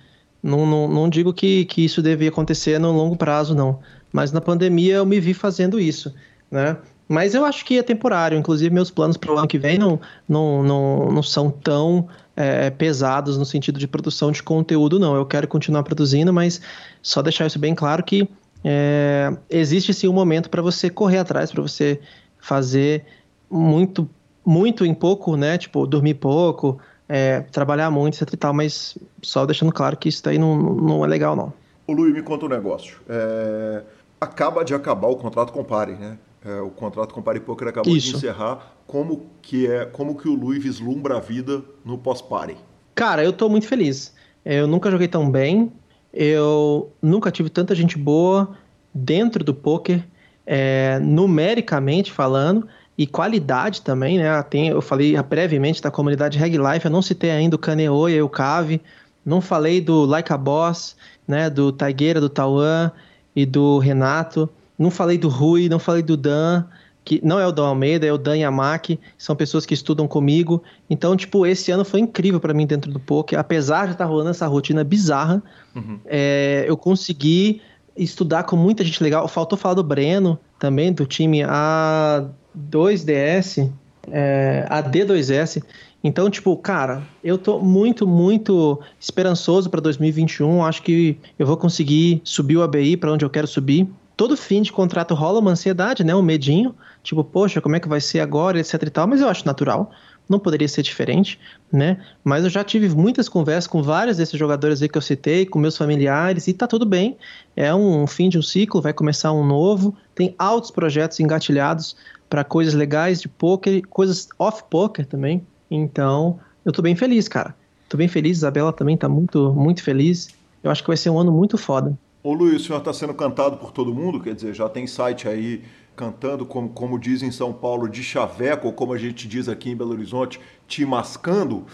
Não, 0.43 0.66
não, 0.66 0.89
não 0.89 1.09
digo 1.09 1.33
que, 1.33 1.64
que 1.64 1.85
isso 1.85 2.03
devia 2.03 2.29
acontecer 2.29 2.79
no 2.79 2.93
longo 2.93 3.16
prazo, 3.16 3.55
não. 3.55 3.81
Mas 4.12 4.33
na 4.33 4.41
pandemia 4.41 4.97
eu 4.97 5.07
me 5.07 5.20
vi 5.20 5.35
fazendo 5.35 5.81
isso, 5.81 6.14
né? 6.51 6.76
Mas 7.09 7.35
eu 7.35 7.45
acho 7.45 7.65
que 7.65 7.79
é 7.79 7.83
temporário. 7.83 8.37
Inclusive, 8.37 8.73
meus 8.73 8.91
planos 8.91 9.17
para 9.17 9.33
o 9.33 9.39
ano 9.39 9.49
que 9.49 9.59
vem 9.59 9.79
não, 9.79 9.99
não, 10.29 10.63
não, 10.63 11.13
não 11.13 11.23
são 11.23 11.51
tão 11.51 12.07
é, 12.37 12.69
pesados 12.71 13.39
no 13.39 13.47
sentido 13.47 13.79
de 13.79 13.89
produção 13.89 14.31
de 14.31 14.43
conteúdo, 14.43 14.99
não. 14.99 15.17
Eu 15.17 15.25
quero 15.25 15.49
continuar 15.49 15.83
produzindo, 15.83 16.33
mas 16.33 16.61
só 17.03 17.23
deixar 17.23 17.47
isso 17.47 17.59
bem 17.59 17.75
claro 17.75 18.05
que 18.05 18.29
é, 18.63 19.35
existe 19.49 19.95
sim 19.95 20.07
um 20.07 20.13
momento 20.13 20.51
para 20.51 20.61
você 20.61 20.91
correr 20.91 21.19
atrás, 21.19 21.51
para 21.51 21.63
você 21.63 22.01
fazer 22.39 23.05
muito, 23.51 24.09
muito 24.45 24.85
em 24.85 24.93
pouco, 24.93 25.37
né? 25.37 25.57
Tipo, 25.57 25.87
dormir 25.87 26.15
pouco, 26.15 26.79
é, 27.09 27.41
trabalhar 27.41 27.91
muito, 27.91 28.15
etc 28.23 28.35
e 28.35 28.37
tal, 28.37 28.53
mas 28.53 28.99
só 29.23 29.47
deixando 29.47 29.73
claro 29.73 29.97
que 29.97 30.09
isso 30.09 30.23
daí 30.23 30.39
não, 30.39 30.57
não 30.57 31.05
é 31.05 31.09
legal, 31.09 31.35
não. 31.35 31.53
O 31.87 31.93
Luiz 31.93 32.13
me 32.13 32.23
conta 32.23 32.45
um 32.45 32.51
negócio. 32.51 32.99
É... 33.09 33.83
Acaba 34.21 34.63
de 34.63 34.75
acabar 34.75 35.09
o 35.09 35.17
contrato 35.17 35.53
com 35.53 35.61
o 35.61 35.65
Pare, 35.65 35.93
né? 35.93 36.19
É, 36.49 36.62
o 36.62 36.70
contrato 36.70 37.12
com 37.12 37.20
o 37.20 37.22
Pare 37.22 37.40
Poker 37.40 37.68
acabou 37.68 37.94
Isso. 37.94 38.11
de 38.11 38.16
encerrar. 38.16 38.72
Como 38.86 39.26
que 39.42 39.66
é, 39.66 39.84
como 39.84 40.16
que 40.16 40.26
o 40.26 40.34
Luiz 40.34 40.62
vislumbra 40.62 41.18
a 41.18 41.20
vida 41.20 41.62
no 41.84 41.99
pós-Pare? 41.99 42.57
Cara, 42.94 43.22
eu 43.22 43.34
tô 43.34 43.51
muito 43.51 43.66
feliz. 43.66 44.14
Eu 44.42 44.66
nunca 44.66 44.90
joguei 44.90 45.09
tão 45.09 45.30
bem. 45.30 45.70
Eu 46.11 46.90
nunca 47.03 47.30
tive 47.30 47.51
tanta 47.51 47.74
gente 47.74 47.99
boa 47.99 48.57
dentro 48.94 49.44
do 49.44 49.53
poker, 49.53 50.03
é, 50.46 50.99
numericamente 51.01 52.11
falando, 52.11 52.66
e 52.96 53.07
qualidade 53.07 53.82
também, 53.82 54.16
né? 54.16 54.42
Tem, 54.44 54.68
eu 54.68 54.80
falei 54.80 55.20
brevemente 55.22 55.82
da 55.82 55.90
comunidade 55.90 56.38
Reg 56.38 56.57
Life, 56.57 56.86
eu 56.86 56.90
não 56.90 57.03
citei 57.03 57.30
ainda 57.30 57.57
o 57.57 57.59
Caneoia 57.59 58.16
e 58.16 58.22
o 58.22 58.28
Cave, 58.28 58.80
não 59.24 59.42
falei 59.42 59.82
do 59.82 60.07
Like 60.07 60.32
a 60.32 60.38
Boss, 60.38 60.96
né? 61.26 61.51
Do 61.51 61.70
Taigueira, 61.70 62.20
do 62.20 62.30
Tauan 62.30 62.90
e 63.36 63.44
do 63.44 63.78
Renato. 63.78 64.49
Não 64.79 64.91
falei 64.91 65.18
do 65.18 65.29
Rui, 65.29 65.68
não 65.68 65.79
falei 65.79 66.03
do 66.03 66.16
Dan, 66.16 66.64
que 67.05 67.20
não 67.24 67.39
é 67.41 67.47
o 67.47 67.53
Dan 67.53 67.68
Almeida, 67.68 68.07
é 68.07 68.12
o 68.12 68.18
Dan 68.18 68.37
Yamaki, 68.37 69.01
são 69.16 69.35
pessoas 69.35 69.64
que 69.64 69.72
estudam 69.72 70.07
comigo. 70.07 70.62
Então, 70.91 71.16
tipo, 71.16 71.47
esse 71.47 71.70
ano 71.70 71.83
foi 71.85 72.01
incrível 72.01 72.39
para 72.39 72.53
mim 72.53 72.66
dentro 72.66 72.93
do 72.93 73.01
poker. 73.01 73.39
Apesar 73.39 73.87
de 73.87 73.93
estar 73.93 74.05
tá 74.05 74.11
rolando 74.11 74.29
essa 74.29 74.47
rotina 74.47 74.85
bizarra, 74.85 75.43
uhum. 75.74 75.99
é, 76.05 76.66
eu 76.68 76.76
consegui 76.76 77.62
estudar 77.97 78.43
com 78.43 78.57
muita 78.57 78.85
gente 78.85 79.03
legal. 79.03 79.26
Faltou 79.26 79.59
falar 79.59 79.74
do 79.74 79.83
Breno 79.83 80.39
também, 80.59 80.93
do 80.93 81.07
time 81.07 81.41
A2DS, 81.41 83.70
é, 84.11 84.66
AD2S. 84.70 85.62
Então, 86.05 86.29
tipo, 86.29 86.55
cara, 86.59 87.03
eu 87.24 87.39
tô 87.39 87.59
muito, 87.59 88.07
muito 88.07 88.79
esperançoso 89.01 89.70
para 89.70 89.81
2021. 89.81 90.62
Acho 90.64 90.83
que 90.83 91.16
eu 91.39 91.47
vou 91.47 91.57
conseguir 91.57 92.20
subir 92.22 92.59
o 92.59 92.62
ABI 92.62 92.99
para 92.99 93.12
onde 93.12 93.24
eu 93.24 93.31
quero 93.31 93.47
subir 93.47 93.89
todo 94.19 94.37
fim 94.37 94.61
de 94.61 94.73
contrato 94.73 95.14
rola 95.14 95.39
uma 95.39 95.53
ansiedade, 95.53 96.03
né? 96.03 96.12
Um 96.12 96.21
medinho. 96.21 96.75
Tipo, 97.05 97.23
poxa, 97.23 97.61
como 97.61 97.77
é 97.77 97.81
que 97.81 97.89
vai 97.89 98.01
ser 98.01 98.19
agora, 98.19 98.59
etc 98.59 98.83
e 98.83 98.91
tal. 98.91 99.07
Mas 99.07 99.21
eu 99.21 99.29
acho 99.29 99.47
natural. 99.47 99.93
Não 100.29 100.41
poderia 100.41 100.66
ser 100.66 100.83
diferente, 100.83 101.39
né? 101.73 102.05
Mas 102.25 102.43
eu 102.43 102.51
já 102.51 102.64
tive 102.64 102.89
muitas 102.89 103.29
conversas 103.29 103.69
com 103.69 103.81
vários 103.81 104.16
desses 104.16 104.37
jogadores 104.37 104.83
aí 104.83 104.89
que 104.89 104.99
eu 104.99 105.03
citei, 105.03 105.47
com 105.47 105.61
meus 105.61 105.77
familiares, 105.77 106.49
e 106.49 106.53
tá 106.53 106.66
tudo 106.66 106.85
bem. 106.85 107.16
É 107.57 107.73
um 107.73 108.09
fim 108.09 108.29
de 108.29 108.37
um 108.37 108.43
ciclo, 108.43 108.83
vai 108.83 108.93
começar 108.93 109.33
um 109.33 109.47
novo. 109.47 109.97
Tem 110.16 110.35
altos 110.37 110.73
projetos 110.73 111.21
engatilhados 111.21 111.97
para 112.29 112.43
coisas 112.43 112.75
legais 112.75 113.23
de 113.23 113.29
poker, 113.29 113.87
coisas 113.87 114.29
off-poker 114.37 115.07
também. 115.07 115.47
Então, 115.71 116.41
eu 116.64 116.73
tô 116.73 116.83
bem 116.83 116.97
feliz, 116.97 117.29
cara. 117.29 117.55
Tô 117.89 117.97
bem 117.97 118.09
feliz, 118.09 118.39
Isabela 118.39 118.73
também 118.73 118.97
tá 118.97 119.09
muito, 119.09 119.55
muito 119.55 119.81
feliz. 119.83 120.29
Eu 120.62 120.73
acho 120.73 120.83
que 120.83 120.89
vai 120.89 120.97
ser 120.97 121.09
um 121.09 121.19
ano 121.21 121.31
muito 121.31 121.57
foda. 121.57 121.97
Ô 122.23 122.33
Luiz, 122.33 122.62
o 122.62 122.64
senhor 122.64 122.79
está 122.79 122.93
sendo 122.93 123.14
cantado 123.14 123.57
por 123.59 123.71
todo 123.71 123.95
mundo? 123.95 124.21
Quer 124.21 124.35
dizer, 124.35 124.55
já 124.55 124.69
tem 124.69 124.87
site 124.87 125.29
aí 125.29 125.62
cantando, 125.95 126.45
como, 126.47 126.69
como 126.69 126.99
diz 126.99 127.23
em 127.23 127.31
São 127.31 127.53
Paulo, 127.53 127.89
de 127.89 128.03
chaveco, 128.03 128.66
ou 128.69 128.73
como 128.73 128.93
a 128.93 128.99
gente 128.99 129.27
diz 129.27 129.49
aqui 129.49 129.71
em 129.71 129.77
Belo 129.77 129.93
Horizonte, 129.93 130.41
te 130.66 130.85
mascando? 130.85 131.66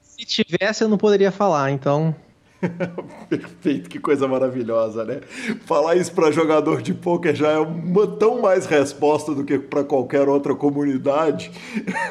Se 0.00 0.24
tivesse, 0.24 0.82
eu 0.82 0.88
não 0.88 0.98
poderia 0.98 1.30
falar, 1.30 1.70
então. 1.70 2.14
Perfeito, 3.28 3.88
que 3.88 4.00
coisa 4.00 4.26
maravilhosa, 4.26 5.04
né? 5.04 5.20
Falar 5.64 5.96
isso 5.96 6.12
para 6.12 6.30
jogador 6.32 6.82
de 6.82 6.92
pôquer 6.92 7.34
já 7.36 7.50
é 7.50 7.58
uma 7.58 8.06
tão 8.06 8.40
mais 8.40 8.66
resposta 8.66 9.34
do 9.34 9.44
que 9.44 9.58
para 9.58 9.84
qualquer 9.84 10.28
outra 10.28 10.54
comunidade. 10.54 11.50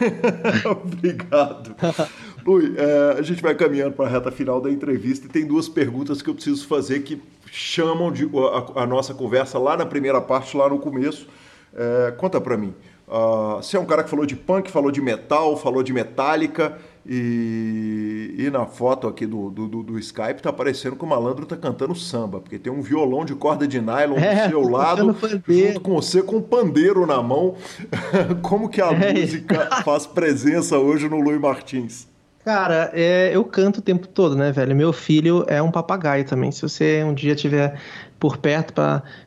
Obrigado. 0.66 1.76
Lui, 2.48 2.76
é, 2.78 3.20
a 3.20 3.22
gente 3.22 3.42
vai 3.42 3.54
caminhando 3.54 3.92
para 3.92 4.06
a 4.06 4.10
reta 4.10 4.32
final 4.32 4.62
da 4.62 4.72
entrevista 4.72 5.26
e 5.26 5.30
tem 5.30 5.46
duas 5.46 5.68
perguntas 5.68 6.22
que 6.22 6.30
eu 6.30 6.34
preciso 6.34 6.66
fazer 6.66 7.02
que 7.02 7.22
chamam 7.52 8.10
de, 8.10 8.24
a, 8.24 8.84
a 8.84 8.88
nossa 8.88 9.14
conversa 9.14 9.60
lá 9.60 9.76
na 9.76 9.86
primeira 9.86 10.22
parte, 10.22 10.56
lá 10.56 10.70
no 10.70 10.80
começo. 10.80 11.28
É, 11.76 12.12
conta 12.12 12.40
para 12.40 12.56
mim. 12.56 12.74
Uh, 13.06 13.58
você 13.58 13.76
é 13.76 13.80
um 13.80 13.86
cara 13.86 14.02
que 14.02 14.10
falou 14.10 14.26
de 14.26 14.38
punk, 14.38 14.72
falou 14.72 14.92
de 14.92 15.02
metal, 15.02 15.58
falou 15.58 15.84
de 15.84 15.92
metálica 15.92 16.78
e, 17.06 18.36
e 18.38 18.50
na 18.50 18.66
foto 18.66 19.08
aqui 19.08 19.26
do, 19.26 19.50
do, 19.50 19.84
do, 19.84 20.00
Skype 20.00 20.42
tá 20.42 20.52
parecendo 20.52 20.96
que 20.96 21.04
o 21.04 21.08
malandro 21.08 21.46
tá 21.46 21.58
cantando 21.58 21.96
samba, 21.96 22.40
porque 22.40 22.58
tem 22.58 22.72
um 22.72 22.82
violão 22.82 23.26
de 23.26 23.36
corda 23.36 23.68
de 23.68 23.82
nylon 23.82 24.18
é, 24.18 24.46
do 24.46 24.50
seu 24.52 24.62
lado, 24.72 25.16
junto 25.48 25.82
com 25.82 25.96
você 25.96 26.22
com 26.22 26.38
um 26.38 26.42
pandeiro 26.42 27.06
na 27.06 27.22
mão. 27.22 27.56
Como 28.42 28.70
que 28.70 28.82
a 28.82 28.92
é. 28.94 29.14
música 29.14 29.84
faz 29.84 30.08
presença 30.08 30.78
hoje 30.78 31.10
no 31.10 31.20
Luiz 31.20 31.40
Martins? 31.40 32.08
Cara, 32.48 32.90
é, 32.94 33.30
eu 33.36 33.44
canto 33.44 33.80
o 33.80 33.82
tempo 33.82 34.08
todo, 34.08 34.34
né, 34.34 34.54
velho? 34.54 34.74
Meu 34.74 34.94
filho 34.94 35.44
é 35.50 35.62
um 35.62 35.70
papagaio 35.70 36.24
também. 36.24 36.50
Se 36.50 36.62
você 36.62 37.04
um 37.04 37.14
dia 37.14 37.36
tiver 37.36 37.78
por 38.18 38.38
perto 38.38 38.74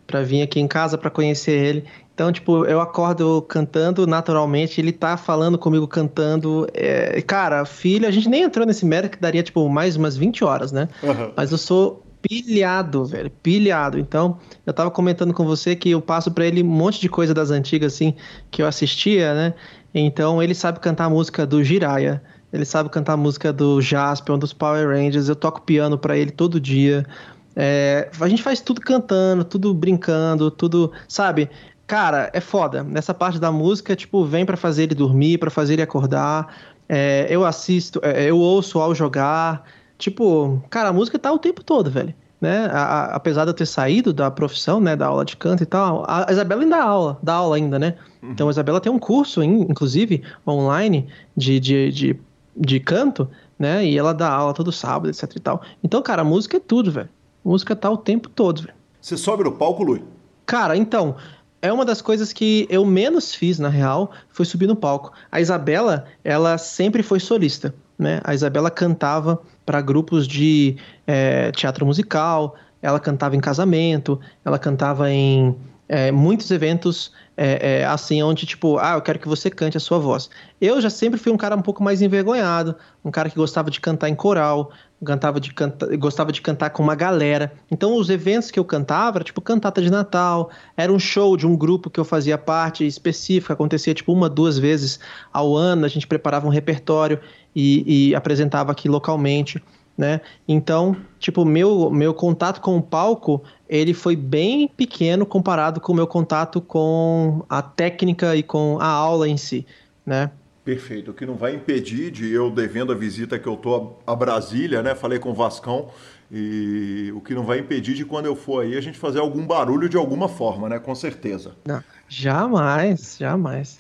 para 0.07 0.23
vir 0.23 0.41
aqui 0.41 0.59
em 0.59 0.67
casa 0.67 0.97
para 0.97 1.11
conhecer 1.11 1.53
ele. 1.53 1.85
Então, 2.15 2.33
tipo, 2.33 2.65
eu 2.65 2.81
acordo 2.81 3.43
cantando 3.43 4.07
naturalmente, 4.07 4.81
ele 4.81 4.91
tá 4.91 5.19
falando 5.19 5.59
comigo 5.59 5.87
cantando. 5.87 6.67
É, 6.73 7.21
cara, 7.21 7.67
filho, 7.67 8.09
a 8.09 8.11
gente 8.11 8.27
nem 8.27 8.45
entrou 8.45 8.65
nesse 8.65 8.87
mérito 8.87 9.19
que 9.19 9.23
daria, 9.23 9.43
tipo, 9.43 9.69
mais 9.69 9.97
umas 9.97 10.17
20 10.17 10.43
horas, 10.43 10.73
né? 10.73 10.89
Uhum. 11.03 11.31
Mas 11.37 11.53
eu 11.53 11.59
sou 11.59 12.03
pilhado, 12.23 13.05
velho, 13.05 13.31
pilhado. 13.43 13.99
Então, 13.99 14.39
eu 14.65 14.73
tava 14.73 14.91
comentando 14.91 15.35
com 15.35 15.45
você 15.45 15.77
que 15.77 15.91
eu 15.91 16.01
passo 16.01 16.31
para 16.31 16.47
ele 16.47 16.63
um 16.63 16.67
monte 16.67 16.99
de 16.99 17.11
coisa 17.11 17.35
das 17.35 17.51
antigas, 17.51 17.93
assim, 17.93 18.15
que 18.51 18.63
eu 18.63 18.67
assistia, 18.67 19.35
né? 19.35 19.55
Então, 19.95 20.43
ele 20.43 20.55
sabe 20.55 20.81
cantar 20.81 21.05
a 21.05 21.11
música 21.11 21.45
do 21.45 21.63
Jiraya. 21.63 22.23
Ele 22.53 22.65
sabe 22.65 22.89
cantar 22.89 23.13
a 23.15 23.17
música 23.17 23.53
do 23.53 23.81
Jasper, 23.81 24.35
um 24.35 24.39
dos 24.39 24.53
Power 24.53 24.89
Rangers. 24.89 25.29
Eu 25.29 25.37
toco 25.37 25.61
piano 25.63 25.97
para 25.97 26.17
ele 26.17 26.31
todo 26.31 26.61
dia. 26.61 27.07
É, 27.55 28.11
a 28.21 28.29
gente 28.29 28.43
faz 28.43 28.61
tudo 28.61 28.81
cantando, 28.81 29.45
tudo 29.45 29.73
brincando, 29.75 30.51
tudo, 30.51 30.93
sabe? 31.09 31.49
Cara, 31.87 32.31
é 32.33 32.41
foda. 32.41 32.83
Nessa 32.83 33.13
parte 33.13 33.39
da 33.39 33.51
música, 33.51 33.97
tipo, 33.97 34.25
vem 34.25 34.47
para 34.47 34.57
fazer 34.57 34.85
ele 34.85 34.95
dormir, 34.95 35.39
para 35.39 35.51
fazer 35.51 35.75
ele 35.75 35.83
acordar. 35.83 36.55
É, 36.89 37.27
eu 37.29 37.45
assisto, 37.45 38.01
é, 38.03 38.31
eu 38.31 38.39
ouço 38.39 38.79
ao 38.79 38.95
jogar. 38.95 39.65
Tipo, 39.99 40.63
cara, 40.71 40.89
a 40.89 40.93
música 40.93 41.19
tá 41.19 41.33
o 41.33 41.39
tempo 41.39 41.63
todo, 41.63 41.91
velho. 41.91 42.15
Né? 42.41 42.67
A, 42.73 42.83
a, 42.83 43.05
apesar 43.17 43.45
de 43.45 43.51
eu 43.51 43.55
ter 43.55 43.67
saído 43.67 44.13
da 44.13 44.31
profissão, 44.31 44.81
né, 44.81 44.97
da 44.97 45.07
aula 45.07 45.25
de 45.25 45.37
canto 45.37 45.63
e 45.63 45.67
tal, 45.67 46.05
a 46.09 46.27
Isabela 46.31 46.63
ainda 46.63 46.77
dá 46.77 46.83
aula, 46.83 47.19
dá 47.23 47.35
aula 47.35 47.57
ainda, 47.57 47.79
né? 47.79 47.97
Uhum. 48.23 48.31
Então 48.31 48.49
a 48.49 48.51
Isabela 48.51 48.81
tem 48.81 48.91
um 48.91 48.99
curso, 48.99 49.43
inclusive, 49.43 50.23
online 50.47 51.07
de, 51.37 51.61
de, 51.61 51.93
de 51.93 52.21
de 52.57 52.81
canto, 52.81 53.29
né? 53.59 53.85
E 53.85 53.97
ela 53.97 54.13
dá 54.13 54.31
aula 54.31 54.55
todo 54.55 54.73
sábado, 54.73 55.09
etc 55.09 55.35
e 55.37 55.41
tal. 55.41 55.63
Então, 55.83 56.03
cara, 56.03 56.25
música 56.25 56.57
é 56.57 56.61
tudo, 56.61 56.91
velho. 56.91 57.09
Música 57.45 57.75
tá 57.75 57.91
o 57.91 57.97
tempo 57.97 58.29
todo, 58.29 58.63
velho. 58.63 58.75
Você 59.01 59.17
sobe 59.17 59.45
no 59.45 59.53
palco, 59.53 59.83
Lui? 59.83 60.03
Cara, 60.45 60.77
então, 60.77 61.17
é 61.63 61.73
uma 61.73 61.85
das 61.85 62.03
coisas 62.03 62.33
que 62.33 62.67
eu 62.71 62.85
menos 62.85 63.35
fiz, 63.35 63.59
na 63.59 63.69
real, 63.69 64.11
foi 64.31 64.45
subir 64.45 64.67
no 64.67 64.77
palco. 64.77 65.13
A 65.31 65.41
Isabela, 65.41 66.07
ela 66.25 66.59
sempre 66.59 67.03
foi 67.03 67.21
solista. 67.21 67.75
né? 67.99 68.21
A 68.25 68.35
Isabela 68.35 68.71
cantava 68.71 69.41
para 69.65 69.81
grupos 69.81 70.27
de 70.27 70.77
é, 71.07 71.51
teatro 71.53 71.87
musical, 71.87 72.57
ela 72.83 72.99
cantava 72.99 73.37
em 73.37 73.41
casamento, 73.41 74.19
ela 74.45 74.59
cantava 74.59 75.11
em 75.11 75.55
é, 75.91 76.13
muitos 76.13 76.49
eventos 76.53 77.11
é, 77.37 77.81
é, 77.81 77.85
assim, 77.85 78.23
onde 78.23 78.47
tipo, 78.47 78.79
ah, 78.79 78.93
eu 78.95 79.03
quero 79.03 79.19
que 79.19 79.27
você 79.27 79.51
cante 79.51 79.77
a 79.77 79.81
sua 79.81 79.99
voz. 79.99 80.31
Eu 80.61 80.81
já 80.81 80.89
sempre 80.89 81.19
fui 81.19 81.33
um 81.33 81.37
cara 81.37 81.57
um 81.57 81.63
pouco 81.63 81.83
mais 81.83 82.01
envergonhado, 82.01 82.77
um 83.05 83.11
cara 83.11 83.29
que 83.29 83.35
gostava 83.35 83.73
de 83.73 83.81
cantar 83.81 84.09
em 84.09 84.15
coral, 84.15 84.71
cantava 85.05 85.41
de 85.41 85.53
canta, 85.53 85.97
gostava 85.97 86.31
de 86.31 86.41
cantar 86.41 86.71
com 86.71 86.81
uma 86.81 86.95
galera. 86.95 87.53
Então, 87.69 87.97
os 87.97 88.09
eventos 88.09 88.53
que 88.53 88.61
eu 88.61 88.65
cantava 88.65 89.19
era 89.19 89.25
tipo 89.25 89.41
cantata 89.41 89.83
de 89.83 89.91
Natal, 89.91 90.51
era 90.77 90.93
um 90.93 90.99
show 90.99 91.37
de 91.37 91.45
um 91.45 91.57
grupo 91.57 91.91
que 91.91 91.99
eu 91.99 92.05
fazia 92.05 92.39
parte 92.39 92.87
específica, 92.87 93.55
acontecia 93.55 93.93
tipo 93.93 94.13
uma, 94.13 94.29
duas 94.29 94.59
vezes 94.59 95.01
ao 95.33 95.57
ano, 95.57 95.85
a 95.85 95.89
gente 95.89 96.07
preparava 96.07 96.47
um 96.47 96.51
repertório 96.51 97.19
e, 97.53 98.11
e 98.11 98.15
apresentava 98.15 98.71
aqui 98.71 98.89
localmente 98.89 99.61
né? 100.01 100.23
Então, 100.49 100.97
tipo, 101.19 101.45
meu 101.45 101.91
meu 101.91 102.15
contato 102.15 102.63
com 102.63 102.79
o 102.79 102.83
palco, 102.83 103.43
ele 103.69 103.93
foi 103.93 104.17
bem 104.17 104.67
pequeno 104.67 105.27
comparado 105.27 105.79
com 105.79 105.93
o 105.93 105.95
meu 105.95 106.07
contato 106.07 106.59
com 106.59 107.45
a 107.51 107.61
técnica 107.61 108.35
e 108.35 108.43
com 108.43 108.79
a 108.81 108.87
aula 108.87 109.29
em 109.29 109.37
si, 109.37 109.67
né? 110.05 110.31
Perfeito. 110.65 111.11
O 111.11 111.15
que 111.15 111.27
não 111.27 111.35
vai 111.35 111.55
impedir 111.55 112.11
de 112.11 112.33
eu 112.33 112.51
devendo 112.51 112.93
a 112.93 112.95
visita 112.95 113.39
que 113.39 113.47
eu 113.47 113.57
tô 113.57 113.97
a 114.07 114.17
Brasília, 114.17 114.83
né? 114.83 114.95
Falei 114.95 115.19
com 115.19 115.31
o 115.31 115.35
Vascão 115.35 115.89
e 116.33 117.13
o 117.15 117.21
que 117.21 117.35
não 117.35 117.45
vai 117.45 117.59
impedir 117.59 117.95
de 117.95 118.05
quando 118.07 118.25
eu 118.25 118.35
for 118.35 118.63
aí 118.63 118.77
a 118.79 118.81
gente 118.81 118.99
fazer 118.99 119.19
algum 119.19 119.47
barulho 119.47 119.87
de 119.87 119.99
alguma 119.99 120.29
forma, 120.29 120.67
né? 120.67 120.79
Com 120.79 120.95
certeza. 120.95 121.57
Não, 121.67 121.83
jamais, 122.09 123.17
jamais. 123.19 123.79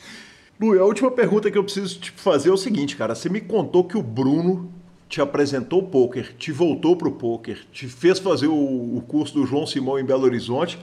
Lu, 0.61 0.79
a 0.79 0.85
última 0.85 1.11
pergunta 1.11 1.51
que 1.51 1.57
eu 1.57 1.65
preciso 1.65 1.99
te 1.99 2.11
fazer 2.11 2.51
é 2.51 2.53
o 2.53 2.59
seguinte, 2.59 2.95
cara. 2.95 3.15
Você 3.15 3.31
me 3.31 3.41
contou 3.41 3.85
que 3.85 3.97
o 3.97 4.03
Bruno 4.03 4.71
te 5.11 5.21
apresentou 5.21 5.81
o 5.81 5.83
poker, 5.83 6.33
te 6.39 6.53
voltou 6.53 6.97
para 6.97 7.09
o 7.09 7.13
poker, 7.13 7.59
te 7.73 7.89
fez 7.89 8.21
fazer 8.21 8.47
o, 8.47 8.55
o, 8.55 9.03
curso 9.09 9.35
do 9.35 9.45
João 9.45 9.67
Simão 9.67 9.99
em 9.99 10.05
Belo 10.05 10.23
Horizonte, 10.23 10.79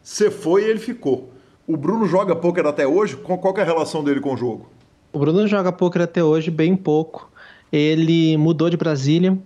você 0.00 0.30
foi 0.30 0.62
e 0.62 0.70
ele 0.70 0.78
ficou. 0.78 1.32
O 1.66 1.76
Bruno 1.76 2.06
joga 2.06 2.36
poker 2.36 2.64
até 2.64 2.86
hoje? 2.86 3.16
Qual 3.16 3.56
é 3.56 3.60
a 3.60 3.64
relação 3.64 4.04
dele 4.04 4.20
com 4.20 4.34
o 4.34 4.36
jogo? 4.36 4.70
O 5.12 5.18
Bruno 5.18 5.48
joga 5.48 5.72
poker 5.72 6.02
até 6.02 6.22
hoje 6.22 6.48
bem 6.48 6.76
pouco. 6.76 7.28
Ele 7.72 8.36
mudou 8.36 8.70
de 8.70 8.76
Brasília 8.76 9.36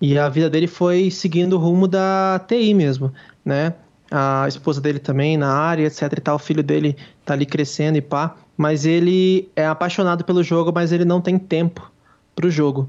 e 0.00 0.18
a 0.18 0.28
vida 0.28 0.50
dele 0.50 0.66
foi 0.66 1.08
seguindo 1.08 1.52
o 1.52 1.58
rumo 1.58 1.86
da 1.86 2.44
TI 2.48 2.74
mesmo, 2.74 3.12
né? 3.44 3.74
A 4.10 4.46
esposa 4.48 4.80
dele 4.80 4.98
também 4.98 5.36
na 5.36 5.52
área, 5.52 5.86
etc 5.86 6.12
e 6.18 6.20
tal, 6.20 6.36
o 6.36 6.40
filho 6.40 6.64
dele 6.64 6.96
tá 7.24 7.34
ali 7.34 7.46
crescendo 7.46 7.96
e 7.96 8.02
pá. 8.02 8.34
Mas 8.56 8.84
ele 8.84 9.48
é 9.54 9.66
apaixonado 9.66 10.24
pelo 10.24 10.42
jogo, 10.42 10.72
mas 10.74 10.90
ele 10.90 11.04
não 11.04 11.20
tem 11.20 11.38
tempo 11.38 11.92
pro 12.34 12.50
jogo 12.50 12.88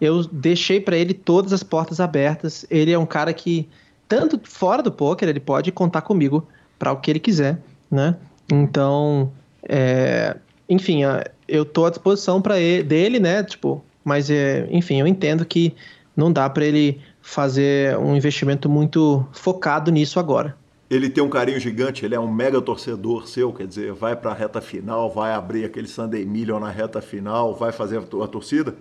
eu 0.00 0.24
deixei 0.24 0.80
para 0.80 0.96
ele 0.96 1.14
todas 1.14 1.52
as 1.52 1.62
portas 1.62 2.00
abertas. 2.00 2.66
Ele 2.70 2.92
é 2.92 2.98
um 2.98 3.06
cara 3.06 3.32
que, 3.32 3.68
tanto 4.08 4.40
fora 4.44 4.82
do 4.82 4.92
poker, 4.92 5.28
ele 5.28 5.40
pode 5.40 5.72
contar 5.72 6.02
comigo 6.02 6.46
para 6.78 6.92
o 6.92 6.96
que 6.96 7.10
ele 7.10 7.20
quiser, 7.20 7.58
né? 7.90 8.16
Então, 8.52 9.32
é, 9.68 10.36
enfim, 10.68 11.00
eu 11.48 11.64
tô 11.64 11.86
à 11.86 11.90
disposição 11.90 12.40
para 12.40 12.58
ele, 12.60 12.82
dele, 12.82 13.18
né? 13.18 13.42
Tipo, 13.42 13.82
mas 14.04 14.30
é, 14.30 14.68
enfim, 14.70 15.00
eu 15.00 15.06
entendo 15.06 15.44
que 15.44 15.74
não 16.16 16.32
dá 16.32 16.48
para 16.48 16.64
ele 16.64 17.00
fazer 17.20 17.96
um 17.98 18.14
investimento 18.14 18.68
muito 18.68 19.26
focado 19.32 19.90
nisso 19.90 20.20
agora. 20.20 20.56
Ele 20.88 21.10
tem 21.10 21.22
um 21.22 21.28
carinho 21.28 21.58
gigante, 21.58 22.04
ele 22.04 22.14
é 22.14 22.20
um 22.20 22.30
mega 22.30 22.62
torcedor 22.62 23.26
seu, 23.26 23.52
quer 23.52 23.66
dizer, 23.66 23.92
vai 23.92 24.14
para 24.14 24.30
a 24.30 24.34
reta 24.34 24.60
final, 24.60 25.10
vai 25.10 25.32
abrir 25.32 25.64
aquele 25.64 25.88
Sunday 25.88 26.24
Million 26.24 26.60
na 26.60 26.70
reta 26.70 27.02
final, 27.02 27.52
vai 27.54 27.72
fazer 27.72 27.98
a 27.98 28.26
torcida? 28.28 28.76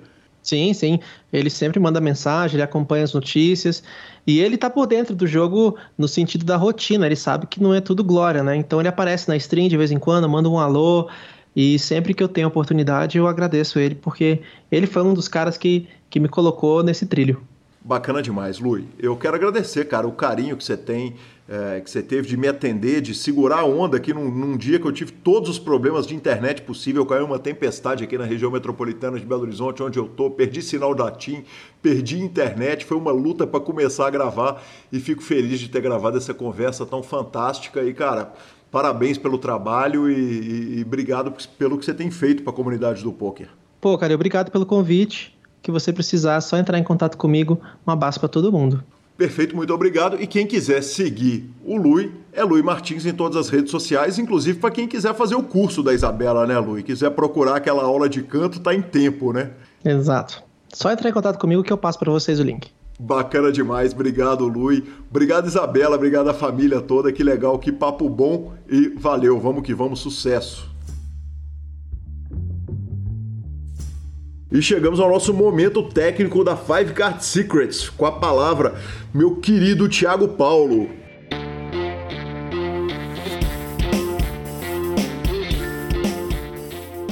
Sim, 0.46 0.74
sim. 0.74 1.00
Ele 1.34 1.50
sempre 1.50 1.80
manda 1.80 2.00
mensagem, 2.00 2.56
ele 2.56 2.64
acompanha 2.64 3.04
as 3.04 3.14
notícias 3.14 3.84
e 4.28 4.40
ele 4.40 4.58
tá 4.58 4.70
por 4.70 4.86
dentro 4.86 5.16
do 5.16 5.26
jogo 5.26 5.76
no 5.98 6.08
sentido 6.08 6.46
da 6.46 6.56
rotina. 6.56 7.08
Ele 7.08 7.16
sabe 7.16 7.48
que 7.48 7.62
não 7.62 7.74
é 7.74 7.82
tudo 7.82 8.04
glória, 8.04 8.44
né? 8.44 8.56
Então 8.56 8.80
ele 8.80 8.88
aparece 8.88 9.28
na 9.28 9.36
stream 9.36 9.68
de 9.68 9.76
vez 9.76 9.90
em 9.90 9.98
quando, 9.98 10.30
manda 10.30 10.48
um 10.48 10.60
alô 10.60 11.10
e 11.56 11.80
sempre 11.80 12.14
que 12.14 12.22
eu 12.22 12.28
tenho 12.28 12.48
oportunidade 12.48 13.18
eu 13.18 13.28
agradeço 13.28 13.80
ele 13.80 13.96
porque 13.96 14.42
ele 14.72 14.86
foi 14.86 15.02
um 15.02 15.14
dos 15.14 15.28
caras 15.28 15.58
que, 15.58 15.88
que 16.10 16.20
me 16.20 16.28
colocou 16.28 16.84
nesse 16.84 17.08
trilho. 17.08 17.42
Bacana 17.84 18.22
demais, 18.22 18.60
Lui. 18.60 18.88
Eu 19.00 19.16
quero 19.16 19.36
agradecer, 19.36 19.86
cara, 19.86 20.08
o 20.08 20.12
carinho 20.12 20.56
que 20.58 20.64
você 20.64 20.78
tem 20.78 21.16
é, 21.48 21.80
que 21.80 21.90
você 21.90 22.02
teve 22.02 22.28
de 22.28 22.36
me 22.36 22.48
atender, 22.48 23.02
de 23.02 23.14
segurar 23.14 23.60
a 23.60 23.66
onda 23.66 23.98
aqui 23.98 24.14
num, 24.14 24.32
num, 24.32 24.58
dia 24.58 24.80
que 24.80 24.86
eu 24.86 24.92
tive 24.92 25.12
todos 25.12 25.50
os 25.50 25.60
problemas 25.60 26.08
de 26.08 26.16
internet 26.16 26.64
possível. 26.64 27.06
Caiu 27.06 27.26
uma 27.26 27.38
tempestade 27.38 28.04
aqui 28.04 28.18
na 28.18 28.26
região 28.26 28.52
metropolitana 28.52 29.20
de 29.20 29.26
Belo 29.26 29.44
Horizonte, 29.44 29.84
onde 29.84 30.00
eu 30.00 30.08
tô. 30.08 30.32
Perdi 30.32 30.62
sinal 30.62 30.96
da 30.96 31.12
TIM, 31.12 31.44
perdi 31.82 32.20
internet. 32.20 32.84
Foi 32.84 32.98
uma 32.98 33.12
luta 33.12 33.46
para 33.46 33.60
começar 33.60 34.08
a 34.08 34.10
gravar 34.10 34.62
e 34.92 35.00
fico 35.00 35.22
feliz 35.22 35.60
de 35.60 35.70
ter 35.70 35.82
gravado 35.82 36.18
essa 36.18 36.34
conversa 36.34 36.84
tão 36.84 37.04
fantástica. 37.04 37.84
E, 37.84 37.94
cara, 37.94 38.34
parabéns 38.72 39.18
pelo 39.20 39.38
trabalho 39.38 40.10
e, 40.10 40.16
e, 40.16 40.80
e 40.80 40.82
obrigado 40.82 41.32
pelo 41.60 41.78
que 41.78 41.86
você 41.86 41.94
tem 41.94 42.10
feito 42.10 42.42
para 42.42 42.52
a 42.52 42.56
comunidade 42.56 43.04
do 43.04 43.12
poker. 43.12 43.50
Pô, 43.80 43.96
cara, 44.00 44.16
obrigado 44.16 44.50
pelo 44.50 44.66
convite. 44.66 45.36
Que 45.62 45.72
você 45.72 45.94
precisar, 45.94 46.36
é 46.36 46.42
só 46.42 46.58
entrar 46.58 46.78
em 46.80 46.84
contato 46.84 47.18
comigo. 47.18 47.60
Um 47.86 47.92
abraço 47.92 48.20
para 48.20 48.30
todo 48.30 48.52
mundo. 48.52 48.84
Perfeito, 49.18 49.56
muito 49.56 49.74
obrigado. 49.74 50.22
E 50.22 50.28
quem 50.28 50.46
quiser 50.46 50.82
seguir 50.84 51.50
o 51.64 51.78
Lui, 51.78 52.12
é 52.34 52.44
Lui 52.44 52.62
Martins 52.62 53.06
em 53.06 53.14
todas 53.14 53.38
as 53.38 53.50
redes 53.50 53.72
sociais, 53.72 54.20
inclusive 54.20 54.60
para 54.60 54.72
quem 54.72 54.88
quiser 54.88 55.14
fazer 55.16 55.36
o 55.36 55.44
curso 55.44 55.82
da 55.82 55.94
Isabela, 55.94 56.46
né, 56.46 56.60
Lui? 56.60 56.84
Quiser 56.84 57.10
procurar 57.12 57.56
aquela 57.56 57.84
aula 57.84 58.10
de 58.10 58.22
canto, 58.22 58.60
tá 58.60 58.74
em 58.74 58.82
tempo, 58.82 59.32
né? 59.32 59.52
Exato. 59.84 60.44
Só 60.74 60.92
entrar 60.92 61.10
em 61.10 61.14
contato 61.14 61.40
comigo 61.40 61.64
que 61.64 61.72
eu 61.72 61.78
passo 61.78 61.98
para 61.98 62.12
vocês 62.12 62.40
o 62.40 62.44
link. 62.44 62.70
Bacana 63.00 63.52
demais, 63.52 63.94
obrigado, 63.94 64.48
Lui. 64.48 64.84
Obrigado, 65.10 65.48
Isabela, 65.48 65.96
obrigado 65.96 66.30
a 66.30 66.34
família 66.34 66.82
toda, 66.82 67.12
que 67.12 67.24
legal, 67.24 67.58
que 67.58 67.72
papo 67.72 68.10
bom 68.10 68.54
e 68.70 68.90
valeu, 68.98 69.40
vamos 69.40 69.64
que 69.64 69.74
vamos, 69.74 70.00
sucesso. 70.00 70.75
E 74.56 74.62
chegamos 74.62 75.02
ao 75.02 75.10
nosso 75.10 75.34
momento 75.34 75.84
técnico 75.84 76.42
da 76.42 76.56
Five 76.56 76.94
Card 76.94 77.26
Secrets, 77.26 77.90
com 77.90 78.06
a 78.06 78.12
palavra 78.14 78.80
meu 79.14 79.36
querido 79.36 79.90
Thiago 79.90 80.30
Paulo. 80.30 80.90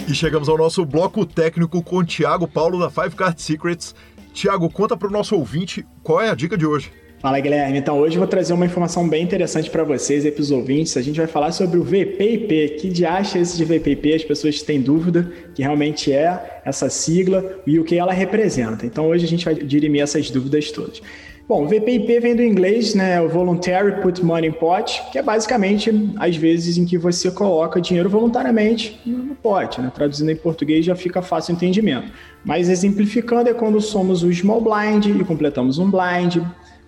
E 0.08 0.16
chegamos 0.16 0.48
ao 0.48 0.58
nosso 0.58 0.86
bloco 0.86 1.26
técnico 1.26 1.84
com 1.84 1.98
o 1.98 2.06
Thiago 2.06 2.48
Paulo 2.48 2.80
da 2.80 2.90
Five 2.90 3.14
Card 3.14 3.42
Secrets. 3.42 3.94
Thiago, 4.34 4.70
conta 4.70 4.96
para 4.96 5.10
o 5.10 5.12
nosso 5.12 5.36
ouvinte 5.36 5.86
qual 6.02 6.22
é 6.22 6.30
a 6.30 6.36
dica 6.36 6.58
de 6.58 6.66
hoje. 6.66 6.94
Fala 7.24 7.40
Guilherme, 7.40 7.78
então 7.78 8.00
hoje 8.00 8.18
eu 8.18 8.20
vou 8.20 8.28
trazer 8.28 8.52
uma 8.52 8.66
informação 8.66 9.08
bem 9.08 9.24
interessante 9.24 9.70
para 9.70 9.86
vocês 9.86 10.26
e 10.26 10.30
para 10.30 10.42
os 10.42 10.52
ouvintes. 10.52 10.98
A 10.98 11.02
gente 11.02 11.16
vai 11.16 11.26
falar 11.26 11.54
sobre 11.54 11.80
o 11.80 11.82
VPIP. 11.82 12.76
Que 12.82 12.90
de 12.90 13.06
acha 13.06 13.40
esse 13.40 13.56
de 13.56 13.64
VPIP? 13.64 14.14
As 14.14 14.26
pessoas 14.26 14.62
têm 14.62 14.82
dúvida 14.82 15.32
que 15.56 15.62
realmente 15.62 16.12
é 16.12 16.60
essa 16.66 16.90
sigla 16.90 17.62
e 17.66 17.80
o 17.80 17.86
que 17.86 17.98
ela 17.98 18.12
representa. 18.12 18.86
Então 18.86 19.08
hoje 19.08 19.24
a 19.24 19.28
gente 19.30 19.46
vai 19.46 19.56
dirimir 19.56 20.02
essas 20.02 20.30
dúvidas 20.30 20.70
todas. 20.70 21.02
Bom, 21.48 21.66
VPIP 21.66 22.20
vem 22.20 22.36
do 22.36 22.44
inglês, 22.44 22.94
né, 22.94 23.22
o 23.22 23.30
Voluntary 23.30 24.02
Put 24.02 24.24
Money 24.24 24.50
in 24.50 24.54
Pot, 24.54 25.02
que 25.12 25.18
é 25.18 25.22
basicamente 25.22 25.92
as 26.18 26.36
vezes 26.36 26.78
em 26.78 26.86
que 26.86 26.98
você 26.98 27.32
coloca 27.32 27.80
dinheiro 27.80 28.10
voluntariamente 28.10 29.00
no 29.06 29.36
pote, 29.36 29.80
né? 29.82 29.92
Traduzindo 29.96 30.32
em 30.32 30.36
português 30.36 30.86
já 30.86 30.96
fica 30.96 31.22
fácil 31.22 31.54
o 31.54 31.56
entendimento. 31.56 32.12
Mas 32.44 32.70
exemplificando 32.70 33.50
é 33.50 33.54
quando 33.54 33.80
somos 33.80 34.24
o 34.24 34.34
small 34.34 34.60
blind 34.60 35.06
e 35.06 35.24
completamos 35.24 35.80
um 35.80 35.90
blind, 35.90 36.38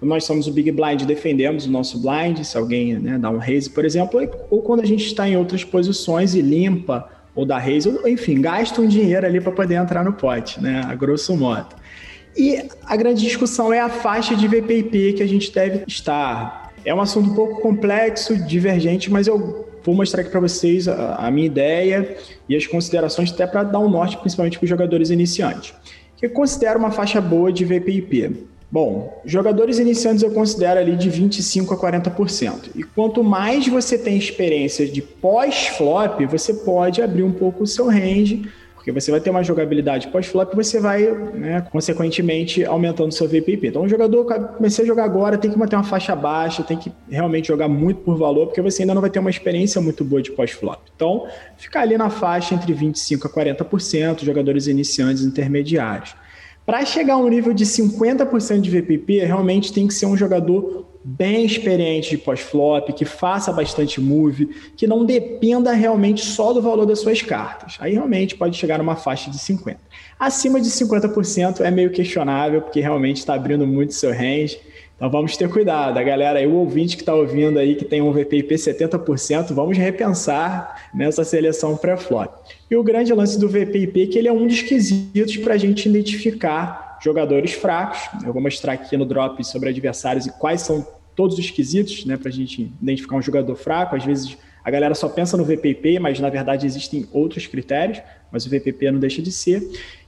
nós 0.06 0.24
somos 0.24 0.48
o 0.48 0.52
Big 0.52 0.72
Blind, 0.72 1.04
defendemos 1.04 1.66
o 1.66 1.72
nosso 1.72 2.00
blind, 2.00 2.44
se 2.44 2.58
alguém 2.58 3.00
né, 3.00 3.18
dá 3.18 3.30
um 3.30 3.38
raise, 3.38 3.70
por 3.70 3.84
exemplo, 3.84 4.22
ou 4.50 4.62
quando 4.62 4.82
a 4.82 4.86
gente 4.86 5.06
está 5.06 5.28
em 5.28 5.36
outras 5.36 5.64
posições 5.64 6.36
e 6.36 6.42
limpa 6.42 7.10
ou 7.36 7.46
dá 7.46 7.58
raise, 7.58 7.90
ou, 7.90 8.08
enfim, 8.08 8.40
gasta 8.40 8.82
um 8.82 8.88
dinheiro 8.88 9.26
ali 9.26 9.42
para 9.42 9.52
poder 9.52 9.76
entrar 9.76 10.04
no 10.04 10.14
pote, 10.14 10.62
né, 10.62 10.82
a 10.86 10.96
grosso 10.96 11.36
modo. 11.36 11.76
E 12.38 12.64
a 12.86 12.96
grande 12.96 13.22
discussão 13.22 13.72
é 13.72 13.80
a 13.80 13.90
faixa 13.90 14.36
de 14.36 14.48
VPIP 14.48 15.14
que 15.14 15.24
a 15.24 15.28
gente 15.28 15.54
deve 15.54 15.84
estar. 15.88 16.74
É 16.84 16.94
um 16.94 17.00
assunto 17.00 17.32
um 17.32 17.34
pouco 17.34 17.62
complexo, 17.62 18.36
divergente, 18.46 19.10
mas 19.10 19.26
eu 19.26 19.66
vou 19.84 19.96
mostrar 19.96 20.22
aqui 20.22 20.30
para 20.30 20.42
vocês 20.42 20.88
a, 20.88 21.16
a, 21.16 21.32
minha 21.32 21.46
ideia 21.46 22.18
e 22.50 22.56
as 22.56 22.68
considerações 22.68 23.32
até 23.32 23.48
para 23.48 23.64
dar 23.64 23.80
um 23.80 23.90
norte, 23.90 24.18
principalmente 24.18 24.58
para 24.58 24.66
os 24.66 24.70
jogadores 24.70 25.10
iniciantes. 25.10 25.74
Que 26.18 26.28
considero 26.28 26.78
uma 26.78 26.92
faixa 26.92 27.22
boa 27.22 27.52
de 27.52 27.64
VPIP. 27.64 28.48
Bom, 28.76 29.22
jogadores 29.24 29.80
iniciantes 29.80 30.22
eu 30.22 30.32
considero 30.32 30.78
ali 30.78 30.98
de 30.98 31.10
25% 31.10 31.72
a 31.72 31.78
40%. 31.78 32.72
E 32.76 32.84
quanto 32.84 33.24
mais 33.24 33.66
você 33.70 33.98
tem 33.98 34.18
experiência 34.18 34.86
de 34.86 35.02
pós-flop, 35.02 36.26
você 36.26 36.54
pode 36.54 37.02
abrir 37.02 37.24
um 37.24 37.32
pouco 37.32 37.64
o 37.64 37.66
seu 37.66 37.88
range, 37.88 38.52
porque 38.76 38.92
você 38.92 39.12
vai 39.12 39.22
ter 39.22 39.30
uma 39.30 39.42
jogabilidade 39.42 40.10
pós-flop 40.10 40.52
e 40.52 40.56
você 40.58 40.78
vai, 40.78 41.04
né, 41.04 41.66
consequentemente, 41.72 42.66
aumentando 42.66 43.14
seu 43.14 43.30
VPP. 43.30 43.68
Então, 43.68 43.84
o 43.84 43.88
jogador 43.88 44.26
comecei 44.26 44.84
a 44.84 44.88
jogar 44.88 45.06
agora, 45.06 45.38
tem 45.38 45.50
que 45.50 45.58
manter 45.58 45.78
uma 45.78 45.86
faixa 45.86 46.14
baixa, 46.14 46.62
tem 46.62 46.76
que 46.76 46.92
realmente 47.10 47.48
jogar 47.48 47.70
muito 47.70 48.02
por 48.02 48.18
valor, 48.18 48.48
porque 48.48 48.62
você 48.62 48.84
ainda 48.84 48.94
não 48.94 49.00
vai 49.00 49.10
ter 49.10 49.20
uma 49.20 49.30
experiência 49.30 49.80
muito 49.80 50.04
boa 50.04 50.22
de 50.22 50.34
pós-flop. 50.34 50.82
Então, 50.94 51.28
ficar 51.56 51.80
ali 51.80 51.98
na 51.98 52.10
faixa 52.10 52.54
entre 52.54 52.74
25% 52.74 53.26
a 53.26 53.30
40%, 53.30 54.26
jogadores 54.26 54.68
iniciantes 54.68 55.24
intermediários. 55.24 56.25
Para 56.66 56.84
chegar 56.84 57.14
a 57.14 57.18
um 57.18 57.28
nível 57.28 57.54
de 57.54 57.64
50% 57.64 58.60
de 58.62 58.72
VPP, 58.72 59.20
realmente 59.20 59.72
tem 59.72 59.88
que 59.88 59.94
ser 59.94 60.08
um 60.08 60.18
jogador 60.18 60.88
bem 61.04 61.46
experiente 61.46 62.10
de 62.10 62.18
pós-flop, 62.18 62.92
que 62.92 63.06
faça 63.06 63.54
bastante 63.54 64.02
move, 64.02 64.48
que 64.76 64.88
não 64.88 65.06
dependa 65.06 65.72
realmente 65.74 66.26
só 66.26 66.52
do 66.52 66.64
valor 66.64 66.88
das 66.88 67.00
suas 67.00 67.22
cartas. 67.22 67.78
Aí 67.80 67.94
realmente 67.94 68.36
pode 68.36 68.58
chegar 68.58 68.80
numa 68.80 68.96
faixa 68.96 69.30
de 69.30 69.38
50%. 69.38 69.78
Acima 70.20 70.60
de 70.60 70.70
50% 70.70 71.62
é 71.62 71.70
meio 71.70 71.92
questionável, 71.92 72.64
porque 72.64 72.80
realmente 72.80 73.18
está 73.18 73.36
abrindo 73.36 73.68
muito 73.68 73.94
seu 73.94 74.12
range. 74.12 74.60
Então 74.96 75.10
vamos 75.10 75.36
ter 75.36 75.50
cuidado. 75.50 75.98
A 75.98 76.04
galera 76.04 76.40
aí, 76.40 76.48
o 76.48 76.54
ouvinte 76.54 76.96
que 76.96 77.02
está 77.02 77.14
ouvindo 77.14 77.60
aí, 77.60 77.76
que 77.76 77.84
tem 77.84 78.02
um 78.02 78.14
VPIP 78.14 78.56
70%, 78.56 79.54
vamos 79.54 79.78
repensar 79.78 80.90
nessa 80.94 81.26
seleção 81.26 81.76
pré-flop. 81.76 82.34
E 82.72 82.76
o 82.78 82.84
grande 82.84 83.14
lance 83.14 83.38
do 83.38 83.50
VPIP 83.50 84.04
é 84.04 84.08
que 84.08 84.18
ele 84.18 84.30
é 84.30 84.32
um 84.32 84.48
dos 84.48 84.62
quesitos 84.62 85.36
para 85.38 85.56
a 85.56 85.58
gente 85.58 85.90
identificar 85.90 86.98
jogadores 87.04 87.52
fracos. 87.52 88.00
Eu 88.26 88.32
vou 88.32 88.42
mostrar 88.42 88.74
aqui 88.74 88.96
no 88.96 89.06
drop 89.06 89.44
sobre 89.44 89.70
adversários 89.70 90.28
e 90.28 90.32
quais 90.32 90.62
são 90.62 90.88
todos 91.14 91.38
os 91.38 91.50
quesitos, 91.50 92.06
né, 92.06 92.16
para 92.16 92.30
a 92.30 92.34
gente 92.34 92.72
identificar 92.82 93.18
um 93.18 93.22
jogador 93.22 93.56
fraco. 93.56 93.98
Às 93.98 94.06
vezes 94.06 94.38
a 94.64 94.72
galera 94.72 94.96
só 94.96 95.10
pensa 95.10 95.36
no 95.36 95.44
VPP, 95.44 96.00
mas 96.00 96.20
na 96.22 96.30
verdade 96.30 96.66
existem 96.66 97.06
outros 97.12 97.48
critérios, 97.48 98.02
mas 98.32 98.46
o 98.46 98.50
VPP 98.50 98.92
não 98.92 99.00
deixa 99.00 99.22
de 99.22 99.32
ser. 99.32 99.62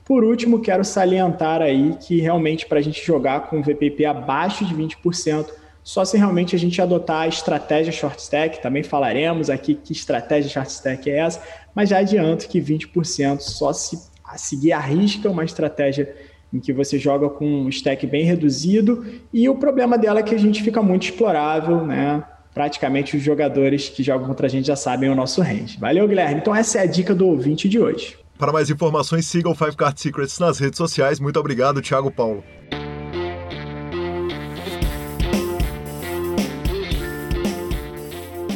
Por 0.08 0.24
último, 0.24 0.60
quero 0.60 0.82
salientar 0.86 1.60
aí 1.60 1.94
que 2.00 2.18
realmente 2.18 2.64
para 2.64 2.78
a 2.78 2.82
gente 2.82 3.04
jogar 3.04 3.50
com 3.50 3.62
VPP 3.62 4.06
abaixo 4.06 4.64
de 4.64 4.74
20%, 4.74 5.48
só 5.84 6.02
se 6.02 6.16
realmente 6.16 6.56
a 6.56 6.58
gente 6.58 6.80
adotar 6.80 7.22
a 7.22 7.28
estratégia 7.28 7.92
short 7.92 8.18
stack, 8.18 8.62
também 8.62 8.82
falaremos 8.82 9.50
aqui 9.50 9.74
que 9.74 9.92
estratégia 9.92 10.50
short 10.50 10.70
stack 10.70 11.10
é 11.10 11.18
essa, 11.18 11.42
mas 11.74 11.90
já 11.90 11.98
adianto 11.98 12.48
que 12.48 12.58
20% 12.58 13.40
só 13.40 13.70
se 13.74 13.98
seguir 14.38 14.72
a 14.72 14.80
risca 14.80 15.28
uma 15.28 15.44
estratégia 15.44 16.14
em 16.52 16.58
que 16.58 16.72
você 16.72 16.98
joga 16.98 17.28
com 17.28 17.44
um 17.46 17.68
stack 17.68 18.06
bem 18.06 18.24
reduzido 18.24 19.04
e 19.30 19.46
o 19.46 19.56
problema 19.56 19.98
dela 19.98 20.20
é 20.20 20.22
que 20.22 20.34
a 20.34 20.38
gente 20.38 20.62
fica 20.62 20.82
muito 20.82 21.02
explorável, 21.02 21.84
né? 21.84 22.24
Praticamente 22.54 23.14
os 23.14 23.22
jogadores 23.22 23.90
que 23.90 24.02
jogam 24.02 24.26
contra 24.26 24.46
a 24.46 24.50
gente 24.50 24.66
já 24.66 24.76
sabem 24.76 25.10
o 25.10 25.14
nosso 25.14 25.42
range. 25.42 25.78
Valeu, 25.78 26.08
Guilherme. 26.08 26.40
Então 26.40 26.56
essa 26.56 26.78
é 26.78 26.82
a 26.82 26.86
dica 26.86 27.14
do 27.14 27.26
ouvinte 27.26 27.68
de 27.68 27.78
hoje. 27.78 28.16
Para 28.38 28.52
mais 28.52 28.70
informações, 28.70 29.26
siga 29.26 29.48
o 29.48 29.54
Five 29.54 29.74
Card 29.74 30.00
Secrets 30.00 30.38
nas 30.38 30.60
redes 30.60 30.78
sociais. 30.78 31.18
Muito 31.18 31.40
obrigado, 31.40 31.82
Thiago 31.82 32.08
Paulo. 32.08 32.44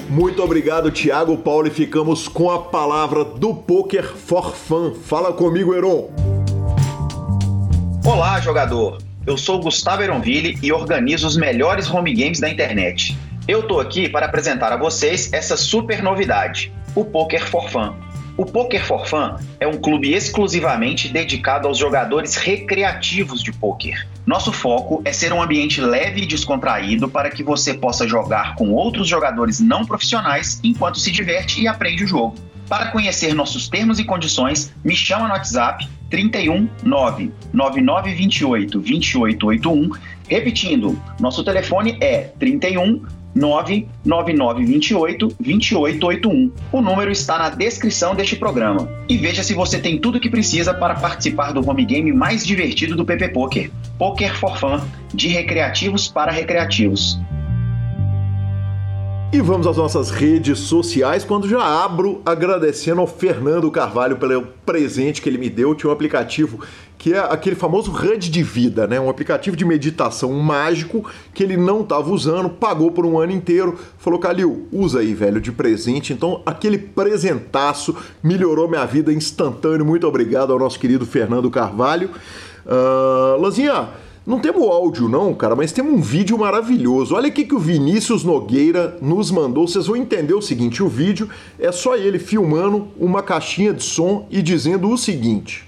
Muito 0.08 0.40
obrigado, 0.40 0.92
Thiago 0.92 1.36
Paulo, 1.38 1.66
e 1.66 1.70
ficamos 1.70 2.28
com 2.28 2.48
a 2.48 2.62
palavra 2.62 3.24
do 3.24 3.54
Poker 3.54 4.04
for 4.04 4.54
Fun. 4.54 4.94
Fala 4.94 5.32
comigo, 5.32 5.74
Heron. 5.74 6.10
Olá, 8.04 8.38
jogador. 8.40 8.98
Eu 9.26 9.36
sou 9.36 9.58
Gustavo 9.60 10.02
Eronville 10.02 10.58
e 10.62 10.70
organizo 10.70 11.26
os 11.26 11.36
melhores 11.36 11.90
home 11.90 12.14
games 12.14 12.38
da 12.38 12.48
internet. 12.48 13.18
Eu 13.48 13.66
tô 13.66 13.80
aqui 13.80 14.08
para 14.08 14.26
apresentar 14.26 14.72
a 14.72 14.76
vocês 14.76 15.32
essa 15.32 15.56
super 15.56 16.02
novidade, 16.02 16.72
o 16.94 17.04
Poker 17.04 17.44
for 17.48 17.68
Fun. 17.68 18.11
O 18.34 18.46
Poker 18.46 18.82
for 18.82 19.06
Fun 19.06 19.36
é 19.60 19.66
um 19.66 19.78
clube 19.78 20.12
exclusivamente 20.12 21.08
dedicado 21.08 21.68
aos 21.68 21.76
jogadores 21.76 22.34
recreativos 22.34 23.42
de 23.42 23.52
poker. 23.52 24.06
Nosso 24.24 24.50
foco 24.52 25.02
é 25.04 25.12
ser 25.12 25.32
um 25.32 25.42
ambiente 25.42 25.80
leve 25.82 26.22
e 26.22 26.26
descontraído 26.26 27.08
para 27.08 27.30
que 27.30 27.42
você 27.42 27.74
possa 27.74 28.08
jogar 28.08 28.54
com 28.54 28.70
outros 28.70 29.06
jogadores 29.06 29.60
não 29.60 29.84
profissionais 29.84 30.58
enquanto 30.64 30.98
se 30.98 31.10
diverte 31.10 31.60
e 31.60 31.68
aprende 31.68 32.04
o 32.04 32.06
jogo. 32.06 32.34
Para 32.68 32.86
conhecer 32.86 33.34
nossos 33.34 33.68
termos 33.68 33.98
e 33.98 34.04
condições, 34.04 34.72
me 34.82 34.96
chama 34.96 35.28
no 35.28 35.34
WhatsApp 35.34 35.86
31 36.08 36.68
9 36.82 37.32
9928 37.52 38.80
2881. 38.80 39.90
Repetindo, 40.26 40.98
nosso 41.20 41.44
telefone 41.44 41.98
é 42.00 42.30
31 42.38 43.04
99928 43.34 45.28
2881. 45.40 46.52
O 46.72 46.80
número 46.80 47.10
está 47.10 47.38
na 47.38 47.48
descrição 47.50 48.14
deste 48.14 48.36
programa. 48.36 48.88
E 49.08 49.16
veja 49.16 49.42
se 49.42 49.54
você 49.54 49.78
tem 49.78 49.98
tudo 49.98 50.18
o 50.18 50.20
que 50.20 50.30
precisa 50.30 50.74
para 50.74 50.94
participar 50.94 51.52
do 51.52 51.68
home 51.68 51.84
game 51.84 52.12
mais 52.12 52.46
divertido 52.46 52.96
do 52.96 53.04
PP 53.04 53.28
Poker. 53.28 53.70
Poker 53.98 54.36
for 54.38 54.58
Fun, 54.58 54.80
de 55.14 55.28
recreativos 55.28 56.08
para 56.08 56.30
recreativos. 56.30 57.18
E 59.32 59.40
vamos 59.40 59.66
às 59.66 59.78
nossas 59.78 60.10
redes 60.10 60.58
sociais, 60.58 61.24
quando 61.24 61.48
já 61.48 61.64
abro 61.82 62.20
agradecendo 62.24 63.00
ao 63.00 63.06
Fernando 63.06 63.70
Carvalho 63.70 64.18
pelo 64.18 64.42
presente 64.66 65.22
que 65.22 65.28
ele 65.28 65.38
me 65.38 65.48
deu. 65.48 65.74
Tinha 65.74 65.88
um 65.88 65.92
aplicativo 65.92 66.60
que 67.02 67.12
é 67.12 67.18
aquele 67.18 67.56
famoso 67.56 67.90
HUD 67.90 68.30
de 68.30 68.44
vida, 68.44 68.86
né? 68.86 69.00
Um 69.00 69.10
aplicativo 69.10 69.56
de 69.56 69.64
meditação 69.64 70.32
mágico 70.34 71.04
que 71.34 71.42
ele 71.42 71.56
não 71.56 71.80
estava 71.80 72.08
usando, 72.12 72.48
pagou 72.48 72.92
por 72.92 73.04
um 73.04 73.18
ano 73.18 73.32
inteiro, 73.32 73.76
falou, 73.98 74.20
Calil, 74.20 74.68
usa 74.70 75.00
aí, 75.00 75.12
velho, 75.12 75.40
de 75.40 75.50
presente. 75.50 76.12
Então, 76.12 76.40
aquele 76.46 76.78
presentaço 76.78 77.96
melhorou 78.22 78.68
minha 78.68 78.86
vida 78.86 79.12
instantâneo. 79.12 79.84
Muito 79.84 80.06
obrigado 80.06 80.52
ao 80.52 80.60
nosso 80.60 80.78
querido 80.78 81.04
Fernando 81.04 81.50
Carvalho. 81.50 82.08
Uh, 82.64 83.40
Lanzinha, 83.42 83.88
não 84.24 84.38
temos 84.38 84.62
áudio 84.62 85.08
não, 85.08 85.34
cara, 85.34 85.56
mas 85.56 85.72
temos 85.72 85.92
um 85.92 86.00
vídeo 86.00 86.38
maravilhoso. 86.38 87.16
Olha 87.16 87.26
aqui 87.26 87.44
que 87.44 87.54
o 87.56 87.58
Vinícius 87.58 88.22
Nogueira 88.22 88.96
nos 89.02 89.28
mandou. 89.28 89.66
Vocês 89.66 89.88
vão 89.88 89.96
entender 89.96 90.34
o 90.34 90.40
seguinte, 90.40 90.80
o 90.84 90.88
vídeo 90.88 91.28
é 91.58 91.72
só 91.72 91.96
ele 91.96 92.20
filmando 92.20 92.86
uma 92.96 93.24
caixinha 93.24 93.74
de 93.74 93.82
som 93.82 94.28
e 94.30 94.40
dizendo 94.40 94.88
o 94.88 94.96
seguinte. 94.96 95.66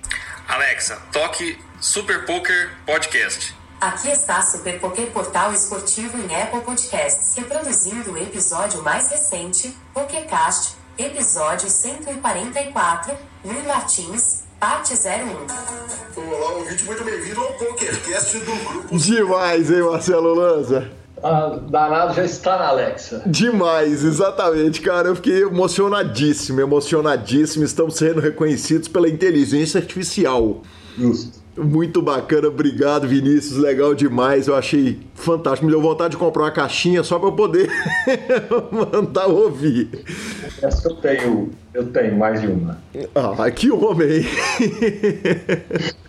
Alexa, 0.48 0.96
toque 1.10 1.58
Super 1.80 2.26
Poker 2.26 2.70
Podcast. 2.84 3.54
Aqui 3.80 4.10
está 4.10 4.42
Super 4.42 4.78
Poker 4.78 5.10
Portal 5.10 5.52
Esportivo 5.52 6.18
em 6.18 6.42
Apple 6.42 6.60
Podcasts, 6.60 7.34
reproduzindo 7.36 8.12
o 8.12 8.18
episódio 8.18 8.82
mais 8.82 9.10
recente, 9.10 9.74
PokerCast, 9.92 10.76
episódio 10.98 11.68
144, 11.68 13.16
Luiz 13.44 13.64
Martins, 13.66 14.44
Parte 14.60 14.94
01. 14.94 16.20
Olá, 16.20 16.50
ouvinte, 16.52 16.84
muito 16.84 17.04
bem-vindo 17.04 17.40
ao 17.40 17.52
PokerCast 17.54 18.38
do 18.38 18.64
grupo. 18.64 18.98
Demais, 18.98 19.70
hein, 19.70 19.82
Marcelo 19.82 20.34
Lanza? 20.34 21.03
Ah, 21.22 21.58
danado 21.68 22.14
já 22.14 22.24
está 22.24 22.58
na 22.58 22.68
Alexa. 22.68 23.22
Demais, 23.24 24.04
exatamente, 24.04 24.80
cara. 24.80 25.08
Eu 25.08 25.16
fiquei 25.16 25.42
emocionadíssimo, 25.42 26.60
emocionadíssimo. 26.60 27.64
Estamos 27.64 27.96
sendo 27.96 28.20
reconhecidos 28.20 28.88
pela 28.88 29.08
inteligência 29.08 29.80
artificial. 29.80 30.62
Justo. 30.98 31.44
Muito 31.56 32.02
bacana, 32.02 32.48
obrigado 32.48 33.06
Vinícius, 33.06 33.56
legal 33.56 33.94
demais, 33.94 34.48
eu 34.48 34.56
achei 34.56 34.98
fantástico. 35.14 35.66
Me 35.66 35.70
deu 35.70 35.80
vontade 35.80 36.10
de 36.10 36.16
comprar 36.16 36.42
uma 36.42 36.50
caixinha 36.50 37.04
só 37.04 37.16
para 37.16 37.28
eu 37.28 37.32
poder 37.32 37.70
mandar 38.92 39.26
ouvir. 39.26 39.88
Essa 40.60 40.88
eu 40.88 40.96
tenho, 40.96 41.50
eu 41.72 41.86
tenho 41.92 42.16
mais 42.16 42.40
de 42.40 42.48
uma. 42.48 42.82
Ah, 43.14 43.48
que 43.52 43.70
homem! 43.70 44.26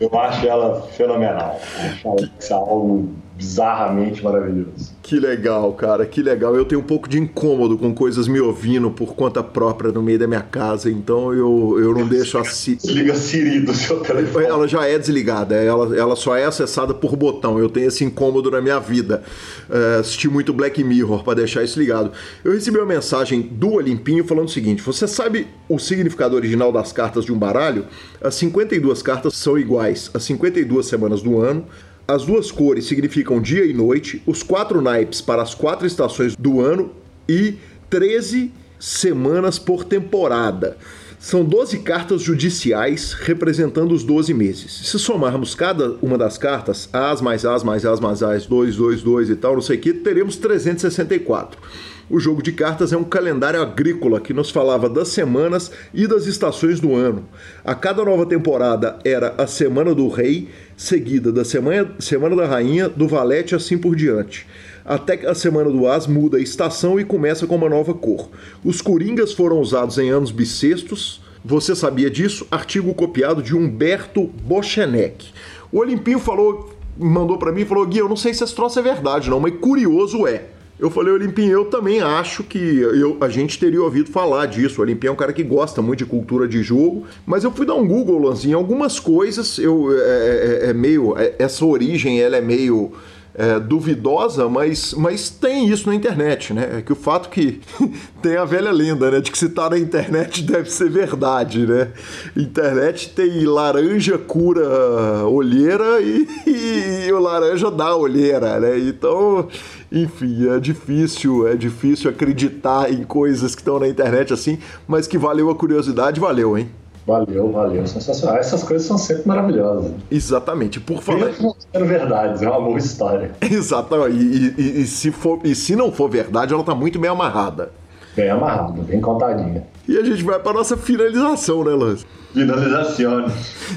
eu 0.01 0.19
acho 0.19 0.47
ela 0.47 0.81
fenomenal. 0.93 1.61
Eu 2.03 2.13
acho 2.13 2.51
ela 2.51 2.61
algo 2.61 3.13
bizarramente 3.35 4.23
maravilhoso. 4.23 4.95
Que 5.03 5.19
legal, 5.19 5.73
cara, 5.73 6.05
que 6.05 6.21
legal. 6.21 6.55
Eu 6.55 6.65
tenho 6.65 6.81
um 6.81 6.83
pouco 6.83 7.07
de 7.07 7.19
incômodo 7.19 7.77
com 7.77 7.93
coisas 7.93 8.27
me 8.27 8.39
ouvindo 8.39 8.89
por 8.89 9.13
conta 9.13 9.43
própria 9.43 9.91
no 9.91 10.01
meio 10.01 10.17
da 10.17 10.25
minha 10.25 10.41
casa, 10.41 10.89
então 10.89 11.33
eu, 11.33 11.77
eu 11.79 11.93
não 11.93 12.07
deixo 12.07 12.37
assim. 12.37 12.75
Desliga 12.75 13.13
a 13.13 13.15
Siri 13.15 13.59
do 13.59 13.73
seu 13.73 13.99
telefone. 13.99 14.45
Ela 14.45 14.67
já 14.67 14.85
é 14.87 14.97
desligada, 14.97 15.55
ela, 15.55 15.95
ela 15.95 16.15
só 16.15 16.35
é 16.35 16.45
acessada 16.45 16.93
por 16.93 17.15
botão. 17.15 17.59
Eu 17.59 17.69
tenho 17.69 17.87
esse 17.87 18.03
incômodo 18.03 18.49
na 18.49 18.61
minha 18.61 18.79
vida. 18.79 19.21
É, 19.69 19.99
assisti 19.99 20.29
muito 20.29 20.53
Black 20.53 20.81
Mirror 20.83 21.23
para 21.23 21.35
deixar 21.35 21.63
isso 21.63 21.77
ligado. 21.77 22.11
Eu 22.43 22.53
recebi 22.53 22.77
uma 22.77 22.85
mensagem 22.85 23.41
do 23.41 23.73
Olimpinho 23.73 24.23
falando 24.23 24.47
o 24.47 24.51
seguinte: 24.51 24.81
Você 24.81 25.07
sabe 25.07 25.47
o 25.67 25.77
significado 25.77 26.35
original 26.35 26.71
das 26.71 26.93
cartas 26.93 27.25
de 27.25 27.33
um 27.33 27.37
baralho? 27.37 27.85
As 28.21 28.35
52 28.35 29.01
cartas 29.01 29.35
são 29.35 29.57
iguais 29.57 30.09
às 30.13 30.23
52 30.23 30.85
semanas 30.85 31.21
do 31.21 31.39
ano. 31.39 31.65
As 32.07 32.23
duas 32.23 32.51
cores 32.51 32.85
significam 32.85 33.41
dia 33.41 33.65
e 33.65 33.73
noite, 33.73 34.21
os 34.27 34.43
quatro 34.43 34.79
naipes 34.79 35.21
para 35.21 35.41
as 35.41 35.55
quatro 35.55 35.87
estações 35.87 36.35
do 36.35 36.61
ano 36.61 36.91
e 37.27 37.55
13 37.89 38.51
semanas 38.79 39.57
por 39.57 39.83
temporada. 39.83 40.77
São 41.17 41.43
12 41.43 41.79
cartas 41.79 42.21
judiciais 42.21 43.13
representando 43.13 43.91
os 43.91 44.03
12 44.03 44.35
meses. 44.35 44.87
Se 44.87 44.99
somarmos 44.99 45.55
cada 45.55 45.97
uma 45.99 46.15
das 46.15 46.37
cartas, 46.37 46.87
As 46.93 47.21
mais 47.21 47.43
As 47.43 47.63
mais 47.63 47.83
As 47.83 47.99
mais 47.99 48.21
As, 48.21 48.45
2, 48.45 48.75
2, 48.75 49.01
2 49.01 49.29
e 49.31 49.35
tal, 49.35 49.55
não 49.55 49.61
sei 49.61 49.77
o 49.77 49.81
que, 49.81 49.91
teremos 49.91 50.35
364. 50.35 51.59
O 52.07 52.19
jogo 52.19 52.43
de 52.43 52.51
cartas 52.51 52.93
é 52.93 52.97
um 52.97 53.03
calendário 53.03 53.59
agrícola 53.59 54.21
que 54.21 54.31
nos 54.31 54.51
falava 54.51 54.87
das 54.87 55.07
semanas 55.07 55.71
e 55.91 56.05
das 56.05 56.27
estações 56.27 56.79
do 56.79 56.93
ano. 56.93 57.25
A 57.63 57.73
cada 57.73 58.05
nova 58.05 58.27
temporada 58.27 58.99
era 59.03 59.33
a 59.39 59.47
Semana 59.47 59.95
do 59.95 60.07
Rei, 60.07 60.49
seguida 60.77 61.31
da 61.31 61.43
Semana, 61.43 61.95
semana 61.97 62.35
da 62.35 62.45
Rainha, 62.45 62.87
do 62.87 63.07
Valete 63.07 63.55
e 63.55 63.57
assim 63.57 63.75
por 63.75 63.95
diante. 63.95 64.45
Até 64.85 65.17
que 65.17 65.25
a 65.25 65.33
Semana 65.33 65.71
do 65.71 65.87
As 65.87 66.05
muda 66.05 66.37
a 66.37 66.41
estação 66.41 66.99
e 66.99 67.03
começa 67.03 67.47
com 67.47 67.55
uma 67.55 67.67
nova 67.69 67.95
cor. 67.95 68.29
Os 68.63 68.81
coringas 68.81 69.33
foram 69.33 69.59
usados 69.59 69.97
em 69.97 70.11
anos 70.11 70.29
bissextos. 70.29 71.19
Você 71.43 71.75
sabia 71.75 72.11
disso? 72.11 72.45
Artigo 72.51 72.93
copiado 72.93 73.41
de 73.41 73.55
Humberto 73.55 74.25
Bochenek. 74.43 75.33
O 75.71 75.79
Olimpinho 75.79 76.19
falou, 76.19 76.71
mandou 76.95 77.39
para 77.39 77.51
mim 77.51 77.61
e 77.61 77.65
falou: 77.65 77.83
Gui, 77.87 77.97
eu 77.97 78.07
não 78.07 78.15
sei 78.15 78.31
se 78.31 78.43
esse 78.43 78.53
troço 78.53 78.77
é 78.77 78.83
verdade, 78.83 79.27
não, 79.27 79.39
mas 79.39 79.55
curioso 79.59 80.27
é. 80.27 80.54
Eu 80.77 80.89
falei, 80.89 81.13
Olimpinho, 81.13 81.51
eu 81.53 81.65
também 81.65 82.01
acho 82.01 82.43
que 82.43 82.57
eu, 82.57 83.17
a 83.21 83.29
gente 83.29 83.57
teria 83.57 83.81
ouvido 83.81 84.11
falar 84.11 84.45
disso. 84.45 84.81
O 84.81 84.85
é 84.85 85.11
um 85.11 85.15
cara 85.15 85.31
que 85.31 85.41
gosta 85.41 85.81
muito 85.81 85.99
de 85.99 86.05
cultura 86.05 86.47
de 86.47 86.61
jogo, 86.61 87.05
mas 87.25 87.45
eu 87.45 87.51
fui 87.51 87.65
dar 87.65 87.75
um 87.75 87.87
Google, 87.87 88.19
Lanzinho, 88.19 88.57
algumas 88.57 88.99
coisas, 88.99 89.57
eu, 89.57 89.87
é, 89.97 90.63
é, 90.65 90.69
é 90.69 90.73
meio. 90.73 91.17
É, 91.17 91.33
essa 91.39 91.65
origem 91.65 92.21
ela 92.21 92.35
é 92.35 92.41
meio 92.41 92.91
é, 93.37 93.59
duvidosa, 93.59 94.47
mas, 94.47 94.93
mas 94.93 95.29
tem 95.29 95.67
isso 95.67 95.89
na 95.89 95.95
internet, 95.95 96.53
né? 96.53 96.77
É 96.77 96.81
que 96.81 96.93
o 96.93 96.95
fato 96.95 97.29
que 97.29 97.59
tem 98.21 98.37
a 98.37 98.45
velha 98.45 98.71
lenda, 98.71 99.11
né? 99.11 99.19
De 99.19 99.29
que 99.29 99.37
se 99.37 99.49
tá 99.49 99.69
na 99.69 99.77
internet 99.77 100.41
deve 100.43 100.71
ser 100.71 100.89
verdade, 100.89 101.67
né? 101.67 101.89
Internet 102.35 103.09
tem 103.09 103.45
laranja 103.45 104.17
cura 104.17 105.25
olheira 105.25 106.01
e, 106.01 106.25
e, 106.47 107.07
e 107.07 107.11
o 107.11 107.19
laranja 107.19 107.69
dá 107.69 107.93
olheira, 107.95 108.57
né? 108.59 108.79
Então, 108.79 109.49
enfim, 109.91 110.47
é 110.47 110.59
difícil, 110.59 111.47
é 111.47 111.55
difícil 111.55 112.09
acreditar 112.09 112.91
em 112.91 113.03
coisas 113.03 113.53
que 113.53 113.61
estão 113.61 113.79
na 113.79 113.87
internet 113.87 114.31
assim, 114.31 114.57
mas 114.87 115.07
que 115.07 115.17
valeu 115.17 115.49
a 115.49 115.55
curiosidade, 115.55 116.21
valeu, 116.21 116.57
hein? 116.57 116.69
Valeu, 117.05 117.51
valeu. 117.51 117.85
Sensacional. 117.85 118.37
Essas 118.37 118.63
coisas 118.63 118.87
são 118.87 118.97
sempre 118.97 119.27
maravilhosas. 119.27 119.91
Exatamente. 120.09 120.79
Por 120.79 121.01
falar. 121.01 121.25
Mesmo 121.25 121.55
sendo 121.71 121.85
verdades, 121.85 122.41
é 122.41 122.49
uma 122.49 122.61
boa 122.61 122.77
história. 122.77 123.31
Exatamente. 123.41 124.17
E, 124.17 124.55
e, 124.57 124.81
e, 124.81 124.87
se 124.87 125.11
for, 125.11 125.39
e 125.43 125.53
se 125.53 125.75
não 125.75 125.91
for 125.91 126.09
verdade, 126.09 126.53
ela 126.53 126.63
tá 126.63 126.73
muito 126.73 126.97
bem 126.97 127.09
amarrada. 127.09 127.71
Bem 128.15 128.29
amarrada, 128.29 128.81
bem 128.81 128.99
contadinha. 128.99 129.67
E 129.87 129.97
a 129.97 130.03
gente 130.03 130.23
vai 130.23 130.39
para 130.39 130.53
nossa 130.53 130.75
finalização, 130.75 131.63
né, 131.63 131.71
Lance? 131.71 132.05
Finalização. 132.35 133.27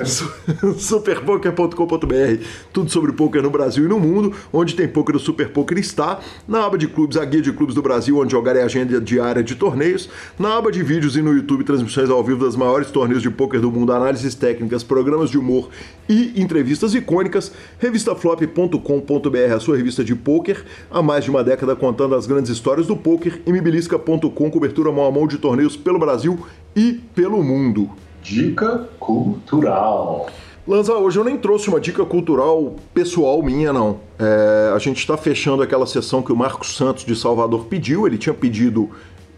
Superpoker.com.br 0.76 2.44
Tudo 2.72 2.90
sobre 2.90 3.12
poker 3.12 3.40
no 3.40 3.50
Brasil 3.50 3.84
e 3.84 3.88
no 3.88 4.00
mundo. 4.00 4.34
Onde 4.52 4.74
tem 4.74 4.88
poker, 4.88 5.14
o 5.14 5.20
Super 5.20 5.50
Poker 5.50 5.78
está. 5.78 6.18
Na 6.46 6.66
aba 6.66 6.76
de 6.76 6.88
clubes, 6.88 7.16
a 7.16 7.24
guia 7.24 7.40
de 7.40 7.52
clubes 7.52 7.76
do 7.76 7.80
Brasil, 7.80 8.18
onde 8.18 8.32
jogar 8.32 8.56
é 8.56 8.62
a 8.62 8.64
agenda 8.64 9.00
diária 9.00 9.44
de 9.44 9.54
torneios. 9.54 10.10
Na 10.36 10.56
aba 10.56 10.72
de 10.72 10.82
vídeos 10.82 11.16
e 11.16 11.22
no 11.22 11.32
YouTube, 11.32 11.62
transmissões 11.62 12.10
ao 12.10 12.22
vivo 12.24 12.44
das 12.44 12.56
maiores 12.56 12.90
torneios 12.90 13.22
de 13.22 13.30
poker 13.30 13.60
do 13.60 13.70
mundo, 13.70 13.92
análises 13.92 14.34
técnicas, 14.34 14.82
programas 14.82 15.30
de 15.30 15.38
humor 15.38 15.68
e 16.08 16.32
entrevistas 16.42 16.96
icônicas. 16.96 17.52
Revistaflop.com.br, 17.78 19.54
a 19.54 19.60
sua 19.60 19.76
revista 19.76 20.02
de 20.02 20.16
poker. 20.16 20.64
Há 20.90 21.00
mais 21.00 21.22
de 21.22 21.30
uma 21.30 21.44
década 21.44 21.76
contando 21.76 22.16
as 22.16 22.26
grandes 22.26 22.50
histórias 22.50 22.88
do 22.88 22.96
poker. 22.96 23.40
E 23.46 23.52
mibilisca.com, 23.52 24.50
cobertura 24.50 24.90
mão 24.90 25.06
a 25.06 25.12
mão 25.12 25.28
de 25.28 25.38
torneios 25.38 25.76
pelo 25.76 26.00
Brasil 26.00 26.44
e 26.74 27.00
pelo 27.14 27.40
mundo. 27.40 27.88
Dica 28.28 28.86
cultural. 29.00 30.28
Lanza, 30.66 30.92
hoje 30.92 31.18
eu 31.18 31.24
nem 31.24 31.38
trouxe 31.38 31.70
uma 31.70 31.80
dica 31.80 32.04
cultural 32.04 32.76
pessoal 32.92 33.42
minha, 33.42 33.72
não. 33.72 34.00
É, 34.18 34.70
a 34.74 34.78
gente 34.78 34.98
está 34.98 35.16
fechando 35.16 35.62
aquela 35.62 35.86
sessão 35.86 36.20
que 36.20 36.30
o 36.30 36.36
Marcos 36.36 36.76
Santos 36.76 37.06
de 37.06 37.16
Salvador 37.16 37.64
pediu. 37.64 38.06
Ele 38.06 38.18
tinha 38.18 38.34
pedido 38.34 38.90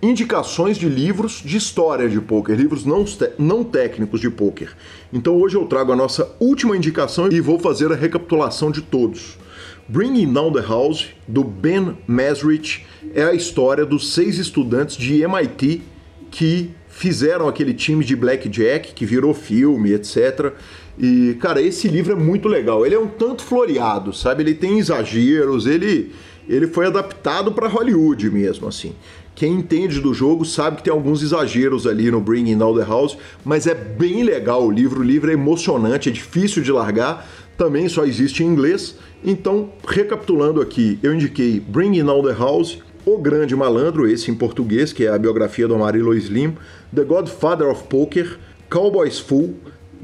indicações 0.02 0.76
de 0.76 0.88
livros 0.88 1.40
de 1.44 1.56
história 1.56 2.08
de 2.08 2.20
poker, 2.20 2.56
livros 2.56 2.84
não, 2.84 3.04
não 3.38 3.62
técnicos 3.62 4.20
de 4.20 4.28
poker. 4.28 4.76
Então 5.12 5.36
hoje 5.36 5.56
eu 5.56 5.66
trago 5.66 5.92
a 5.92 5.96
nossa 5.96 6.34
última 6.40 6.76
indicação 6.76 7.28
e 7.30 7.40
vou 7.40 7.60
fazer 7.60 7.92
a 7.92 7.94
recapitulação 7.94 8.72
de 8.72 8.82
todos. 8.82 9.38
Bringing 9.88 10.32
Down 10.32 10.52
the 10.52 10.62
House, 10.62 11.10
do 11.28 11.44
Ben 11.44 11.96
Mesrich, 12.08 12.84
é 13.14 13.22
a 13.22 13.34
história 13.34 13.86
dos 13.86 14.12
seis 14.12 14.36
estudantes 14.36 14.96
de 14.96 15.22
MIT 15.22 15.80
que 16.28 16.72
fizeram 17.00 17.48
aquele 17.48 17.72
time 17.72 18.04
de 18.04 18.14
Blackjack 18.14 18.92
que 18.92 19.06
virou 19.06 19.32
filme, 19.32 19.94
etc. 19.94 20.52
E, 20.98 21.34
cara, 21.40 21.62
esse 21.62 21.88
livro 21.88 22.12
é 22.12 22.14
muito 22.14 22.46
legal. 22.46 22.84
Ele 22.84 22.94
é 22.94 22.98
um 22.98 23.06
tanto 23.06 23.42
floreado, 23.42 24.12
sabe? 24.12 24.42
Ele 24.42 24.52
tem 24.52 24.78
exageros, 24.78 25.66
ele, 25.66 26.12
ele 26.46 26.66
foi 26.66 26.84
adaptado 26.84 27.52
para 27.52 27.68
Hollywood 27.68 28.30
mesmo, 28.30 28.68
assim. 28.68 28.92
Quem 29.34 29.54
entende 29.54 29.98
do 29.98 30.12
jogo 30.12 30.44
sabe 30.44 30.76
que 30.76 30.82
tem 30.82 30.92
alguns 30.92 31.22
exageros 31.22 31.86
ali 31.86 32.10
no 32.10 32.20
Bringing 32.20 32.58
Down 32.58 32.76
the 32.76 32.84
House, 32.84 33.16
mas 33.42 33.66
é 33.66 33.74
bem 33.74 34.22
legal 34.22 34.66
o 34.66 34.70
livro. 34.70 35.00
O 35.00 35.02
livro 35.02 35.30
é 35.30 35.32
emocionante, 35.32 36.10
é 36.10 36.12
difícil 36.12 36.62
de 36.62 36.70
largar. 36.70 37.26
Também 37.56 37.88
só 37.88 38.04
existe 38.04 38.44
em 38.44 38.46
inglês. 38.46 38.98
Então, 39.24 39.70
recapitulando 39.88 40.60
aqui, 40.60 40.98
eu 41.02 41.14
indiquei 41.14 41.60
Bringing 41.60 42.04
Down 42.04 42.22
the 42.24 42.34
House, 42.34 42.78
O 43.06 43.16
Grande 43.16 43.56
Malandro, 43.56 44.06
esse 44.06 44.30
em 44.30 44.34
português, 44.34 44.92
que 44.92 45.06
é 45.06 45.08
a 45.08 45.18
biografia 45.18 45.66
do 45.66 45.74
Amarillo 45.74 46.14
Slim, 46.14 46.54
The 46.92 47.04
Godfather 47.04 47.68
of 47.68 47.84
Poker, 47.84 48.38
Cowboys 48.70 49.18
Fool, 49.18 49.54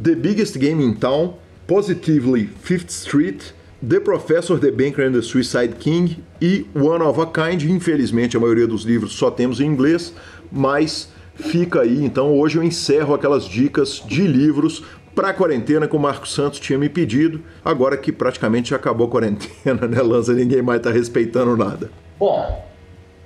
The 0.02 0.14
Biggest 0.14 0.58
Game 0.58 0.82
in 0.82 0.94
Town, 0.94 1.34
Positively 1.66 2.46
Fifth 2.62 2.90
Street, 2.90 3.52
The 3.86 4.00
Professor, 4.00 4.58
The 4.58 4.70
Banker 4.70 5.02
and 5.02 5.12
the 5.12 5.22
Suicide 5.22 5.76
King 5.78 6.22
e 6.40 6.66
One 6.74 7.02
of 7.02 7.20
a 7.20 7.26
Kind. 7.26 7.62
Infelizmente, 7.62 8.36
a 8.36 8.40
maioria 8.40 8.66
dos 8.66 8.84
livros 8.84 9.12
só 9.12 9.30
temos 9.30 9.60
em 9.60 9.66
inglês, 9.66 10.14
mas 10.50 11.08
fica 11.34 11.82
aí. 11.82 12.04
Então, 12.04 12.38
hoje 12.38 12.58
eu 12.58 12.62
encerro 12.62 13.14
aquelas 13.14 13.44
dicas 13.44 14.02
de 14.06 14.26
livros 14.26 14.82
para 15.14 15.30
a 15.30 15.34
quarentena 15.34 15.88
que 15.88 15.96
o 15.96 15.98
Marcos 15.98 16.34
Santos 16.34 16.60
tinha 16.60 16.78
me 16.78 16.88
pedido. 16.88 17.42
Agora 17.64 17.96
que 17.96 18.12
praticamente 18.12 18.70
já 18.70 18.76
acabou 18.76 19.06
a 19.06 19.10
quarentena, 19.10 19.86
né, 19.88 20.00
Lanza? 20.02 20.32
Ninguém 20.34 20.62
mais 20.62 20.78
está 20.78 20.90
respeitando 20.90 21.56
nada. 21.56 21.90
Bom, 22.18 22.64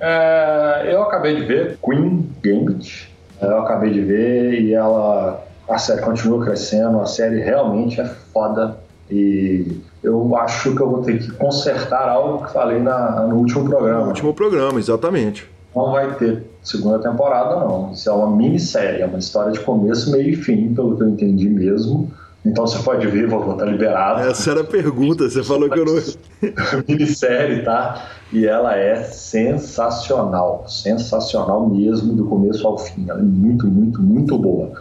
é, 0.01 0.89
eu 0.93 1.03
acabei 1.03 1.37
de 1.37 1.45
ver 1.45 1.79
Queen 1.85 2.31
Gambit. 2.43 3.10
Eu 3.41 3.59
acabei 3.61 3.91
de 3.91 4.01
ver 4.01 4.61
e 4.61 4.75
ela. 4.75 5.45
A 5.69 5.79
série 5.79 6.03
continua 6.03 6.45
crescendo, 6.45 7.01
a 7.01 7.07
série 7.07 7.41
realmente 7.41 8.01
é 8.01 8.05
foda. 8.05 8.77
E 9.09 9.81
eu 10.03 10.37
acho 10.37 10.75
que 10.75 10.81
eu 10.81 10.91
vou 10.91 11.03
ter 11.03 11.19
que 11.19 11.31
consertar 11.33 12.09
algo 12.09 12.45
que 12.45 12.53
falei 12.53 12.81
na, 12.81 13.27
no 13.27 13.37
último 13.37 13.65
programa. 13.69 14.01
No 14.01 14.09
último 14.09 14.35
programa, 14.35 14.79
exatamente. 14.79 15.49
Não 15.75 15.93
vai 15.93 16.13
ter 16.15 16.45
segunda 16.63 16.99
temporada, 16.99 17.57
não. 17.57 17.93
Isso 17.93 18.09
é 18.11 18.13
uma 18.13 18.35
minissérie, 18.37 19.03
é 19.03 19.07
uma 19.07 19.19
história 19.19 19.53
de 19.53 19.61
começo, 19.61 20.11
meio 20.11 20.31
e 20.31 20.37
fim, 20.37 20.75
pelo 20.75 20.97
que 20.97 21.03
eu 21.03 21.09
entendi 21.09 21.49
mesmo. 21.49 22.11
Então 22.45 22.67
você 22.67 22.83
pode 22.83 23.07
ver, 23.07 23.27
vou 23.27 23.53
estar 23.53 23.67
liberado. 23.67 24.21
Essa 24.21 24.53
era 24.53 24.61
a 24.63 24.65
pergunta, 24.65 25.29
você 25.29 25.43
falou 25.43 25.69
que 25.69 25.79
eu 25.79 25.85
não. 25.85 26.01
minissérie, 26.89 27.63
tá? 27.63 28.09
E 28.33 28.47
ela 28.47 28.77
é 28.77 29.03
sensacional, 29.03 30.65
sensacional 30.67 31.69
mesmo, 31.69 32.15
do 32.15 32.25
começo 32.25 32.67
ao 32.67 32.79
fim. 32.79 33.07
Ela 33.09 33.21
é 33.21 33.23
muito, 33.23 33.67
muito, 33.67 34.01
muito 34.01 34.39
boa. 34.39 34.73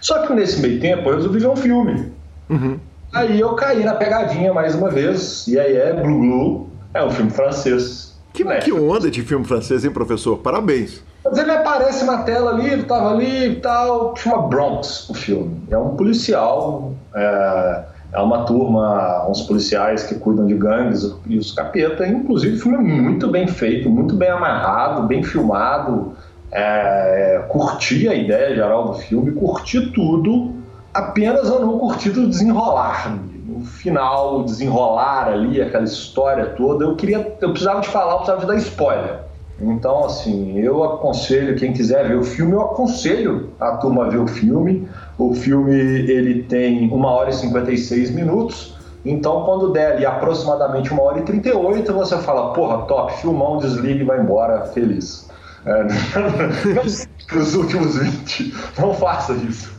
Só 0.00 0.26
que 0.26 0.32
nesse 0.32 0.60
meio 0.60 0.80
tempo 0.80 1.08
eu 1.08 1.16
resolvi 1.16 1.40
ver 1.40 1.48
um 1.48 1.56
filme. 1.56 2.12
Uhum. 2.48 2.78
Aí 3.12 3.40
eu 3.40 3.54
caí 3.54 3.84
na 3.84 3.94
pegadinha 3.94 4.54
mais 4.54 4.74
uma 4.74 4.90
vez, 4.90 5.46
e 5.48 5.58
aí 5.58 5.76
é 5.76 5.94
Blue 5.94 6.18
Blue, 6.20 6.68
é 6.94 7.02
um 7.02 7.10
filme 7.10 7.30
francês. 7.30 8.07
Que, 8.38 8.44
que 8.60 8.72
onda 8.72 9.10
de 9.10 9.22
filme 9.22 9.44
francês, 9.44 9.84
hein, 9.84 9.90
professor? 9.90 10.38
Parabéns. 10.38 11.02
Mas 11.24 11.36
ele 11.36 11.50
aparece 11.50 12.04
na 12.04 12.22
tela 12.22 12.52
ali, 12.52 12.68
ele 12.68 12.84
tava 12.84 13.12
ali 13.12 13.48
e 13.48 13.56
tal. 13.56 14.16
Chama 14.16 14.42
Bronx 14.42 15.10
o 15.10 15.14
filme. 15.14 15.60
É 15.68 15.76
um 15.76 15.96
policial, 15.96 16.92
é, 17.14 17.84
é 18.12 18.20
uma 18.20 18.44
turma, 18.44 19.28
uns 19.28 19.42
policiais 19.42 20.04
que 20.04 20.14
cuidam 20.14 20.46
de 20.46 20.54
gangues 20.54 21.12
e 21.26 21.36
os 21.36 21.52
capeta. 21.52 22.06
Inclusive, 22.06 22.56
o 22.56 22.60
filme 22.60 22.76
é 22.76 22.80
muito 22.80 23.28
bem 23.28 23.48
feito, 23.48 23.90
muito 23.90 24.14
bem 24.14 24.28
amarrado, 24.28 25.02
bem 25.08 25.22
filmado. 25.24 26.12
É, 26.52 27.44
curti 27.48 28.08
a 28.08 28.14
ideia 28.14 28.54
geral 28.54 28.92
do 28.92 28.94
filme, 28.94 29.32
curti 29.32 29.90
tudo, 29.92 30.54
apenas 30.94 31.48
eu 31.48 31.60
não 31.60 31.78
curti 31.78 32.08
o 32.08 32.28
desenrolar. 32.28 33.18
No 33.58 33.64
final, 33.64 34.40
o 34.40 34.44
desenrolar 34.44 35.28
ali, 35.28 35.60
aquela 35.60 35.84
história 35.84 36.46
toda, 36.46 36.84
eu 36.84 36.94
queria, 36.94 37.36
eu 37.40 37.50
precisava 37.50 37.80
de 37.80 37.88
falar, 37.88 38.12
eu 38.12 38.16
precisava 38.18 38.40
de 38.40 38.46
dar 38.46 38.56
spoiler. 38.56 39.20
Então, 39.60 40.04
assim, 40.04 40.56
eu 40.60 40.84
aconselho, 40.84 41.56
quem 41.56 41.72
quiser 41.72 42.06
ver 42.06 42.16
o 42.16 42.22
filme, 42.22 42.52
eu 42.52 42.62
aconselho 42.62 43.50
a 43.58 43.72
turma 43.72 44.06
a 44.06 44.08
ver 44.08 44.18
o 44.18 44.28
filme. 44.28 44.88
O 45.18 45.34
filme, 45.34 45.74
ele 45.74 46.44
tem 46.44 46.88
1 46.92 47.04
hora 47.04 47.30
e 47.30 47.32
56 47.32 48.12
minutos. 48.12 48.76
Então, 49.04 49.42
quando 49.44 49.72
der 49.72 49.94
ali 49.94 50.06
aproximadamente 50.06 50.94
1 50.94 51.00
hora 51.00 51.18
e 51.18 51.22
38, 51.22 51.92
você 51.92 52.16
fala, 52.18 52.52
porra, 52.52 52.86
top, 52.86 53.12
filmão, 53.20 53.58
desliga 53.58 54.02
e 54.02 54.04
vai 54.04 54.20
embora 54.20 54.66
feliz. 54.66 55.28
É, 55.66 55.86
últimos 57.56 57.98
20, 57.98 58.54
não 58.78 58.94
faça 58.94 59.32
isso. 59.32 59.72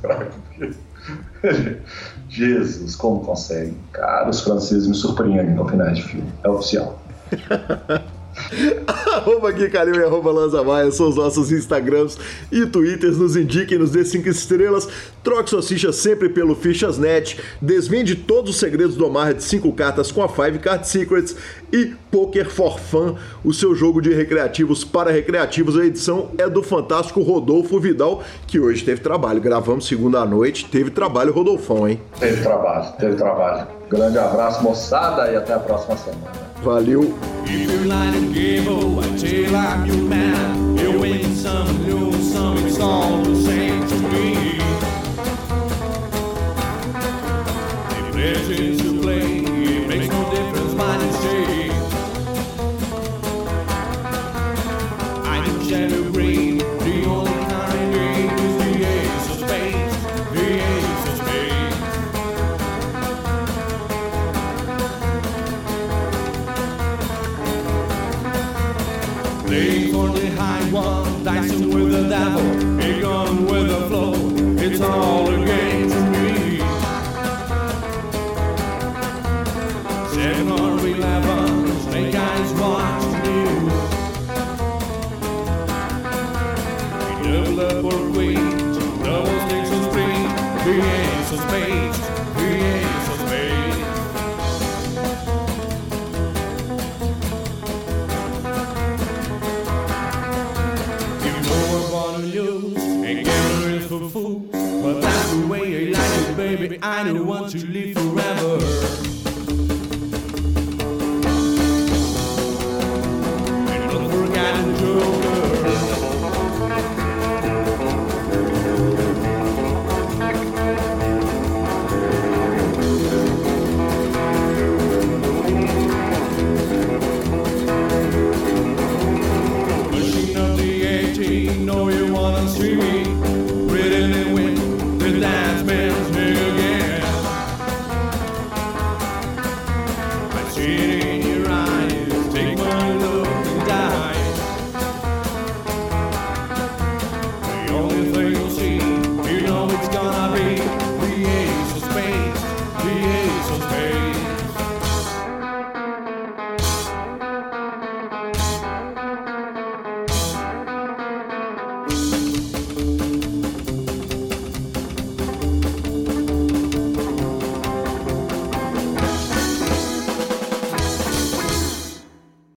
Jesus, 2.29 2.95
como 2.95 3.21
consegue? 3.21 3.75
Cara, 3.91 4.29
os 4.29 4.41
franceses 4.41 4.87
me 4.87 4.93
surpreendem 4.93 5.55
no 5.55 5.67
final 5.67 5.91
de 5.91 6.03
filme. 6.03 6.31
É 6.43 6.49
oficial. 6.49 7.03
arroba 9.13 9.51
Gui 9.51 9.69
Calil 9.69 9.95
e 9.95 10.03
arroba 10.03 10.31
Lanza 10.31 10.63
Maia 10.63 10.91
são 10.91 11.09
os 11.09 11.15
nossos 11.15 11.51
Instagrams 11.51 12.17
e 12.51 12.65
Twitters. 12.65 13.17
Nos 13.17 13.35
indiquem, 13.35 13.77
nos 13.77 13.91
dê 13.91 14.03
5 14.03 14.27
estrelas. 14.29 14.87
Troque 15.23 15.49
suas 15.49 15.67
fichas 15.67 15.95
sempre 15.97 16.29
pelo 16.29 16.55
Fichas.net. 16.55 17.39
Desvende 17.61 18.15
todos 18.15 18.51
os 18.51 18.57
segredos 18.57 18.95
do 18.95 19.05
Omar 19.05 19.33
de 19.33 19.43
5 19.43 19.71
cartas 19.73 20.11
com 20.11 20.23
a 20.23 20.29
Five 20.29 20.59
Card 20.59 20.87
Secrets. 20.87 21.35
E 21.71 21.93
Poker 22.11 22.49
for 22.49 22.79
Fun, 22.79 23.15
o 23.43 23.53
seu 23.53 23.75
jogo 23.75 24.01
de 24.01 24.13
recreativos 24.13 24.83
para 24.83 25.11
recreativos. 25.11 25.77
A 25.77 25.85
edição 25.85 26.31
é 26.37 26.49
do 26.49 26.63
fantástico 26.63 27.21
Rodolfo 27.21 27.79
Vidal, 27.79 28.23
que 28.47 28.59
hoje 28.59 28.83
teve 28.83 29.01
trabalho. 29.01 29.39
Gravamos 29.39 29.87
segunda 29.87 30.19
à 30.19 30.25
noite, 30.25 30.65
teve 30.65 30.89
trabalho, 30.89 31.31
Rodolfão, 31.31 31.87
hein? 31.87 32.01
Teve 32.19 32.41
trabalho, 32.41 32.93
teve 32.97 33.15
trabalho. 33.15 33.78
Grande 33.89 34.19
abraço, 34.19 34.63
moçada, 34.63 35.31
e 35.31 35.35
até 35.35 35.53
a 35.53 35.59
próxima 35.59 35.97
semana. 35.97 36.31
Valeu! 36.61 37.17